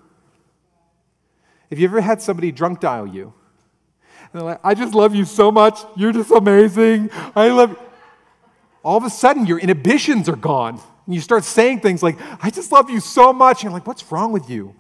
Have 1.71 1.79
you 1.79 1.87
ever 1.87 2.01
had 2.01 2.23
somebody 2.23 2.51
drunk 2.51 2.81
dial 2.81 3.07
you? 3.07 3.35
And 4.33 4.41
they're 4.41 4.43
like, 4.43 4.61
I 4.65 4.75
just 4.75 4.95
love 4.95 5.15
you 5.15 5.25
so 5.25 5.51
much. 5.51 5.81
You're 5.97 6.13
just 6.13 6.31
amazing. 6.31 7.11
I 7.35 7.49
love 7.49 7.71
you. 7.71 7.79
All 8.83 8.97
of 8.97 9.05
a 9.05 9.11
sudden, 9.11 9.47
your 9.47 9.59
inhibitions 9.59 10.29
are 10.29 10.37
gone. 10.37 10.81
And 11.07 11.15
you 11.15 11.21
start 11.21 11.45
saying 11.45 11.81
things 11.81 12.03
like, 12.03 12.19
I 12.43 12.51
just 12.51 12.73
love 12.73 12.91
you 12.91 13.01
so 13.01 13.33
much. 13.33 13.59
And 13.59 13.65
you're 13.65 13.73
like, 13.73 13.87
what's 13.87 14.11
wrong 14.11 14.33
with 14.33 14.49
you? 14.49 14.75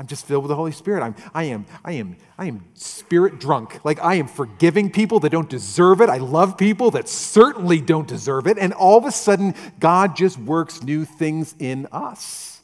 I'm 0.00 0.06
just 0.06 0.24
filled 0.24 0.44
with 0.44 0.48
the 0.48 0.56
Holy 0.56 0.72
Spirit. 0.72 1.02
I'm, 1.02 1.14
I 1.34 1.44
am, 1.44 1.66
I 1.84 1.92
am, 1.92 2.16
I 2.38 2.46
am 2.46 2.64
spirit 2.72 3.38
drunk. 3.38 3.84
Like 3.84 4.02
I 4.02 4.14
am 4.14 4.28
forgiving 4.28 4.90
people 4.90 5.20
that 5.20 5.28
don't 5.28 5.50
deserve 5.50 6.00
it. 6.00 6.08
I 6.08 6.16
love 6.16 6.56
people 6.56 6.90
that 6.92 7.06
certainly 7.06 7.82
don't 7.82 8.08
deserve 8.08 8.46
it. 8.46 8.56
And 8.56 8.72
all 8.72 8.96
of 8.96 9.04
a 9.04 9.12
sudden, 9.12 9.54
God 9.78 10.16
just 10.16 10.38
works 10.38 10.82
new 10.82 11.04
things 11.04 11.54
in 11.58 11.86
us. 11.92 12.62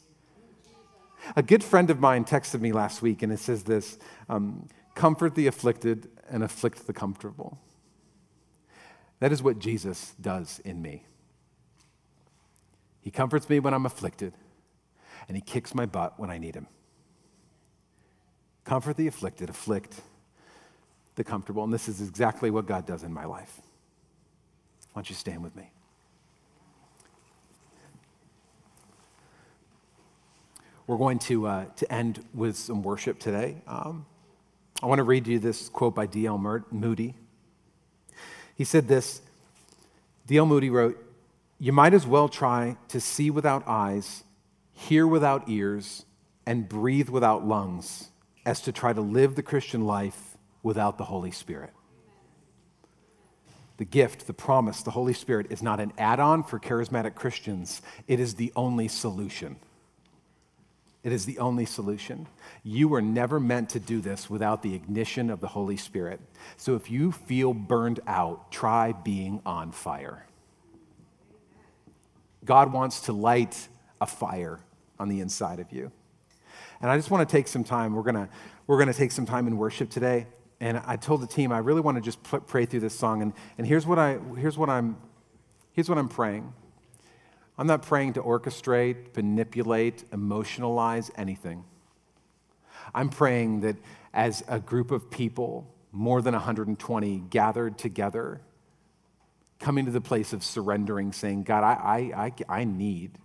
A 1.35 1.43
good 1.43 1.63
friend 1.63 1.91
of 1.91 1.99
mine 1.99 2.25
texted 2.25 2.59
me 2.59 2.71
last 2.71 3.03
week, 3.03 3.21
and 3.21 3.31
it 3.31 3.37
says 3.37 3.61
this 3.61 3.99
um, 4.29 4.67
Comfort 4.95 5.35
the 5.35 5.45
afflicted 5.45 6.09
and 6.31 6.43
afflict 6.43 6.87
the 6.87 6.93
comfortable. 6.93 7.59
That 9.19 9.31
is 9.31 9.43
what 9.43 9.59
Jesus 9.59 10.15
does 10.19 10.57
in 10.65 10.81
me. 10.81 11.05
He 12.99 13.11
comforts 13.11 13.47
me 13.47 13.59
when 13.59 13.75
I'm 13.75 13.85
afflicted, 13.85 14.33
and 15.27 15.37
he 15.37 15.41
kicks 15.41 15.75
my 15.75 15.85
butt 15.85 16.19
when 16.19 16.31
I 16.31 16.39
need 16.39 16.55
him. 16.55 16.65
Comfort 18.67 18.97
the 18.97 19.07
afflicted, 19.07 19.49
afflict 19.49 20.01
the 21.15 21.23
comfortable. 21.23 21.63
And 21.63 21.71
this 21.71 21.87
is 21.87 22.01
exactly 22.01 22.51
what 22.51 22.65
God 22.65 22.85
does 22.85 23.01
in 23.01 23.13
my 23.13 23.23
life. 23.23 23.61
Why 24.91 24.99
don't 24.99 25.09
you 25.09 25.15
stand 25.15 25.41
with 25.41 25.55
me? 25.55 25.71
We're 30.85 30.97
going 30.97 31.19
to, 31.19 31.47
uh, 31.47 31.65
to 31.77 31.93
end 31.93 32.25
with 32.33 32.57
some 32.57 32.83
worship 32.83 33.19
today. 33.19 33.55
Um, 33.67 34.05
I 34.83 34.87
want 34.87 34.99
to 34.99 35.03
read 35.03 35.27
you 35.27 35.39
this 35.39 35.69
quote 35.69 35.95
by 35.95 36.05
D.L. 36.05 36.37
Moody. 36.69 37.15
He 38.55 38.65
said 38.65 38.89
this 38.89 39.21
D.L. 40.25 40.45
Moody 40.45 40.69
wrote, 40.69 41.01
You 41.57 41.71
might 41.71 41.93
as 41.93 42.05
well 42.05 42.27
try 42.27 42.75
to 42.89 42.99
see 42.99 43.29
without 43.29 43.65
eyes, 43.65 44.25
hear 44.73 45.07
without 45.07 45.47
ears, 45.47 46.03
and 46.45 46.67
breathe 46.67 47.07
without 47.07 47.47
lungs 47.47 48.09
as 48.47 48.61
to 48.61 48.71
try 48.71 48.93
to 48.93 49.01
live 49.01 49.35
the 49.35 49.43
Christian 49.43 49.85
life 49.85 50.37
without 50.63 50.97
the 50.97 51.03
Holy 51.03 51.31
Spirit. 51.31 51.73
The 53.75 53.83
gift, 53.83 54.25
the 54.25 54.33
promise, 54.33 54.81
the 54.81 54.91
Holy 54.91 55.13
Spirit 55.13 55.47
is 55.49 55.61
not 55.61 55.81
an 55.81 55.91
add 55.97 56.21
on 56.21 56.43
for 56.43 56.57
charismatic 56.57 57.13
Christians, 57.13 57.81
it 58.07 58.21
is 58.21 58.35
the 58.35 58.53
only 58.55 58.87
solution. 58.87 59.57
It 61.03 61.11
is 61.11 61.25
the 61.25 61.39
only 61.39 61.65
solution. 61.65 62.27
You 62.63 62.87
were 62.87 63.01
never 63.01 63.39
meant 63.39 63.69
to 63.71 63.79
do 63.79 64.01
this 64.01 64.29
without 64.29 64.61
the 64.61 64.73
ignition 64.73 65.29
of 65.29 65.41
the 65.41 65.47
Holy 65.47 65.77
Spirit. 65.77 66.19
So 66.55 66.75
if 66.75 66.89
you 66.89 67.11
feel 67.11 67.53
burned 67.53 67.99
out, 68.07 68.51
try 68.51 68.93
being 68.93 69.41
on 69.45 69.71
fire. 69.71 70.25
God 72.43 72.71
wants 72.71 73.01
to 73.01 73.13
light 73.13 73.67
a 73.99 74.07
fire 74.07 74.59
on 74.99 75.09
the 75.09 75.19
inside 75.19 75.59
of 75.59 75.71
you. 75.71 75.91
And 76.81 76.91
I 76.91 76.97
just 76.97 77.09
want 77.09 77.27
to 77.27 77.31
take 77.31 77.47
some 77.47 77.63
time. 77.63 77.93
We're 77.93 78.03
going 78.03 78.15
to 78.15 78.29
we're 78.67 78.77
going 78.77 78.91
to 78.91 78.93
take 78.93 79.11
some 79.13 79.25
time 79.25 79.47
in 79.47 79.57
worship 79.57 79.89
today. 79.89 80.27
And 80.59 80.81
I 80.85 80.97
told 80.97 81.21
the 81.21 81.27
team 81.27 81.51
I 81.51 81.59
really 81.59 81.81
want 81.81 81.95
to 81.97 82.01
just 82.01 82.21
pray 82.47 82.65
through 82.65 82.81
this 82.81 82.97
song. 82.97 83.21
And, 83.21 83.33
and 83.57 83.65
here's, 83.65 83.85
what 83.85 83.97
I, 83.97 84.17
here's, 84.35 84.57
what 84.57 84.69
I'm, 84.69 84.97
here's 85.71 85.87
what 85.87 85.97
I'm 85.97 86.09
praying. 86.09 86.53
I'm 87.57 87.67
not 87.67 87.83
praying 87.83 88.13
to 88.13 88.21
orchestrate, 88.21 89.15
manipulate, 89.15 90.09
emotionalize 90.11 91.09
anything. 91.15 91.63
I'm 92.93 93.09
praying 93.09 93.61
that 93.61 93.77
as 94.13 94.43
a 94.47 94.59
group 94.59 94.91
of 94.91 95.09
people, 95.09 95.73
more 95.91 96.21
than 96.21 96.33
120 96.33 97.23
gathered 97.29 97.77
together, 97.77 98.41
coming 99.59 99.85
to 99.85 99.91
the 99.91 100.01
place 100.01 100.33
of 100.33 100.43
surrendering, 100.43 101.13
saying, 101.13 101.43
God, 101.43 101.63
I, 101.63 101.73
I, 102.15 102.25
I, 102.25 102.59
I 102.61 102.63
need 102.63 103.17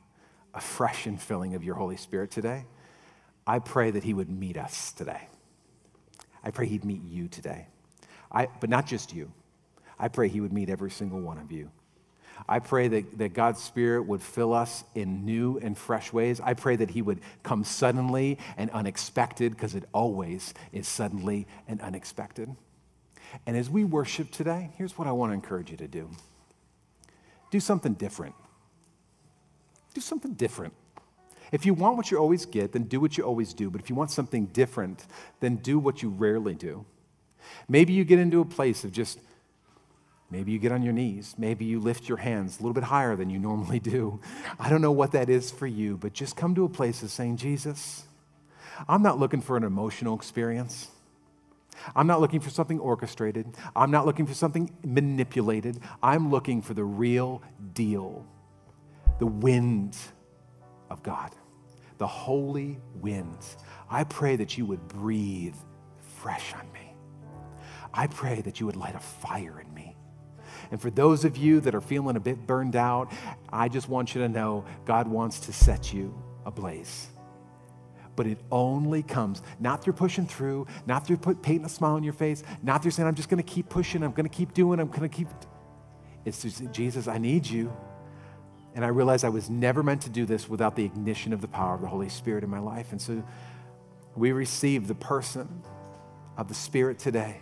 a 0.54 0.60
fresh 0.60 1.04
infilling 1.04 1.54
of 1.54 1.64
your 1.64 1.74
Holy 1.74 1.96
Spirit 1.96 2.30
today. 2.30 2.66
I 3.46 3.58
pray 3.58 3.90
that 3.90 4.04
He 4.04 4.14
would 4.14 4.30
meet 4.30 4.56
us 4.56 4.92
today. 4.92 5.28
I 6.44 6.50
pray 6.50 6.66
He'd 6.66 6.84
meet 6.84 7.02
you 7.04 7.28
today. 7.28 7.66
I, 8.30 8.48
but 8.60 8.70
not 8.70 8.86
just 8.86 9.14
you. 9.14 9.32
I 9.98 10.08
pray 10.08 10.28
He 10.28 10.40
would 10.40 10.52
meet 10.52 10.70
every 10.70 10.90
single 10.90 11.20
one 11.20 11.38
of 11.38 11.52
you. 11.52 11.70
I 12.48 12.58
pray 12.58 12.88
that, 12.88 13.18
that 13.18 13.34
God's 13.34 13.62
Spirit 13.62 14.02
would 14.06 14.22
fill 14.22 14.52
us 14.52 14.84
in 14.94 15.24
new 15.24 15.58
and 15.58 15.76
fresh 15.76 16.12
ways. 16.12 16.40
I 16.40 16.54
pray 16.54 16.76
that 16.76 16.90
He 16.90 17.02
would 17.02 17.20
come 17.42 17.62
suddenly 17.64 18.38
and 18.56 18.70
unexpected, 18.70 19.52
because 19.52 19.74
it 19.74 19.84
always 19.92 20.54
is 20.72 20.88
suddenly 20.88 21.46
and 21.68 21.80
unexpected. 21.80 22.54
And 23.46 23.56
as 23.56 23.70
we 23.70 23.84
worship 23.84 24.30
today, 24.30 24.70
here's 24.76 24.98
what 24.98 25.08
I 25.08 25.12
want 25.12 25.30
to 25.30 25.34
encourage 25.34 25.70
you 25.70 25.76
to 25.78 25.88
do 25.88 26.08
do 27.50 27.60
something 27.60 27.92
different. 27.92 28.34
Do 29.94 30.00
something 30.00 30.32
different. 30.32 30.72
If 31.52 31.66
you 31.66 31.74
want 31.74 31.96
what 31.96 32.10
you 32.10 32.18
always 32.18 32.46
get, 32.46 32.72
then 32.72 32.84
do 32.84 32.98
what 32.98 33.16
you 33.16 33.24
always 33.24 33.52
do. 33.52 33.70
But 33.70 33.80
if 33.80 33.90
you 33.90 33.94
want 33.94 34.10
something 34.10 34.46
different, 34.46 35.06
then 35.40 35.56
do 35.56 35.78
what 35.78 36.02
you 36.02 36.08
rarely 36.08 36.54
do. 36.54 36.84
Maybe 37.68 37.92
you 37.92 38.04
get 38.04 38.18
into 38.18 38.40
a 38.40 38.44
place 38.44 38.84
of 38.84 38.92
just, 38.92 39.20
maybe 40.30 40.50
you 40.50 40.58
get 40.58 40.72
on 40.72 40.82
your 40.82 40.94
knees. 40.94 41.34
Maybe 41.36 41.66
you 41.66 41.78
lift 41.78 42.08
your 42.08 42.18
hands 42.18 42.58
a 42.58 42.62
little 42.62 42.72
bit 42.72 42.84
higher 42.84 43.14
than 43.16 43.28
you 43.28 43.38
normally 43.38 43.80
do. 43.80 44.20
I 44.58 44.70
don't 44.70 44.80
know 44.80 44.92
what 44.92 45.12
that 45.12 45.28
is 45.28 45.50
for 45.50 45.66
you, 45.66 45.98
but 45.98 46.14
just 46.14 46.36
come 46.36 46.54
to 46.54 46.64
a 46.64 46.70
place 46.70 47.02
of 47.02 47.10
saying, 47.10 47.36
Jesus, 47.36 48.04
I'm 48.88 49.02
not 49.02 49.18
looking 49.18 49.42
for 49.42 49.56
an 49.56 49.62
emotional 49.62 50.16
experience. 50.16 50.88
I'm 51.94 52.06
not 52.06 52.20
looking 52.20 52.40
for 52.40 52.50
something 52.50 52.80
orchestrated. 52.80 53.46
I'm 53.76 53.90
not 53.90 54.06
looking 54.06 54.26
for 54.26 54.34
something 54.34 54.70
manipulated. 54.84 55.80
I'm 56.02 56.30
looking 56.30 56.62
for 56.62 56.74
the 56.74 56.84
real 56.84 57.42
deal 57.74 58.26
the 59.18 59.26
wind 59.26 59.96
of 60.90 61.02
God, 61.02 61.30
the 62.02 62.06
holy 62.08 62.80
winds. 62.96 63.56
I 63.88 64.02
pray 64.02 64.34
that 64.34 64.58
you 64.58 64.66
would 64.66 64.88
breathe 64.88 65.54
fresh 66.16 66.52
on 66.52 66.72
me. 66.72 66.96
I 67.94 68.08
pray 68.08 68.40
that 68.40 68.58
you 68.58 68.66
would 68.66 68.74
light 68.74 68.96
a 68.96 68.98
fire 68.98 69.60
in 69.60 69.72
me. 69.72 69.94
And 70.72 70.82
for 70.82 70.90
those 70.90 71.24
of 71.24 71.36
you 71.36 71.60
that 71.60 71.76
are 71.76 71.80
feeling 71.80 72.16
a 72.16 72.20
bit 72.20 72.44
burned 72.44 72.74
out, 72.74 73.12
I 73.52 73.68
just 73.68 73.88
want 73.88 74.16
you 74.16 74.22
to 74.22 74.28
know 74.28 74.64
God 74.84 75.06
wants 75.06 75.38
to 75.46 75.52
set 75.52 75.94
you 75.94 76.12
ablaze 76.44 77.08
but 78.14 78.26
it 78.26 78.38
only 78.50 79.02
comes 79.02 79.40
not 79.58 79.82
through 79.82 79.94
pushing 79.94 80.26
through, 80.26 80.66
not 80.84 81.06
through 81.06 81.16
put, 81.16 81.40
painting 81.40 81.64
a 81.64 81.68
smile 81.68 81.94
on 81.94 82.02
your 82.02 82.12
face, 82.12 82.42
not 82.62 82.82
through 82.82 82.90
saying, 82.90 83.08
I'm 83.08 83.14
just 83.14 83.30
going 83.30 83.42
to 83.42 83.48
keep 83.48 83.70
pushing, 83.70 84.02
I'm 84.02 84.12
going 84.12 84.28
to 84.28 84.36
keep 84.36 84.52
doing, 84.52 84.80
I'm 84.80 84.88
going 84.88 85.00
to 85.00 85.08
keep. 85.08 85.28
It's 86.26 86.42
just, 86.42 86.70
Jesus, 86.72 87.08
I 87.08 87.16
need 87.16 87.46
you. 87.46 87.72
And 88.74 88.84
I 88.84 88.88
realized 88.88 89.24
I 89.24 89.28
was 89.28 89.50
never 89.50 89.82
meant 89.82 90.02
to 90.02 90.10
do 90.10 90.24
this 90.24 90.48
without 90.48 90.76
the 90.76 90.84
ignition 90.84 91.32
of 91.32 91.40
the 91.40 91.48
power 91.48 91.74
of 91.74 91.82
the 91.82 91.88
Holy 91.88 92.08
Spirit 92.08 92.42
in 92.42 92.50
my 92.50 92.58
life. 92.58 92.92
And 92.92 93.00
so 93.00 93.22
we 94.16 94.32
receive 94.32 94.88
the 94.88 94.94
person 94.94 95.62
of 96.36 96.48
the 96.48 96.54
Spirit 96.54 96.98
today, 96.98 97.40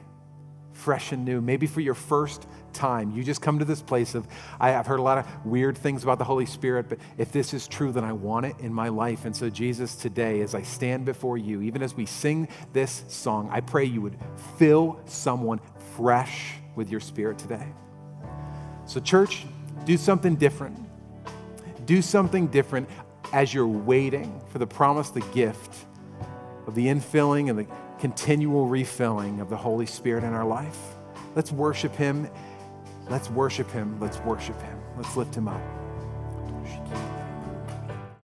fresh 0.72 1.12
and 1.12 1.24
new, 1.24 1.40
maybe 1.40 1.66
for 1.66 1.80
your 1.80 1.94
first 1.94 2.46
time. 2.72 3.12
You 3.12 3.22
just 3.22 3.40
come 3.42 3.60
to 3.60 3.64
this 3.64 3.80
place 3.80 4.16
of, 4.16 4.26
I, 4.58 4.70
have 4.70 4.86
heard 4.86 4.98
a 4.98 5.02
lot 5.02 5.18
of 5.18 5.46
weird 5.46 5.78
things 5.78 6.02
about 6.02 6.18
the 6.18 6.24
Holy 6.24 6.46
Spirit, 6.46 6.88
but 6.88 6.98
if 7.16 7.30
this 7.30 7.54
is 7.54 7.68
true, 7.68 7.92
then 7.92 8.04
I 8.04 8.12
want 8.12 8.46
it 8.46 8.56
in 8.58 8.74
my 8.74 8.88
life. 8.88 9.24
And 9.24 9.34
so, 9.34 9.48
Jesus, 9.50 9.94
today, 9.94 10.40
as 10.40 10.54
I 10.54 10.62
stand 10.62 11.04
before 11.04 11.38
you, 11.38 11.62
even 11.62 11.82
as 11.82 11.96
we 11.96 12.06
sing 12.06 12.48
this 12.72 13.04
song, 13.08 13.48
I 13.52 13.60
pray 13.60 13.84
you 13.84 14.00
would 14.00 14.18
fill 14.58 15.00
someone 15.06 15.60
fresh 15.96 16.54
with 16.74 16.90
your 16.90 17.00
Spirit 17.00 17.38
today. 17.38 17.66
So, 18.86 18.98
church, 18.98 19.46
do 19.84 19.96
something 19.96 20.34
different. 20.34 20.89
Do 21.90 22.00
something 22.00 22.46
different 22.46 22.88
as 23.32 23.52
you're 23.52 23.66
waiting 23.66 24.40
for 24.48 24.60
the 24.60 24.66
promise, 24.66 25.10
the 25.10 25.26
gift 25.32 25.74
of 26.68 26.76
the 26.76 26.86
infilling 26.86 27.50
and 27.50 27.58
the 27.58 27.66
continual 27.98 28.68
refilling 28.68 29.40
of 29.40 29.50
the 29.50 29.56
Holy 29.56 29.86
Spirit 29.86 30.22
in 30.22 30.32
our 30.32 30.46
life. 30.46 30.78
Let's 31.34 31.50
worship 31.50 31.96
Him 31.96 32.30
Let's 33.10 33.28
worship 33.28 33.68
him. 33.72 33.98
Let's 33.98 34.18
worship 34.20 34.60
him. 34.62 34.78
Let's 34.96 35.16
lift 35.16 35.34
him 35.34 35.48
up. 35.48 35.79